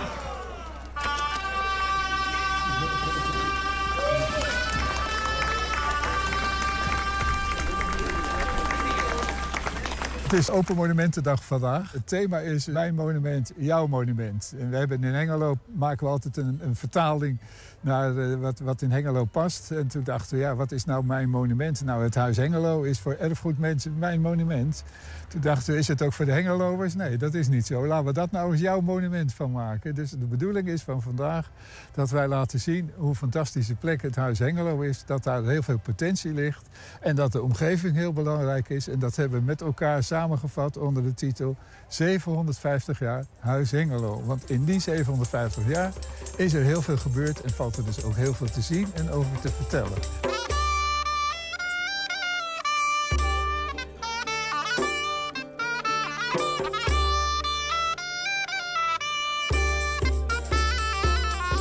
Het 10.26 10.34
is 10.34 10.50
Open 10.50 10.76
Monumentendag 10.76 11.44
vandaag. 11.44 11.92
Het 11.92 12.08
thema 12.08 12.40
is 12.40 12.66
Mijn 12.66 12.96
monument, 12.96 13.52
jouw 13.58 13.88
monument. 13.88 14.54
En 14.60 14.70
we 14.70 14.78
hebben 14.78 15.04
in 15.04 15.14
Hengelo 15.14 15.58
maken 15.66 16.06
we 16.06 16.12
altijd 16.12 16.38
een, 16.38 16.60
een 16.62 16.76
vertaling 16.76 17.40
naar 17.82 18.18
eh, 18.18 18.36
wat, 18.36 18.60
wat 18.60 18.82
in 18.82 18.92
Hengelo 18.92 19.26
past. 19.26 19.72
En 19.72 19.88
toen 19.88 20.04
dachten 20.04 20.38
we, 20.38 20.44
ja, 20.44 20.56
wat 20.56 20.72
is 20.72 20.86
nou 20.86 21.06
mijn 21.06 21.30
monument? 21.30 21.84
Nou, 21.84 22.04
het 22.04 22.16
Huis 22.16 22.38
Hengelo 22.38 22.82
is 22.82 23.00
voor 23.00 23.14
erfgoedmensen 23.14 23.98
mijn 23.98 24.22
monument. 24.22 24.84
Toen 25.28 25.42
dachten 25.42 25.74
we, 25.74 25.80
is 25.80 25.88
het 25.88 26.02
ook 26.02 26.14
voor 26.14 26.26
de 26.26 26.32
Hengeloers? 26.32 26.96
Nee, 26.96 27.18
dat 27.18 27.34
is 27.34 27.48
niet 27.48 27.66
zo. 27.66 27.88
Laten 27.88 28.06
we 28.06 28.14
dat 28.14 28.32
nou 28.32 28.52
eens 28.52 28.62
jouw 28.62 28.82
monument 28.82 29.34
van 29.34 29.52
maken. 29.52 29.96
Dus 29.96 30.12
de 30.12 30.26
bedoeling 30.26 30.68
is 30.68 30.82
van 30.82 31.02
vandaag 31.02 31.52
dat 31.92 32.10
wij 32.10 32.28
laten 32.28 32.60
zien 32.60 32.92
hoe 32.96 33.16
fantastische 33.16 33.76
plek 33.76 34.02
het 34.02 34.16
Huis 34.16 34.40
Hengelo 34.40 34.82
is. 34.82 35.04
Dat 35.06 35.24
daar 35.24 35.44
heel 35.44 35.64
veel 35.64 35.78
potentie 35.78 36.34
ligt. 36.34 36.70
En 37.02 37.16
dat 37.16 37.32
de 37.32 37.42
omgeving 37.42 37.96
heel 37.96 38.14
belangrijk 38.14 38.70
is. 38.70 38.88
En 38.88 39.00
dat 39.00 39.16
hebben 39.16 39.40
we 39.40 39.46
met 39.46 39.62
elkaar 39.62 40.04
samengevat 40.04 40.78
onder 40.78 41.04
de 41.04 41.14
titel 41.14 41.56
750 41.88 43.00
jaar 43.00 43.26
Huis 43.40 43.72
Hengelo. 43.72 44.24
Want 44.26 44.50
in 44.50 44.64
die 44.64 44.80
750 44.80 45.68
jaar 45.68 45.92
is 46.38 46.54
er 46.54 46.64
heel 46.64 46.82
veel 46.82 46.98
gebeurd 46.98 47.42
en 47.42 47.50
valt 47.50 47.78
er 47.78 47.86
dus 47.86 48.04
ook 48.04 48.16
heel 48.16 48.34
veel 48.34 48.50
te 48.50 48.62
zien 48.62 48.88
en 48.94 49.10
over 49.10 49.40
te 49.40 49.50
vertellen. 49.50 49.98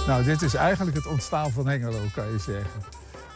Nou, 0.06 0.24
dit 0.24 0.42
is 0.42 0.54
eigenlijk 0.54 0.96
het 0.96 1.06
ontstaan 1.06 1.50
van 1.50 1.68
Hengelo, 1.68 1.98
kan 2.14 2.32
je 2.32 2.38
zeggen. 2.38 2.80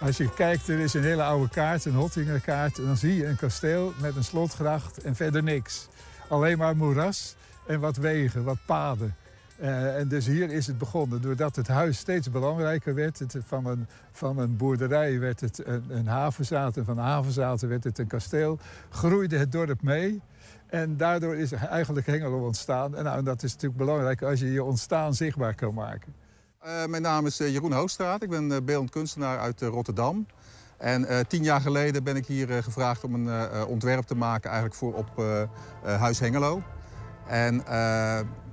Als 0.00 0.16
je 0.16 0.34
kijkt, 0.34 0.68
er 0.68 0.78
is 0.78 0.94
een 0.94 1.02
hele 1.02 1.22
oude 1.22 1.48
kaart, 1.48 1.84
een 1.84 1.94
Hottingerkaart. 1.94 2.78
En 2.78 2.84
dan 2.84 2.96
zie 2.96 3.16
je 3.16 3.26
een 3.26 3.36
kasteel 3.36 3.92
met 4.00 4.16
een 4.16 4.24
slotgracht 4.24 5.02
en 5.02 5.16
verder 5.16 5.42
niks. 5.42 5.88
Alleen 6.28 6.58
maar 6.58 6.76
moeras 6.76 7.34
en 7.66 7.80
wat 7.80 7.96
wegen, 7.96 8.44
wat 8.44 8.58
paden. 8.66 9.14
Eh, 9.58 9.96
en 9.96 10.08
dus 10.08 10.26
hier 10.26 10.50
is 10.50 10.66
het 10.66 10.78
begonnen. 10.78 11.20
Doordat 11.20 11.56
het 11.56 11.68
huis 11.68 11.98
steeds 11.98 12.30
belangrijker 12.30 12.94
werd. 12.94 13.18
Het, 13.18 13.36
van, 13.46 13.66
een, 13.66 13.86
van 14.12 14.38
een 14.38 14.56
boerderij 14.56 15.18
werd 15.18 15.40
het 15.40 15.66
een, 15.66 15.84
een. 15.88 16.08
En 16.08 16.84
van 16.84 16.98
een 16.98 17.04
havenzaad 17.04 17.60
werd 17.60 17.84
het 17.84 17.98
een 17.98 18.06
kasteel. 18.06 18.58
Groeide 18.90 19.36
het 19.36 19.52
dorp 19.52 19.82
mee. 19.82 20.20
En 20.68 20.96
daardoor 20.96 21.36
is 21.36 21.52
eigenlijk 21.52 22.06
Hengelo 22.06 22.44
ontstaan. 22.46 22.96
En 22.96 23.04
nou, 23.04 23.22
dat 23.22 23.42
is 23.42 23.52
natuurlijk 23.52 23.80
belangrijk 23.80 24.22
als 24.22 24.40
je 24.40 24.52
je 24.52 24.64
ontstaan 24.64 25.14
zichtbaar 25.14 25.54
kan 25.54 25.74
maken. 25.74 26.14
Uh, 26.66 26.86
mijn 26.86 27.02
naam 27.02 27.26
is 27.26 27.40
uh, 27.40 27.48
Jeroen 27.48 27.72
Hoogstraat. 27.72 28.22
Ik 28.22 28.30
ben 28.30 28.50
uh, 28.50 28.56
beeldend 28.64 28.90
kunstenaar 28.90 29.38
uit 29.38 29.60
Rotterdam. 29.60 30.26
En 30.76 31.26
tien 31.26 31.42
jaar 31.42 31.60
geleden 31.60 32.04
ben 32.04 32.16
ik 32.16 32.26
hier 32.26 32.62
gevraagd 32.62 33.04
om 33.04 33.14
een 33.14 33.64
ontwerp 33.66 34.04
te 34.04 34.14
maken 34.14 34.50
eigenlijk 34.50 34.78
voor 34.78 34.94
op 34.94 35.22
Huis 35.82 36.18
Hengelo. 36.18 36.62
En 37.26 37.54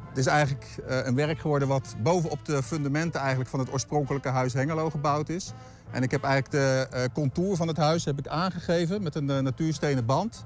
het 0.09 0.17
is 0.17 0.25
eigenlijk 0.25 0.65
een 0.85 1.15
werk 1.15 1.39
geworden 1.39 1.67
wat 1.67 1.95
bovenop 2.03 2.45
de 2.45 2.63
fundamenten 2.63 3.19
eigenlijk 3.19 3.49
van 3.49 3.59
het 3.59 3.71
oorspronkelijke 3.71 4.29
Huis 4.29 4.53
Hengelo 4.53 4.89
gebouwd 4.89 5.29
is. 5.29 5.53
En 5.91 6.03
ik 6.03 6.11
heb 6.11 6.23
eigenlijk 6.23 6.51
de 6.51 7.09
contour 7.13 7.55
van 7.55 7.67
het 7.67 7.77
huis 7.77 8.05
heb 8.05 8.19
ik 8.19 8.27
aangegeven 8.27 9.03
met 9.03 9.15
een 9.15 9.25
natuurstenen 9.25 10.05
band. 10.05 10.45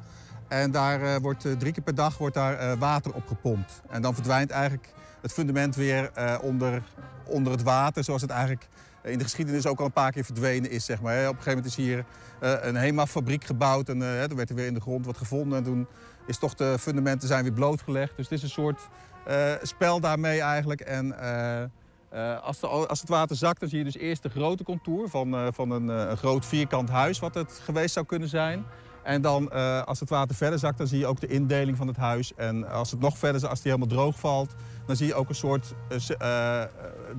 En 0.50 0.72
daar 0.72 1.22
wordt 1.22 1.41
drie 1.60 1.74
keer 1.74 1.84
per 1.84 1.95
dag 1.95 2.18
wordt 2.18 2.36
daar 2.36 2.78
water 2.78 3.14
op 3.14 3.28
gepompt. 3.28 3.82
En 3.89 4.02
dan 4.02 4.14
verdwijnt 4.14 4.52
eigenlijk 4.52 4.93
het 5.22 5.34
fundament 5.34 5.76
weer 5.76 6.12
onder, 6.41 6.82
onder 7.26 7.52
het 7.52 7.64
water, 7.64 8.04
zoals 8.04 8.22
het 8.22 8.32
eigenlijk 8.32 8.68
in 9.04 9.18
de 9.18 9.24
geschiedenis 9.24 9.66
ook 9.66 9.80
al 9.80 9.86
een 9.86 9.91
paar 9.91 10.12
keer 10.12 10.24
verdwenen 10.24 10.72
is. 10.72 10.86
Zeg 10.86 11.02
maar. 11.02 11.16
Op 11.16 11.20
een 11.20 11.28
gegeven 11.28 11.50
moment 11.50 11.66
is 11.66 11.76
hier 11.76 12.06
een 12.39 12.76
HEMA-fabriek 12.76 13.43
gebouwd 13.43 13.89
en 13.89 14.02
er 14.02 14.36
werd 14.36 14.50
er 14.50 14.56
weer 14.56 14.66
in 14.66 14.74
de 14.74 14.82
grond 14.82 15.06
wat 15.06 15.18
gevonden. 15.18 15.58
En 15.58 15.64
toen 15.64 15.88
is 16.28 16.38
toch 16.38 16.56
de 16.56 16.78
fundamenten 16.80 17.28
zijn 17.28 17.43
weer 17.43 17.54
blootgelegd. 17.54 18.16
Dus 18.16 18.30
het 18.30 18.38
is 18.38 18.43
een 18.43 18.50
soort 18.50 18.88
uh, 19.30 19.52
spel 19.62 20.00
daarmee 20.00 20.41
eigenlijk. 20.41 20.82
En 20.82 21.16
als, 22.41 22.62
als, 22.62 23.00
het 23.00 23.10
water 23.10 23.36
zakt, 23.36 23.60
dan 23.60 23.70
zie 23.70 23.78
je 23.78 23.84
dus 23.84 23.97
eerst 23.97 24.24
de 24.24 24.30
grote 24.30 24.64
contour 24.64 25.10
van, 25.10 25.54
van 25.54 25.72
een, 25.72 26.18
groot 26.18 26.45
vierkant 26.45 26.89
huis 26.89 27.20
wat 27.20 27.34
het 27.34 27.62
geweest 27.64 27.93
zou 27.93 28.06
kunnen 28.06 28.30
zijn. 28.30 28.66
En 29.04 29.22
dan 29.22 29.52
als 29.86 30.00
het 30.00 30.10
water 30.10 30.36
verder 30.36 30.60
zakt, 30.60 30.78
dan 30.78 30.88
zie 30.88 31.00
je 31.00 31.08
ook 31.08 31.20
de 31.20 31.28
indeling 31.28 31.78
van 31.78 31.88
het 31.88 31.97
huis. 31.97 32.36
En 32.36 32.70
als 32.70 32.91
het 32.91 33.00
nog 33.00 33.18
verder, 33.18 33.47
als 33.47 33.62
die 33.62 33.72
helemaal 33.72 33.95
droog 33.95 34.20
valt, 34.20 34.56
dan 34.86 34.95
zie 34.95 35.08
je 35.08 35.14
ook 35.14 35.30
een 35.30 35.36
soort 35.36 35.74
uh, 36.22 36.64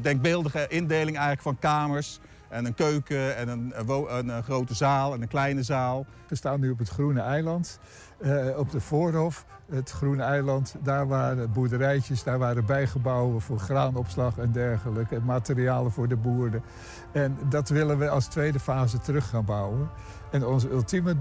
denkbeeldige 0.00 0.66
indeling 0.68 1.16
eigenlijk 1.16 1.42
van 1.42 1.58
kamers. 1.58 2.20
En 2.48 2.64
een 2.64 2.74
keuken 2.74 3.36
en 3.36 3.48
een, 3.48 4.42
grote 4.42 4.74
zaal 4.74 5.14
en 5.14 5.22
een 5.22 5.28
kleine 5.28 5.62
zaal. 5.62 6.06
We 6.28 6.34
staan 6.34 6.60
nu 6.60 6.70
op 6.70 6.78
het 6.78 6.88
Groene 6.88 7.20
Eiland, 7.20 7.78
uh, 8.20 8.58
op 8.58 8.70
de 8.70 8.80
Voorhof. 8.80 9.46
Het 9.70 9.90
Groene 9.90 10.22
Eiland, 10.22 10.74
daar 10.82 11.08
waren 11.08 11.52
boerderijtjes, 11.52 12.22
daar 12.22 12.38
waren 12.38 12.66
bijgebouwen 12.66 13.40
voor 13.40 13.58
graanopslag 13.58 14.38
en 14.38 14.52
dergelijke. 14.52 15.14
En 15.14 15.24
materialen 15.24 15.92
voor 15.92 16.08
de 16.08 16.16
boeren. 16.16 16.62
En 17.12 17.38
dat 17.48 17.68
willen 17.68 17.98
we 17.98 18.08
als 18.08 18.26
tweede 18.26 18.60
fase 18.60 18.98
terug 18.98 19.28
gaan 19.28 19.44
bouwen. 19.44 19.88
En 20.30 20.46
onze 20.46 20.70
ultieme 20.70 21.16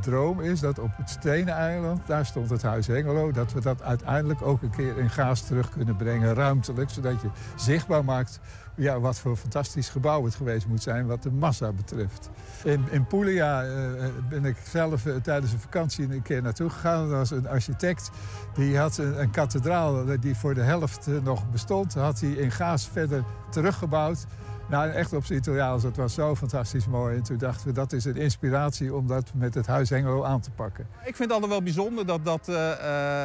droom 0.00 0.40
is 0.40 0.60
dat 0.60 0.78
op 0.78 0.90
het 0.96 1.10
Stenen 1.10 1.54
Eiland, 1.54 2.06
daar 2.06 2.26
stond 2.26 2.50
het 2.50 2.62
Huis 2.62 2.86
Hengelo, 2.86 3.32
dat 3.32 3.52
we 3.52 3.60
dat 3.60 3.82
uiteindelijk 3.82 4.42
ook 4.42 4.62
een 4.62 4.70
keer 4.70 4.98
in 4.98 5.10
Gaas 5.10 5.42
terug 5.46 5.70
kunnen 5.70 5.96
brengen, 5.96 6.34
ruimtelijk, 6.34 6.90
zodat 6.90 7.20
je 7.20 7.28
zichtbaar 7.56 8.04
maakt 8.04 8.40
ja, 8.80 9.00
wat 9.00 9.18
voor 9.18 9.36
fantastisch 9.36 9.88
gebouw 9.88 10.24
het 10.24 10.34
geweest 10.34 10.66
moet 10.66 10.82
zijn 10.82 11.06
wat 11.06 11.22
de 11.22 11.30
massa 11.30 11.72
betreft. 11.72 12.30
In, 12.64 12.84
in 12.90 13.06
Puglia 13.06 13.66
uh, 13.66 14.04
ben 14.28 14.44
ik 14.44 14.56
zelf 14.68 15.06
uh, 15.06 15.16
tijdens 15.16 15.52
een 15.52 15.60
vakantie 15.60 16.12
een 16.12 16.22
keer 16.22 16.42
naartoe 16.42 16.70
gegaan. 16.70 17.08
Dat 17.08 17.18
was 17.18 17.30
een 17.30 17.48
architect. 17.48 18.10
Die 18.54 18.78
had 18.78 18.98
een, 18.98 19.20
een 19.20 19.30
kathedraal 19.30 20.04
die 20.20 20.36
voor 20.36 20.54
de 20.54 20.60
helft 20.60 21.06
eh, 21.06 21.14
nog 21.22 21.50
bestond. 21.50 21.94
Had 21.94 22.20
hij 22.20 22.30
in 22.30 22.50
Gaas 22.50 22.88
verder 22.92 23.24
teruggebouwd. 23.50 24.26
Nou, 24.70 24.90
echt 24.90 25.12
op 25.12 25.24
zijn 25.24 25.38
Italiaans. 25.38 25.82
Dat 25.82 25.96
was 25.96 26.14
zo 26.14 26.36
fantastisch 26.36 26.86
mooi. 26.86 27.16
En 27.16 27.22
toen 27.22 27.38
dachten 27.38 27.66
we, 27.66 27.72
dat 27.72 27.92
is 27.92 28.04
een 28.04 28.16
inspiratie 28.16 28.94
om 28.94 29.06
dat 29.06 29.32
met 29.34 29.54
het 29.54 29.66
Huis 29.66 29.90
Hengelo 29.90 30.24
aan 30.24 30.40
te 30.40 30.50
pakken. 30.50 30.86
Ik 30.98 31.16
vind 31.16 31.18
het 31.18 31.32
altijd 31.32 31.50
wel 31.50 31.62
bijzonder 31.62 32.06
dat, 32.06 32.24
dat 32.24 32.48
eh, 32.48 32.72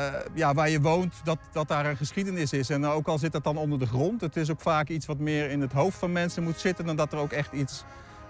eh, 0.08 0.14
ja, 0.34 0.54
waar 0.54 0.70
je 0.70 0.82
woont, 0.82 1.14
dat, 1.24 1.38
dat 1.52 1.68
daar 1.68 1.86
een 1.86 1.98
geschiedenis 1.98 2.54
is. 2.54 2.70
En 2.70 2.86
ook 2.86 3.08
al 3.08 3.18
zit 3.18 3.32
dat 3.32 3.44
dan 3.44 3.58
onder 3.58 3.80
de 3.80 3.86
grond, 3.86 4.22
het 4.22 4.36
is 4.36 4.52
ook 4.52 4.62
vaak 4.62 4.90
iets 4.90 5.06
wat 5.06 5.20
meer 5.20 5.50
in 5.50 5.62
het 5.62 5.72
hoofd 5.72 5.98
van 5.98 6.12
mensen 6.12 6.44
moet 6.44 6.60
zitten... 6.60 6.86
dan 6.86 6.96
dat 6.96 7.14
er 7.14 7.20
ook 7.20 7.32
echt 7.32 7.54
iets, 7.54 7.84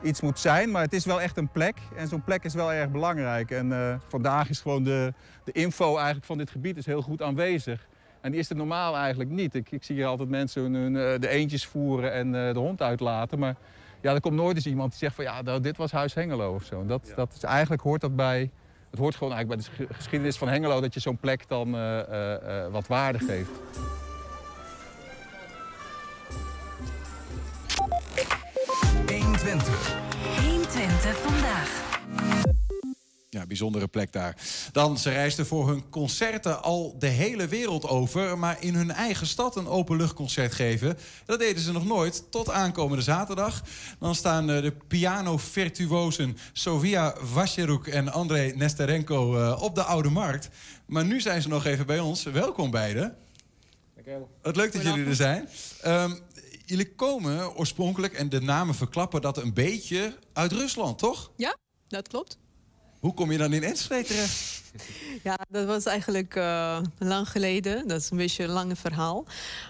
iets 0.04 0.22
moet 0.22 0.40
zijn. 0.40 0.72
Maar 0.72 0.82
het 0.82 0.94
is 0.94 1.06
wel 1.06 1.22
echt 1.22 1.38
een 1.38 1.50
plek 1.50 1.78
en 1.96 2.08
zo'n 2.08 2.24
plek 2.24 2.44
is 2.44 2.54
wel 2.54 2.74
erg 2.74 2.92
belangrijk. 2.92 3.52
En 3.52 3.72
eh, 3.72 3.96
vandaag 4.08 4.50
is 4.50 4.60
gewoon 4.60 4.84
de, 4.84 5.14
de 5.44 5.52
info 5.52 5.96
eigenlijk 5.96 6.26
van 6.26 6.38
dit 6.38 6.50
gebied 6.50 6.78
is 6.78 6.86
heel 6.86 7.02
goed 7.02 7.22
aanwezig. 7.22 7.88
En 8.26 8.32
die 8.32 8.40
is 8.40 8.50
er 8.50 8.56
normaal 8.56 8.96
eigenlijk 8.96 9.30
niet. 9.30 9.56
Ik, 9.56 9.72
ik 9.72 9.84
zie 9.84 9.96
hier 9.96 10.06
altijd 10.06 10.30
mensen 10.30 10.62
hun, 10.62 10.74
hun, 10.74 10.96
eh, 10.96 11.20
de 11.20 11.28
eentjes 11.28 11.66
voeren 11.66 12.14
en 12.14 12.48
eh, 12.48 12.54
de 12.54 12.60
hond 12.60 12.82
uitlaten. 12.82 13.40
Maar 13.40 13.56
ja, 14.02 14.14
er 14.14 14.22
komt 14.22 14.36
nooit 14.36 14.56
eens 14.56 14.66
iemand 14.66 14.90
die 14.90 15.00
zegt 15.00 15.16
van 15.16 15.24
ja, 15.24 15.42
nou, 15.42 15.62
dit 15.62 15.78
was 15.78 15.92
Huis 15.92 16.14
Hengelo 16.14 16.54
of 16.54 16.64
zo. 16.64 16.82
En 16.82 16.88
dat, 16.88 17.14
dat 17.16 17.34
is, 17.36 17.44
eigenlijk 17.44 17.82
hoort 17.82 18.02
dat 18.02 18.16
bij... 18.16 18.52
Het 18.90 19.00
hoort 19.00 19.16
gewoon 19.16 19.34
eigenlijk 19.34 19.68
bij 19.68 19.78
de 19.78 19.84
ges- 19.86 19.98
geschiedenis 19.98 20.38
van 20.38 20.48
Hengelo... 20.48 20.82
dat 20.82 20.94
je 20.94 21.00
zo'n 21.00 21.18
plek 21.18 21.48
dan 21.48 21.76
eh, 21.76 22.00
eh, 22.00 22.66
eh, 22.66 22.72
wat 22.72 22.88
waarde 22.88 23.20
geeft. 23.20 23.52
Twente. 29.38 29.95
Ja, 33.36 33.46
bijzondere 33.46 33.88
plek 33.88 34.12
daar. 34.12 34.36
Dan, 34.72 34.98
ze 34.98 35.10
reisden 35.10 35.46
voor 35.46 35.68
hun 35.68 35.90
concerten 35.90 36.64
al 36.64 36.96
de 37.00 37.08
hele 37.08 37.48
wereld 37.48 37.88
over... 37.88 38.38
maar 38.38 38.58
in 38.60 38.76
hun 38.76 38.92
eigen 38.92 39.28
stad 39.28 39.56
een 39.56 39.68
openluchtconcert 39.68 40.54
geven... 40.54 40.98
dat 41.26 41.40
deden 41.40 41.62
ze 41.62 41.72
nog 41.72 41.86
nooit, 41.86 42.32
tot 42.32 42.50
aankomende 42.50 43.04
zaterdag. 43.04 43.64
Dan 44.00 44.16
staan 44.16 44.50
eh, 44.50 44.62
de 44.62 44.74
piano-virtuosen 44.88 46.38
Sofia 46.54 47.16
Vacheruk 47.22 47.88
en 47.88 48.12
André 48.12 48.52
Nesterenko 48.56 49.38
eh, 49.38 49.62
op 49.62 49.76
de 49.76 49.84
Oude 49.84 50.10
Markt. 50.10 50.50
Maar 50.86 51.06
nu 51.06 51.22
zijn 51.22 51.42
ze 51.42 51.48
nog 51.48 51.66
even 51.66 51.86
bij 51.86 52.00
ons. 52.00 52.24
Welkom 52.24 52.72
beiden. 52.72 53.18
Wat 54.42 54.56
leuk 54.56 54.74
dat 54.74 54.82
jullie 54.82 55.06
er 55.06 55.16
zijn. 55.16 55.50
Ehm, 55.82 56.16
jullie 56.66 56.96
komen 56.96 57.56
oorspronkelijk, 57.56 58.14
en 58.14 58.30
de 58.30 58.42
namen 58.42 58.76
verklappen 58.76 59.22
dat 59.22 59.38
een 59.38 59.54
beetje 59.54 60.18
uit 60.34 60.52
Rusland, 60.52 60.98
toch? 60.98 61.32
Ja, 61.36 61.58
dat 61.88 62.08
klopt. 62.08 62.38
Hoe 63.06 63.14
kom 63.14 63.32
je 63.32 63.38
dan 63.38 63.54
in 63.54 63.64
Enschede 63.64 64.04
terecht? 64.04 64.64
Ja, 65.24 65.40
dat 65.50 65.66
was 65.66 65.86
eigenlijk 65.86 66.36
eh, 66.36 66.80
lang 66.98 67.30
geleden. 67.30 67.88
Dat 67.88 68.02
is 68.02 68.10
een 68.10 68.18
beetje 68.18 68.44
een 68.44 68.50
lange 68.50 68.76
verhaal. 68.76 69.26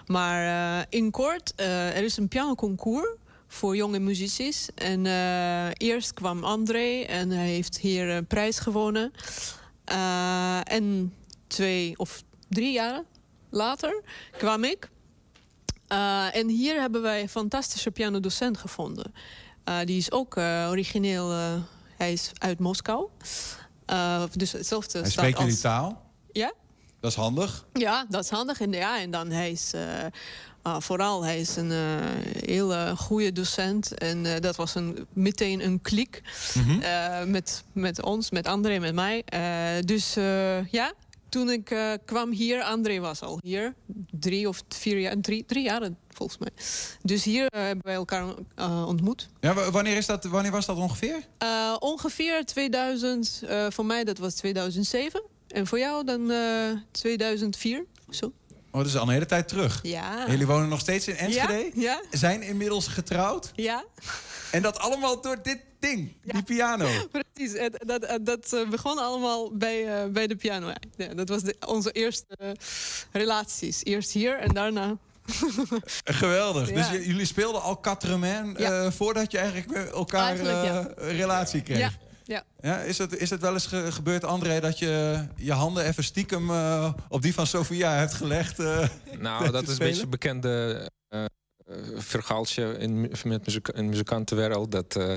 Maar 0.06 0.78
eh, 0.78 0.86
in 0.88 1.10
kort, 1.10 1.52
eh, 1.56 1.96
er 1.96 2.04
is 2.04 2.16
een 2.16 2.28
pianoconcours 2.28 3.08
voor 3.46 3.76
jonge 3.76 3.98
muzicis. 3.98 4.68
En 4.74 5.06
eerst 5.72 6.14
kwam 6.14 6.44
André 6.44 7.00
en 7.00 7.30
hij 7.30 7.48
heeft 7.48 7.78
hier 7.78 8.08
een 8.08 8.26
prijs 8.26 8.58
gewonnen. 8.58 9.12
En 10.64 11.14
twee 11.46 11.98
of 11.98 12.22
drie 12.48 12.72
jaar 12.72 13.02
later 13.50 14.02
kwam 14.38 14.64
ik. 14.64 14.90
En 16.32 16.48
hier 16.48 16.80
hebben 16.80 17.02
wij 17.02 17.20
een 17.20 17.28
fantastische 17.28 17.90
pianodocent 17.90 18.58
gevonden. 18.58 19.14
Die 19.84 19.96
is 19.96 20.12
ook 20.12 20.36
origineel, 20.68 21.32
hij 21.96 22.12
is 22.12 22.30
uit 22.38 22.58
Moskou. 22.58 23.08
Eh, 23.86 24.22
dus 24.32 24.52
hetzelfde 24.52 24.98
Hij 25.00 25.10
spreekt 25.10 25.36
jullie 25.38 25.52
als- 25.52 25.60
taal. 25.60 26.02
Ja, 26.32 26.52
Dat 27.00 27.10
is 27.10 27.16
handig. 27.16 27.66
ja, 27.72 28.06
dat 28.08 28.24
is 28.24 28.30
handig. 28.30 28.60
En, 28.60 28.72
ja, 28.72 29.00
en 29.00 29.10
dan 29.10 29.30
hij 29.30 29.50
is 29.50 29.72
ah, 30.62 30.80
vooral 30.80 31.24
hij 31.24 31.40
is 31.40 31.56
een 31.56 31.70
eh, 31.70 31.78
hele 32.46 32.92
goede 32.96 33.32
docent. 33.32 33.94
En 33.94 34.40
dat 34.40 34.56
was 34.56 34.74
een, 34.74 35.06
meteen 35.12 35.64
een 35.64 35.80
klik 35.80 36.22
eh, 36.80 37.22
met, 37.24 37.64
met 37.72 38.02
ons, 38.02 38.30
met 38.30 38.46
André, 38.46 38.78
met 38.78 38.94
mij. 38.94 39.24
Dus 39.84 40.14
ja, 40.70 40.92
toen 41.28 41.50
ik 41.50 41.70
eh, 41.70 41.92
kwam 42.04 42.30
hier, 42.30 42.62
André 42.62 43.00
was 43.00 43.20
al 43.22 43.38
hier. 43.42 43.74
Drie 44.10 44.48
of 44.48 44.62
vier 44.68 44.98
jaar, 44.98 45.14
drie, 45.20 45.44
drie 45.44 45.62
jaar 45.64 45.88
volgens 46.10 46.38
mij. 46.38 46.48
Dus 47.02 47.24
hier 47.24 47.46
eh, 47.46 47.62
hebben 47.62 47.84
wij 47.84 47.94
elkaar 47.94 48.24
eh, 48.54 48.84
ontmoet. 48.86 49.28
Ja, 49.40 49.54
wa- 49.54 49.70
wanneer, 49.70 49.96
is 49.96 50.06
dat, 50.06 50.24
wanneer 50.24 50.52
was 50.52 50.66
dat 50.66 50.76
ongeveer? 50.76 51.26
Ongeveer 51.78 52.44
2000, 52.44 53.42
eh, 53.48 53.66
voor 53.70 53.86
mij 53.86 54.04
dat 54.04 54.18
was 54.18 54.34
2007. 54.34 55.22
En 55.48 55.66
voor 55.66 55.78
jou 55.78 56.04
dan 56.04 56.30
eh 56.30 56.70
2004 56.90 57.84
of 58.08 58.14
zo. 58.14 58.32
Oh, 58.70 58.82
dat 58.82 58.86
is 58.90 58.96
al 58.96 59.02
een 59.02 59.12
hele 59.12 59.26
tijd 59.26 59.48
terug. 59.48 59.78
Ja. 59.82 60.24
Jullie 60.30 60.46
wonen 60.46 60.68
nog 60.68 60.80
steeds 60.80 61.08
in 61.08 61.16
Enschede? 61.16 61.70
Ja, 61.74 62.00
Zijn 62.10 62.42
inmiddels 62.42 62.86
getrouwd? 62.86 63.52
Ja. 63.54 63.84
En 64.50 64.62
dat 64.62 64.78
allemaal 64.78 65.20
door 65.20 65.42
dit 65.42 65.58
ding, 65.88 66.16
die 66.22 66.42
piano. 66.42 66.88
Precies, 67.34 67.54
en 67.54 67.72
dat, 67.86 68.00
dat, 68.00 68.18
dat 68.26 68.52
eh, 68.52 68.68
begon 68.68 68.98
allemaal 68.98 69.56
bij, 69.56 70.02
eh, 70.02 70.10
bij 70.10 70.26
de 70.26 70.36
piano. 70.36 70.72
Ja, 70.96 71.14
dat 71.14 71.28
was 71.28 71.42
de, 71.42 71.56
onze 71.66 71.92
eerste 71.92 72.26
eh, 72.38 72.50
relaties. 73.12 73.84
Eerst 73.84 74.10
hier 74.12 74.38
en 74.38 74.48
daarna... 74.54 74.96
Geweldig. 76.04 76.68
Ja. 76.70 76.74
Dus 76.74 77.06
jullie 77.06 77.24
speelden 77.24 77.62
al 77.62 77.76
Quatre-Main 77.76 78.56
eh, 78.56 78.90
voordat 78.90 79.30
je 79.30 79.38
eigenlijk 79.38 79.70
met 79.70 79.90
elkaar 79.90 80.26
Eigenlijk, 80.26 80.96
eh, 80.98 81.10
relatie 81.16 81.62
kreeg? 81.62 81.78
Ja, 81.78 81.90
ja. 82.24 82.44
Ja, 82.60 82.78
is, 82.80 82.98
het, 82.98 83.16
is 83.16 83.30
het 83.30 83.40
wel 83.40 83.52
eens 83.52 83.66
ge- 83.66 83.92
gebeurd, 83.92 84.24
André, 84.24 84.60
dat 84.60 84.78
je 84.78 85.24
je 85.36 85.52
handen 85.52 85.84
even 85.84 86.04
stiekem 86.04 86.50
eh, 86.50 86.92
op 87.08 87.22
die 87.22 87.34
van 87.34 87.46
Sofia 87.46 87.92
hebt 87.92 88.14
gelegd? 88.14 88.58
eh, 88.58 88.88
Nou, 89.18 89.50
dat 89.50 89.62
is 89.62 89.68
een 89.68 89.78
beetje 89.78 90.02
een 90.02 90.10
bekende 90.10 90.88
eh, 91.08 91.24
eh, 91.24 91.30
verhaaltje 91.96 92.76
in, 92.78 93.00
met 93.24 93.46
muziek, 93.46 93.68
in 93.68 93.88
muzikantenwereld. 93.88 94.72
Dat 94.72 94.96
eh, 94.96 95.14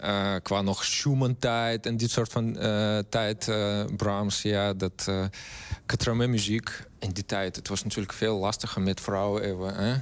eh, 0.00 0.42
qua 0.42 0.62
nog 0.62 0.84
Schumann-tijd 0.84 1.86
en 1.86 1.96
dit 1.96 2.10
soort 2.10 2.32
van 2.32 2.58
eh, 2.58 2.98
tijd, 3.08 3.48
eh, 3.48 3.84
Brahms, 3.96 4.42
ja, 4.42 4.72
dat 4.72 5.06
uh, 5.08 6.12
muziek 6.12 6.86
in 6.98 7.10
die 7.10 7.26
tijd, 7.26 7.56
het 7.56 7.68
was 7.68 7.82
natuurlijk 7.82 8.12
veel 8.12 8.38
lastiger 8.38 8.82
met 8.82 9.00
vrouwen 9.00 9.42
even, 9.42 9.74
hè, 9.74 9.94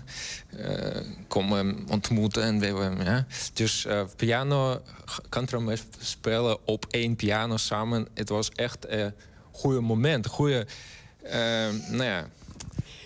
eh, 0.56 1.06
komen 1.28 1.84
ontmoeten 1.88 2.42
en 2.42 3.04
ja. 3.04 3.26
Dus 3.52 3.84
eh, 3.84 4.02
piano, 4.16 4.82
country 5.28 5.78
spelen 5.98 6.58
op 6.64 6.86
één 6.90 7.16
piano 7.16 7.56
samen, 7.56 8.08
het 8.14 8.28
was 8.28 8.50
echt 8.50 8.88
een 8.88 9.14
goede 9.50 9.80
moment, 9.80 10.26
goede, 10.26 10.66
eh, 11.22 11.68
nou 11.88 12.04
ja. 12.04 12.28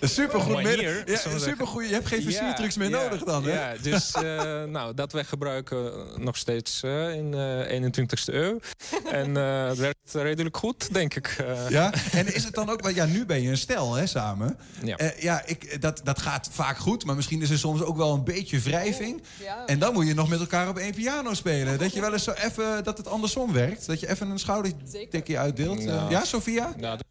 Een 0.01 0.09
supergoed 0.09 0.53
manier, 0.63 1.11
ja, 1.11 1.19
een 1.25 1.41
supergoed- 1.41 1.87
je 1.89 1.93
hebt 1.95 2.07
geen 2.07 2.23
versiertrucs 2.23 2.77
meer 2.77 2.91
nodig 2.91 3.23
dan, 3.25 3.45
hè? 3.45 3.53
Ja, 3.53 3.75
dus 3.83 4.13
eh, 4.13 4.23
nou, 4.77 4.95
dat 4.95 5.13
wij 5.13 5.25
gebruiken 5.25 5.93
nog 6.17 6.37
steeds 6.37 6.83
eh, 6.83 7.15
in 7.15 7.31
de 7.31 7.93
21ste 7.93 8.35
eeuw. 8.35 8.59
en 9.11 9.37
eh, 9.37 9.69
het 9.69 9.79
werkt 9.79 9.99
redelijk 10.13 10.57
goed, 10.57 10.95
denk 10.95 11.15
ik. 11.15 11.27
eh. 11.39 11.69
Ja, 11.69 11.93
en 12.13 12.35
is 12.35 12.45
het 12.45 12.55
dan 12.55 12.71
ook... 12.71 12.83
wel- 12.83 12.95
Ja, 12.95 13.05
nu 13.05 13.27
ben 13.27 13.43
je 13.43 13.51
een 13.51 13.57
stel, 13.57 13.95
hè, 13.95 14.07
samen. 14.07 14.59
Ja. 14.85 14.97
Eh, 14.97 15.23
ja, 15.23 15.43
ik, 15.47 15.81
dat, 15.81 16.01
dat 16.05 16.21
gaat 16.23 16.49
vaak 16.53 16.79
goed, 16.79 17.05
maar 17.05 17.15
misschien 17.17 17.43
is 17.43 17.51
er 17.51 17.59
soms 17.59 17.83
ook 17.83 17.97
wel 17.97 18.13
een 18.15 18.25
beetje 18.25 18.59
wrijving. 18.61 19.23
En 19.67 19.79
dan 19.79 19.93
moet 19.93 20.07
je 20.07 20.15
nog 20.15 20.29
met 20.29 20.41
elkaar 20.41 20.69
op 20.69 20.79
één 20.79 20.95
piano 20.95 21.35
spelen. 21.35 21.79
Dat 21.79 21.93
je 21.93 22.01
wel 22.01 22.13
eens 22.13 22.25
zo 22.25 22.33
even, 22.33 22.85
dat 22.85 22.99
het 22.99 23.09
andersom 23.09 23.53
werkt. 23.53 23.87
Dat 23.87 24.01
je 24.01 24.09
even 24.09 24.31
een 24.31 24.39
schoudertikje 24.39 25.39
uitdeelt. 25.39 25.83
Ja. 25.83 26.05
Eh, 26.05 26.11
ja, 26.11 26.25
Sofia? 26.25 26.75
Ja, 26.81 26.97
dat- 26.97 27.05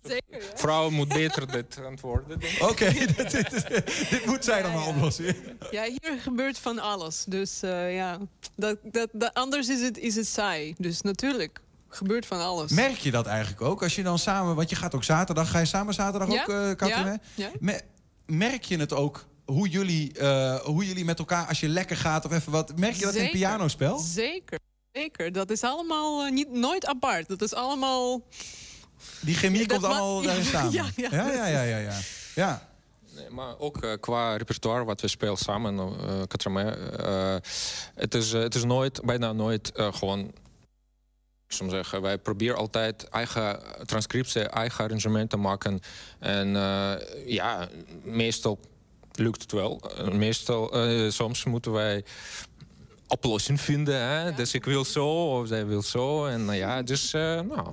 Vrouwen 0.55 0.93
moet 0.93 1.07
beter 1.07 1.51
dit 1.51 1.79
antwoorden. 1.87 2.41
ik. 2.41 2.57
Oké, 2.81 2.91
dit, 4.09 4.25
moet 4.25 4.43
zij 4.45 4.61
dan 4.61 4.73
maar 4.73 4.87
oplossen. 4.87 5.35
Ja, 5.71 5.83
hier 5.83 6.19
gebeurt 6.21 6.59
van 6.59 6.79
alles. 6.79 7.23
Dus 7.27 7.61
eh, 7.61 7.95
ja, 7.95 8.17
dat, 8.55 8.77
dat, 8.83 9.09
dat, 9.11 9.33
anders 9.33 9.67
is 9.69 9.81
het, 9.81 9.97
is 9.97 10.15
het 10.15 10.27
saai. 10.27 10.75
Dus 10.77 11.01
natuurlijk, 11.01 11.59
gebeurt 11.89 12.25
van 12.25 12.39
alles. 12.41 12.71
Merk 12.71 12.97
je 12.97 13.11
dat 13.11 13.25
eigenlijk 13.25 13.61
ook? 13.61 13.83
Als 13.83 13.95
je 13.95 14.03
dan 14.03 14.19
samen, 14.19 14.55
want 14.55 14.69
je 14.69 14.75
gaat 14.75 14.95
ook 14.95 15.03
zaterdag, 15.03 15.49
ga 15.51 15.59
je 15.59 15.65
samen 15.65 15.93
zaterdag 15.93 16.31
Ja, 16.31 16.41
ook, 16.41 16.49
uh, 16.49 16.71
Katrin? 16.75 17.05
ja, 17.05 17.19
ja. 17.35 17.49
Me- 17.59 17.81
merk 18.25 18.63
je 18.63 18.77
het 18.77 18.93
ook 18.93 19.25
hoe 19.45 19.69
jullie, 19.69 20.13
eh, 20.13 20.55
hoe 20.59 20.85
jullie 20.85 21.05
met 21.05 21.19
elkaar, 21.19 21.47
als 21.47 21.59
je 21.59 21.67
lekker 21.67 21.97
gaat 21.97 22.25
of 22.25 22.31
even 22.31 22.51
wat, 22.51 22.77
merk 22.77 22.93
je 22.95 23.05
dat 23.05 23.13
in 23.13 23.19
Zeker, 23.19 23.37
pianospel? 23.39 23.97
Zeker, 23.99 24.59
zeker. 24.91 25.31
Dat 25.31 25.49
is 25.49 25.61
allemaal 25.61 26.25
niet, 26.27 26.51
nooit 26.51 26.85
apart. 26.85 27.27
Dat 27.27 27.41
is 27.41 27.53
allemaal... 27.53 28.21
Die 29.19 29.35
chemie 29.35 29.65
komt 29.65 29.81
ma- 29.81 29.87
allemaal 29.87 30.21
daarin 30.27 30.43
samen. 30.45 30.71
ja, 30.73 30.85
ja, 30.95 31.09
ja, 31.11 31.47
ja, 31.47 31.61
ja, 31.61 31.77
ja, 31.77 31.97
ja. 32.35 32.69
Nee, 33.15 33.29
maar 33.29 33.59
ook 33.59 33.83
eh, 33.83 33.91
qua 33.99 34.35
repertoire 34.35 34.85
wat 34.85 35.01
we 35.01 35.07
spelen 35.07 35.37
samen, 35.37 35.79
eh 35.79 36.21
Katramé, 36.27 36.71
eh, 36.71 37.35
het, 37.95 38.13
is, 38.15 38.31
het 38.31 38.55
is 38.55 38.63
nooit, 38.63 39.01
bijna 39.01 39.31
nooit 39.33 39.71
eh, 39.71 39.93
gewoon. 39.93 40.19
Ik 41.47 41.53
zou 41.53 41.69
zeggen, 41.69 42.01
wij 42.01 42.17
proberen 42.17 42.57
altijd 42.57 43.09
eigen 43.09 43.59
transcriptie, 43.85 44.41
eigen 44.41 44.83
arrangement 44.83 45.29
te 45.29 45.37
maken. 45.37 45.79
En 46.19 46.55
eh, 46.55 46.93
ja, 47.25 47.69
meestal 48.03 48.59
lukt 49.11 49.41
het 49.41 49.51
wel. 49.51 49.81
Meestal, 50.11 50.73
eh, 50.73 51.09
soms 51.11 51.43
moeten 51.43 51.71
wij 51.71 52.03
oplossing 53.07 53.61
vinden. 53.61 54.01
Hè? 54.01 54.33
Dus 54.33 54.53
ik 54.53 54.65
wil 54.65 54.85
zo, 54.85 55.39
of 55.39 55.47
zij 55.47 55.65
wil 55.65 55.81
zo. 55.81 56.25
En 56.25 56.45
nou 56.45 56.57
ja, 56.57 56.81
dus 56.81 57.13
eh, 57.13 57.21
nou. 57.41 57.67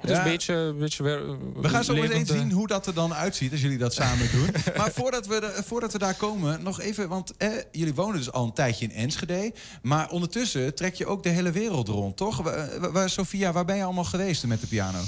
Het 0.00 0.10
is 0.10 0.16
een 0.18 0.24
beetje, 0.24 0.54
een 0.54 0.78
beetje 0.78 1.02
weer, 1.02 1.26
We 1.60 1.68
gaan 1.68 1.84
zo 1.84 1.92
meteen 1.94 2.08
levende- 2.08 2.32
zien 2.40 2.52
hoe 2.52 2.66
dat 2.66 2.86
er 2.86 2.94
dan 2.94 3.14
uitziet 3.14 3.52
als 3.52 3.60
jullie 3.60 3.78
dat 3.78 3.94
samen 3.94 4.30
doen. 4.32 4.50
maar 4.76 4.92
voordat 4.92 5.26
we, 5.26 5.60
voordat 5.64 5.92
we 5.92 5.98
daar 5.98 6.14
komen, 6.14 6.62
nog 6.62 6.80
even... 6.80 7.08
want 7.08 7.36
eh, 7.36 7.48
jullie 7.72 7.94
wonen 7.94 8.16
dus 8.16 8.32
al 8.32 8.44
een 8.44 8.52
tijdje 8.52 8.84
in 8.84 8.92
Enschede... 8.92 9.52
maar 9.82 10.10
ondertussen 10.10 10.74
trek 10.74 10.94
je 10.94 11.06
ook 11.06 11.22
de 11.22 11.28
hele 11.28 11.50
wereld 11.50 11.88
rond, 11.88 12.16
toch? 12.16 12.36
Waar, 12.42 12.80
waar- 12.80 12.92
waar- 12.92 13.10
Sophia, 13.10 13.52
waar 13.52 13.64
ben 13.64 13.76
je 13.76 13.84
allemaal 13.84 14.04
geweest 14.04 14.46
met 14.46 14.60
de 14.60 14.66
piano? 14.66 14.98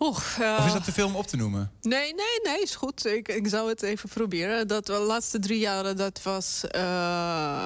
Oeh, 0.00 0.18
eh, 0.40 0.56
Of 0.58 0.66
is 0.66 0.72
dat 0.72 0.84
te 0.84 0.92
veel 0.92 1.06
om 1.06 1.16
op 1.16 1.26
te 1.26 1.36
noemen? 1.36 1.70
Nee, 1.80 2.14
nee, 2.14 2.40
nee, 2.54 2.62
is 2.62 2.74
goed. 2.74 3.06
Ik, 3.06 3.28
ik 3.28 3.48
zou 3.48 3.68
het 3.68 3.82
even 3.82 4.08
proberen. 4.08 4.68
Dat 4.68 4.86
de 4.86 4.92
laatste 4.98 5.38
drie 5.38 5.58
jaren, 5.58 5.96
dat 5.96 6.20
was 6.22 6.64
eh, 6.68 7.64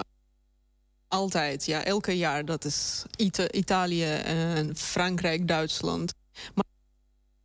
altijd, 1.08 1.64
ja, 1.66 1.84
elke 1.84 2.16
jaar. 2.16 2.44
Dat 2.44 2.64
is 2.64 3.02
Ita- 3.16 3.50
Italië 3.50 4.04
en 4.12 4.76
Frankrijk, 4.76 5.48
Duitsland. 5.48 6.12
Maar 6.54 6.64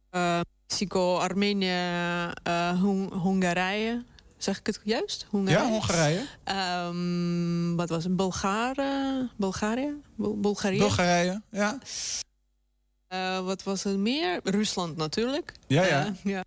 eh, 0.10 0.40
Mexico, 0.68 1.18
Armenië, 1.18 1.76
Hon- 2.82 3.14
Hongarije. 3.14 4.04
Zeg 4.38 4.60
ik 4.60 4.66
het 4.66 4.80
juist? 4.84 5.26
Hongarije? 5.30 5.64
Ja, 5.66 5.70
Hongarije. 5.70 6.26
Ehm, 6.44 7.76
wat 7.76 7.90
was 7.90 8.04
het? 8.04 8.16
Bulgaren? 8.16 9.32
Bulgarije? 9.38 9.96
Bul- 10.16 10.40
Bulgarije? 10.40 10.80
Bulgarije, 10.80 11.42
ja. 11.52 11.78
Eh, 13.08 13.46
wat 13.46 13.64
was 13.64 13.84
het 13.84 13.98
meer? 13.98 14.40
Rusland 14.44 14.98
natuurlijk. 14.98 15.52
Ja, 15.68 15.86
ja. 15.86 16.14
Ja. 16.24 16.44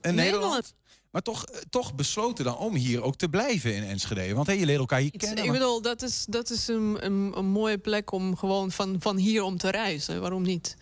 En 0.00 0.14
Nederland? 0.14 0.16
Nederland. 0.16 0.74
Maar 1.10 1.22
toch, 1.22 1.44
eh, 1.44 1.58
toch 1.70 1.94
besloten 1.94 2.44
dan 2.44 2.56
om 2.56 2.74
hier 2.74 3.02
ook 3.02 3.16
te 3.16 3.28
blijven 3.28 3.74
in 3.74 3.82
Enschede. 3.82 4.34
Want 4.34 4.46
hé, 4.46 4.52
je 4.52 4.66
leert 4.66 4.78
elkaar 4.78 5.00
hier 5.00 5.10
kennen. 5.16 5.44
Ik 5.44 5.52
bedoel, 5.52 5.82
dat 5.82 6.02
is, 6.02 6.24
dat 6.28 6.50
is 6.50 6.68
een, 6.68 6.96
een, 7.04 7.32
een 7.36 7.46
mooie 7.46 7.78
plek 7.78 8.12
om 8.12 8.36
gewoon 8.36 8.70
van, 8.70 8.96
van 9.00 9.16
hier 9.16 9.42
om 9.42 9.56
te 9.58 9.70
reizen. 9.70 10.20
Waarom 10.20 10.42
niet? 10.42 10.76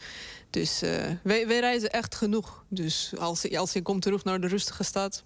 Dus 0.51 0.83
eh, 0.83 0.91
wij, 1.23 1.47
wij 1.47 1.59
reizen 1.61 1.91
echt 1.93 2.15
genoeg. 2.15 2.65
Dus 2.69 3.13
als, 3.19 3.43
je- 3.43 3.59
als 3.59 3.73
je 3.73 3.83
komt 3.83 4.03
terug 4.03 4.25
naar 4.25 4.41
de 4.41 4.47
rustige 4.47 4.83
stad... 4.83 5.25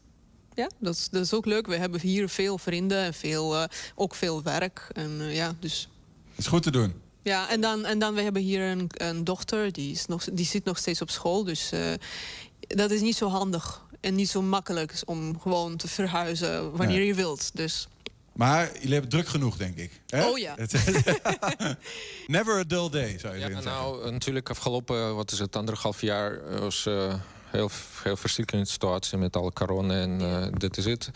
Ja, 0.55 0.69
dat 0.79 0.95
is, 0.95 1.09
dat 1.09 1.25
is 1.25 1.35
ook 1.35 1.47
leuk. 1.47 1.67
We 1.67 1.77
hebben 1.77 2.01
hier 2.01 2.29
veel 2.29 2.59
vrienden 2.59 2.99
en 2.99 3.15
veel, 3.15 3.57
eh, 3.57 3.65
ook 3.95 4.15
veel 4.15 4.43
werk. 4.43 4.89
En, 4.93 5.11
ja, 5.33 5.55
dus, 5.61 5.89
is 6.37 6.47
goed 6.47 6.63
te 6.63 6.71
doen. 6.71 6.95
ja, 7.23 7.49
en 7.51 7.61
dan, 7.61 7.85
en 7.85 7.99
dan 7.99 8.15
we 8.15 8.21
hebben 8.23 8.43
hier 8.43 8.63
een, 8.63 8.85
een 8.89 9.25
dochter, 9.25 9.73
die, 9.73 9.93
is 9.93 10.07
nog, 10.07 10.25
die 10.33 10.47
zit 10.47 10.65
nog 10.65 10.79
steeds 10.79 11.01
op 11.03 11.11
school. 11.11 11.45
Dus 11.45 11.71
dat 12.61 12.91
is 12.91 13.01
niet 13.01 13.17
zo 13.17 13.29
handig 13.29 13.87
en 14.01 14.15
niet 14.15 14.29
zo 14.29 14.43
makkelijk 14.43 14.93
om 15.05 15.41
gewoon 15.41 15.77
te 15.77 15.89
verhuizen 15.89 16.71
wanneer 16.77 16.97
Nee. 16.97 17.07
je 17.07 17.15
wilt. 17.15 17.51
Dus 17.57 17.89
Maar 18.33 18.71
jullie 18.75 18.93
hebben 18.93 19.11
druk 19.11 19.29
genoeg, 19.29 19.57
denk 19.57 19.77
ik. 19.77 20.01
Hè? 20.07 20.29
Oh 20.29 20.39
ja. 20.39 20.55
Never 22.27 22.59
a 22.59 22.65
dull 22.65 22.91
day, 22.91 23.19
zou 23.19 23.35
je 23.35 23.41
Ja, 23.41 23.47
zeggen. 23.47 23.65
nou, 23.65 24.11
natuurlijk 24.11 24.51
afgelopen, 24.51 25.15
wat 25.15 25.33
is 25.33 25.39
het, 25.39 25.57
anderhalf 25.57 26.01
jaar 26.01 26.41
eh, 26.47 26.59
was 26.59 26.87
eh, 26.87 27.15
heel, 27.45 27.71
heel 28.03 28.17
verschrikkelijke 28.17 28.71
situatie 28.71 29.19
met 29.19 29.37
alle 29.37 29.53
corona 29.53 29.95
en 30.01 30.21
eh, 30.21 30.47
dit 30.59 30.77
is 30.77 30.85
het. 30.85 31.11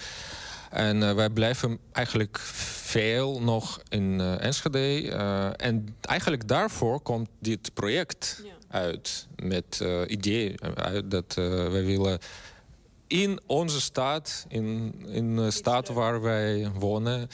En 0.71 1.03
eh, 1.03 1.15
wij 1.15 1.31
blijven 1.31 1.79
eigenlijk 1.93 2.39
veel 2.39 3.41
nog 3.41 3.81
in 3.89 4.21
eh, 4.21 4.45
Enschede. 4.45 5.11
eh, 5.11 5.67
en 5.67 5.97
eigenlijk 6.01 6.49
daarvoor 6.49 7.01
komt 7.01 7.29
dit 7.39 7.75
project 7.75 8.43
uit 8.69 9.27
met 9.37 9.79
eh 9.83 10.01
idee 10.07 10.55
uit 10.75 11.11
dat 11.11 11.35
eh, 11.39 11.49
wij 11.69 11.85
willen 11.85 12.19
in 13.23 13.41
onze 13.47 13.81
stad, 13.81 14.47
in, 14.49 14.95
in 15.07 15.37
de 15.37 15.51
stad 15.51 15.89
waar 15.89 16.21
wij 16.21 16.71
wonen, 16.75 17.29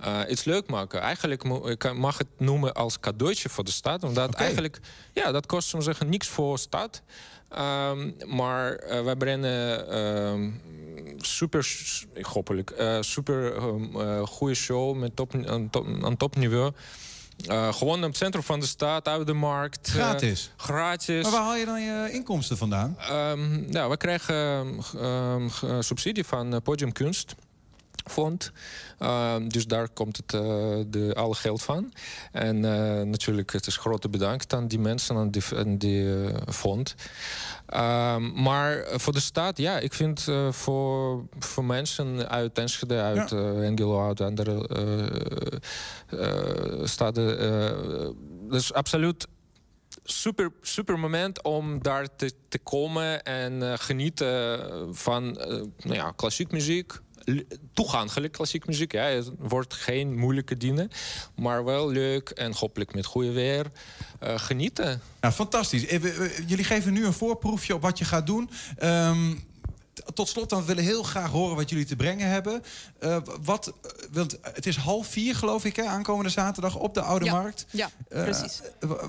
eh, 0.00 0.20
iets 0.28 0.44
leuk 0.44 0.70
maken. 0.70 1.00
Eigenlijk 1.00 1.44
ik 1.44 1.92
mag 1.92 2.18
het 2.18 2.28
noemen 2.38 2.74
als 2.74 3.00
cadeautje 3.00 3.48
voor 3.48 3.64
de 3.64 3.70
stad. 3.70 4.02
Omdat 4.04 4.34
eigenlijk, 4.34 4.80
ja, 5.12 5.32
dat 5.32 5.46
kost 5.46 5.68
soms 5.68 5.84
zeggen 5.84 6.08
niks 6.08 6.28
voor 6.28 6.54
de 6.54 6.60
stad. 6.60 7.02
Ehm, 7.48 8.10
maar 8.26 8.72
eh, 8.72 9.04
wij 9.04 9.16
brengen 9.16 9.88
ehm, 9.90 10.50
super, 11.16 11.68
hopelijk, 12.22 12.70
eh, 12.70 12.98
super 13.00 13.56
ehm, 13.56 14.00
eh, 14.00 14.22
goede 14.26 14.54
show 14.54 14.96
met 14.96 15.16
top, 15.16 15.34
aan, 15.46 15.70
top, 15.70 15.86
aan 16.02 16.16
topniveau. 16.16 16.72
Eh, 17.46 17.72
gewoon 17.74 17.96
in 17.96 18.02
het 18.02 18.16
centrum 18.16 18.42
van 18.42 18.60
de 18.60 18.66
stad, 18.66 19.08
uit 19.08 19.26
de 19.26 19.32
markt. 19.32 19.86
eh, 19.88 19.94
Gratis? 19.94 20.50
gratis. 20.56 21.22
Maar 21.22 21.32
waar 21.32 21.42
haal 21.42 21.56
je 21.56 21.64
dan 21.64 21.82
je 21.82 22.08
inkomsten 22.12 22.56
vandaan? 22.56 22.96
Nou, 23.66 23.90
we 23.90 23.96
krijgen 23.96 24.34
ehm, 24.34 25.04
ehm, 25.04 25.48
eh, 25.62 25.76
subsidie 25.80 26.24
van 26.24 26.54
uh, 26.54 26.60
Podium 26.62 26.92
Kunstfonds. 28.08 28.50
Ehm, 28.98 29.48
dus 29.48 29.66
daar 29.66 29.88
komt 29.88 30.16
het 30.16 30.34
eh, 30.34 30.40
de, 30.86 31.14
alle 31.14 31.34
geld 31.34 31.62
van. 31.62 31.92
En 32.32 32.64
eh, 32.64 33.02
natuurlijk, 33.02 33.52
het 33.52 33.66
is 33.66 33.76
grote 33.76 34.08
bedankt 34.08 34.54
aan 34.54 34.68
die 34.68 34.78
mensen, 34.78 35.16
aan 35.16 35.30
die, 35.30 35.42
aan 35.54 35.78
die 35.78 36.24
eh, 36.24 36.34
fond. 36.52 36.94
Ehm, 37.66 38.42
maar 38.42 38.84
voor 38.90 39.12
de 39.12 39.20
staat, 39.20 39.58
ja, 39.58 39.78
ik 39.78 39.94
vind 39.94 40.26
voor, 40.50 41.24
voor 41.38 41.64
mensen 41.64 42.28
uit 42.28 42.58
Enschede, 42.58 43.00
uit 43.00 43.32
eh 43.32 43.38
Hengelo, 43.38 44.06
uit 44.06 44.20
andere 44.20 44.66
staden, 46.84 47.38
dat 48.48 48.60
is 48.60 48.72
absoluut 48.72 49.26
super, 50.04 50.52
super 50.60 50.98
moment 50.98 51.42
om 51.42 51.82
daar 51.82 52.16
te, 52.16 52.32
te 52.48 52.58
komen 52.58 53.22
en 53.22 53.78
genieten 53.78 54.60
van 54.96 55.32
nou 55.76 55.94
ja, 55.94 56.12
klassiek 56.16 56.50
muziek. 56.52 56.92
Toegankelijk 57.72 58.32
klassiek 58.32 58.66
muziek. 58.66 58.92
Ja. 58.92 59.02
Het 59.04 59.30
wordt 59.38 59.74
geen 59.74 60.18
moeilijke 60.18 60.56
dingen, 60.56 60.90
maar 61.36 61.64
wel 61.64 61.88
leuk 61.88 62.28
en 62.28 62.52
hopelijk 62.54 62.94
met 62.94 63.06
goede 63.06 63.32
weer. 63.32 63.66
eh, 64.20 64.38
genieten. 64.38 65.00
Ja, 65.20 65.32
fantastisch. 65.32 65.86
Eh, 65.86 66.38
Jullie 66.48 66.64
geven 66.64 66.92
nu 66.92 67.06
een 67.06 67.12
voorproefje 67.12 67.74
op 67.74 67.82
wat 67.82 67.98
je 67.98 68.04
gaat 68.04 68.26
doen. 68.26 68.50
Ehm, 68.76 69.34
tot 70.14 70.28
slot, 70.28 70.50
dan 70.50 70.64
willen 70.64 70.82
we 70.84 70.88
heel 70.90 71.02
graag 71.02 71.30
horen 71.30 71.56
wat 71.56 71.70
jullie 71.70 71.84
te 71.84 71.96
brengen 71.96 72.28
hebben. 72.28 72.62
Eh, 72.98 73.16
wat, 73.42 73.72
want 74.12 74.38
het 74.42 74.66
is 74.66 74.76
half 74.76 75.06
vier, 75.06 75.34
geloof 75.36 75.64
ik, 75.64 75.76
hè, 75.76 75.84
aankomende 75.84 76.30
zaterdag 76.30 76.76
op 76.76 76.94
de 76.94 77.00
Oude 77.00 77.24
Ja, 77.24 77.32
Markt. 77.32 77.66
ja, 77.70 77.90
precies. 78.08 78.60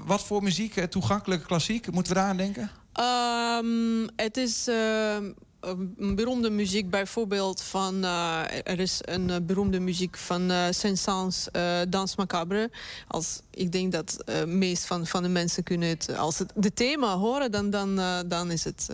wat 0.05 0.24
voor 0.24 0.43
muziek, 0.43 0.76
eh, 0.76 0.84
toegankelijke 0.84 1.45
klassiek, 1.45 1.91
moeten 1.91 2.13
we 2.13 2.20
daar 2.20 2.30
aan 2.30 2.38
denken? 2.38 2.72
Ehm, 2.93 4.07
het 4.15 4.38
is 4.38 4.67
ehm, 4.67 5.32
een 5.60 6.16
beroemde 6.16 6.49
muziek 6.49 6.89
bijvoorbeeld 6.89 7.62
van... 7.62 8.03
eh, 8.03 8.41
er 8.64 8.80
is 8.80 8.99
een 9.01 9.30
eh, 9.30 9.38
beroemde 9.41 9.80
muziek 9.80 10.18
van 10.18 10.51
eh 10.51 10.66
Saint-Saëns 10.70 11.47
Dans 11.89 12.16
Macabre. 12.16 12.70
Als, 13.07 13.41
ik 13.51 13.72
denk 13.72 13.91
dat 13.91 14.24
eh 14.26 14.43
meest 14.43 14.86
van, 14.86 15.07
van 15.07 15.24
de 15.24 15.30
mensen 15.30 15.64
kunnen 15.64 15.89
het... 15.89 16.18
Als 16.18 16.39
het 16.39 16.51
de 16.55 16.74
thema 16.74 17.16
horen, 17.18 17.51
dan, 17.51 17.70
dan, 17.70 18.01
dan 18.28 18.51
is 18.51 18.64
het 18.64 18.89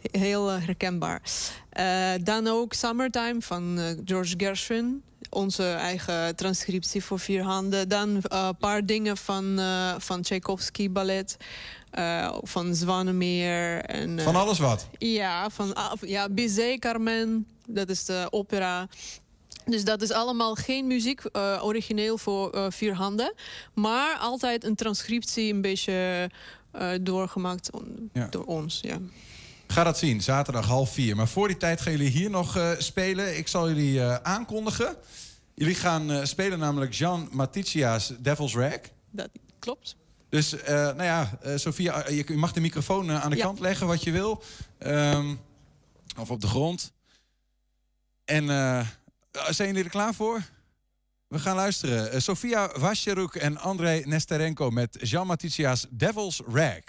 heel 0.00 0.46
herkenbaar. 0.46 1.22
Eh, 1.72 2.10
dan 2.22 2.46
ook 2.46 2.72
Summertime 2.72 3.40
van 3.40 3.78
eh, 3.78 3.84
George 4.04 4.34
Gershwin 4.36 5.02
onze 5.30 5.64
eigen 5.70 6.36
transcriptie 6.36 7.04
voor 7.04 7.18
vier 7.18 7.42
handen. 7.42 7.88
Dan 7.88 8.16
een 8.22 8.56
paar 8.56 8.86
dingen 8.86 9.16
van, 9.16 9.58
eh 9.58 9.94
van 9.98 10.22
Tchaikovsky 10.22 10.90
ballet. 10.90 11.36
eh, 11.90 12.38
van 12.42 12.74
Zwanemeer. 12.74 13.84
En, 13.84 14.18
eh, 14.18 14.24
Van 14.24 14.36
alles 14.36 14.58
wat? 14.58 14.88
Ja, 14.98 15.50
van 15.50 15.74
ah, 15.74 15.92
ja, 16.00 16.28
Bizet, 16.28 16.78
Carmen. 16.80 17.46
Dat 17.68 17.88
is 17.88 18.04
de 18.04 18.26
opera. 18.30 18.88
Dus 19.64 19.84
dat 19.84 20.02
is 20.02 20.12
allemaal 20.12 20.54
geen 20.54 20.86
muziek 20.86 21.20
eh, 21.24 21.60
origineel 21.64 22.18
voor 22.18 22.50
eh, 22.50 22.66
vier 22.68 22.94
handen. 22.94 23.34
Maar 23.74 24.16
altijd 24.18 24.64
een 24.64 24.74
transcriptie 24.74 25.52
een 25.52 25.60
beetje 25.60 26.30
eh, 26.72 26.90
doorgemaakt 27.00 27.70
on- 27.72 28.10
Ja. 28.12 28.26
door 28.30 28.44
ons. 28.44 28.78
Ja. 28.82 28.98
Ga 29.72 29.84
dat 29.84 29.98
zien, 29.98 30.20
zaterdag 30.22 30.66
half 30.66 30.92
vier. 30.92 31.16
Maar 31.16 31.28
voor 31.28 31.48
die 31.48 31.56
tijd 31.56 31.80
gaan 31.80 31.92
jullie 31.92 32.10
hier 32.10 32.30
nog 32.30 32.56
eh, 32.56 32.70
spelen. 32.78 33.36
Ik 33.36 33.48
zal 33.48 33.68
jullie 33.68 34.00
eh, 34.00 34.14
aankondigen. 34.14 34.96
Jullie 35.54 35.74
gaan 35.74 36.10
eh, 36.10 36.24
spelen 36.24 36.58
namelijk 36.58 36.92
Jean 36.94 37.28
Maticia's 37.30 38.12
Devil's 38.18 38.54
Rag. 38.54 38.80
Dat 39.10 39.28
klopt. 39.58 39.96
Dus, 40.28 40.54
nou 40.66 41.02
ja, 41.02 41.38
eh, 41.42 41.56
je, 41.56 42.24
je 42.26 42.36
mag 42.36 42.52
de 42.52 42.60
microfoon 42.60 43.10
aan 43.10 43.30
de 43.30 43.36
Ja. 43.36 43.44
kant 43.44 43.60
leggen 43.60 43.86
wat 43.86 44.02
je 44.02 44.10
wil. 44.10 44.42
Ehm, 44.78 45.34
of 46.18 46.30
op 46.30 46.40
de 46.40 46.46
grond. 46.46 46.92
En 48.24 48.46
zijn 49.48 49.68
jullie 49.68 49.84
er 49.84 49.90
klaar 49.90 50.14
voor? 50.14 50.42
We 51.28 51.38
gaan 51.38 51.56
luisteren. 51.56 52.22
Sofia 52.22 52.78
Wasjeruk 52.78 53.34
en 53.34 53.58
Andrei 53.58 54.02
Nesterenko 54.06 54.70
met 54.70 54.98
Jean 55.00 55.26
Maticia's 55.26 55.86
Devil's 55.90 56.40
Rag. 56.46 56.80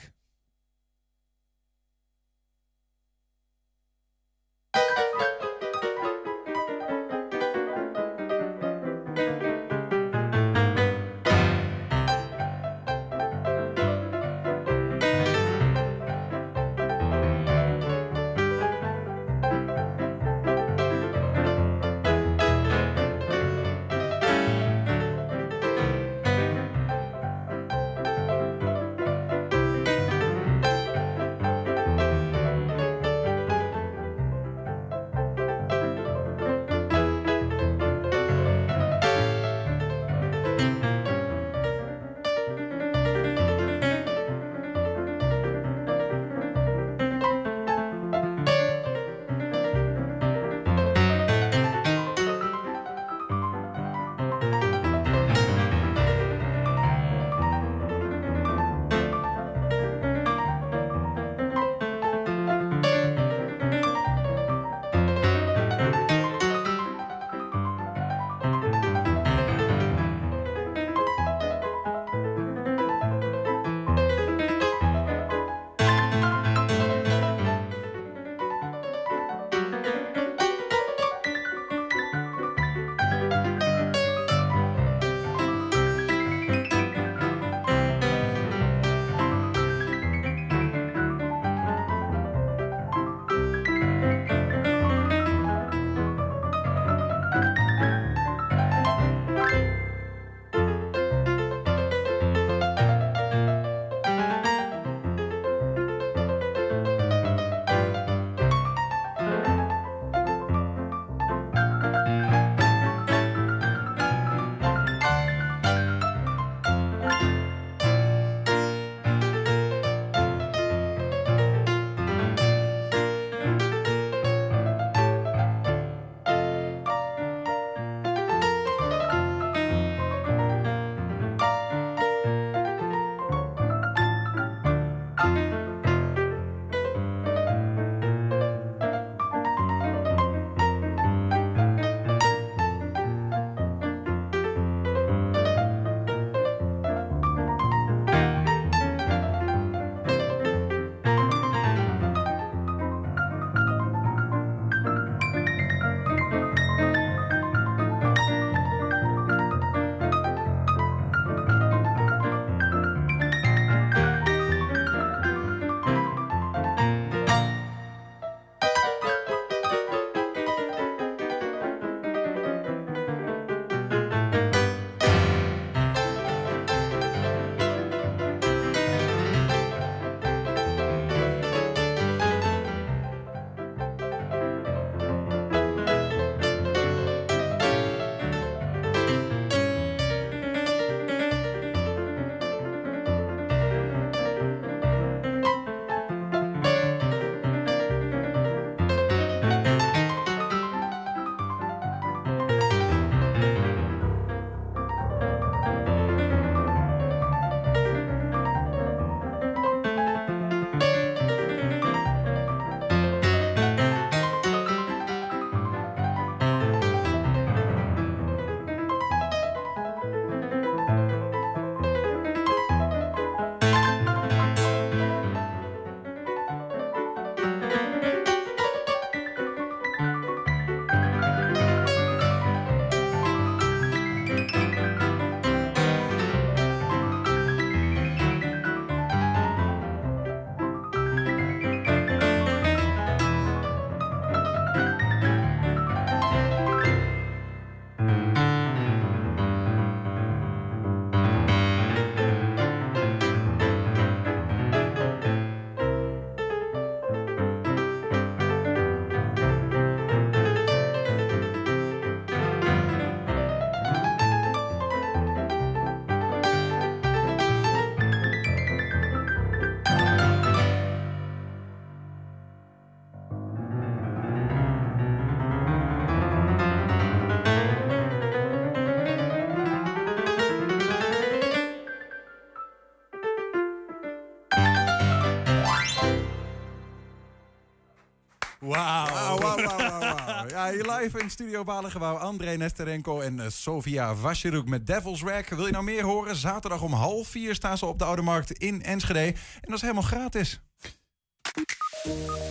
Live 291.04 291.20
in 291.20 291.30
Studio 291.30 291.64
Balengebouw. 291.64 292.16
André 292.16 292.56
Nesterenko 292.56 293.22
en 293.22 293.38
uh, 293.38 293.45
Sofia 293.47 294.16
Vasjeroek 294.16 294.68
met 294.68 294.88
Devil's 294.88 295.22
Rack. 295.22 295.49
Wil 295.49 295.66
je 295.66 295.72
nou 295.72 295.84
meer 295.84 296.04
horen? 296.04 296.36
Zaterdag 296.36 296.82
om 296.82 296.93
half 296.93 297.28
vier 297.28 297.56
staan 297.56 297.78
ze 297.78 297.86
op 297.86 297.99
de 297.99 298.06
Oude 298.06 298.22
Markt 298.22 298.51
in 298.51 298.84
Enschede. 298.84 299.20
En 299.20 299.36
dat 299.62 299.76
is 299.76 299.82
helemaal 299.82 300.04
gratis. 300.04 300.62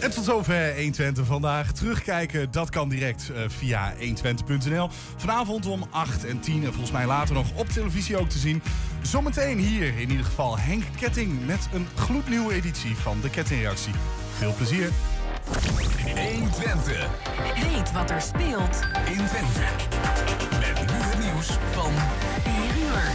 En 0.01 0.11
tot 0.11 0.25
zover 0.25 0.75
120 0.75 1.27
vandaag. 1.27 1.73
Terugkijken, 1.73 2.51
dat 2.51 2.71
kan 2.71 2.89
direct 2.89 3.31
uh, 3.31 3.39
via 3.49 3.95
120.nl. 3.95 4.89
Vanavond 5.17 5.67
om 5.67 5.87
8 5.91 6.25
en 6.25 6.41
10 6.41 6.65
en 6.65 6.69
volgens 6.69 6.93
mij 6.93 7.07
later 7.07 7.35
nog 7.35 7.57
op 7.57 7.69
televisie 7.69 8.17
ook 8.17 8.29
te 8.29 8.39
zien. 8.39 8.63
Zometeen 9.03 9.59
hier 9.59 9.99
in 9.99 10.11
ieder 10.11 10.25
geval 10.25 10.59
Henk 10.59 10.85
Ketting 10.97 11.47
met 11.47 11.69
een 11.73 11.87
gloednieuwe 11.95 12.53
editie 12.53 12.97
van 12.97 13.21
de 13.21 13.31
Kettingreactie. 13.31 13.95
Veel 14.39 14.55
plezier. 14.55 14.91
120. 15.53 17.09
Weet 17.55 17.93
wat 17.93 18.11
er 18.11 18.21
speelt 18.21 18.81
in 19.05 19.27
Twente. 19.27 19.67
Met 20.61 20.81
nu 20.81 20.97
het 20.97 21.19
nieuws 21.19 21.47
van 21.71 21.93
4 22.43 22.55
uur. 22.85 23.13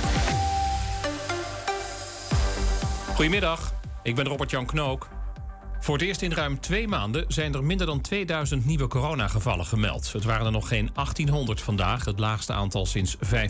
Goedemiddag, 3.15 3.73
ik 4.03 4.15
ben 4.15 4.25
Robert-Jan 4.25 4.65
Knook. 4.65 5.07
Voor 5.79 5.95
het 5.95 6.05
eerst 6.05 6.21
in 6.21 6.33
ruim 6.33 6.59
twee 6.59 6.87
maanden 6.87 7.25
zijn 7.27 7.53
er 7.53 7.63
minder 7.63 7.87
dan 7.87 8.01
2000 8.01 8.65
nieuwe 8.65 8.87
coronagevallen 8.87 9.65
gemeld. 9.65 10.13
Het 10.13 10.23
waren 10.23 10.45
er 10.45 10.51
nog 10.51 10.67
geen 10.67 10.89
1800 10.93 11.61
vandaag, 11.61 12.05
het 12.05 12.19
laagste 12.19 12.53
aantal 12.53 12.85
sinds 12.85 13.15
5 13.19 13.45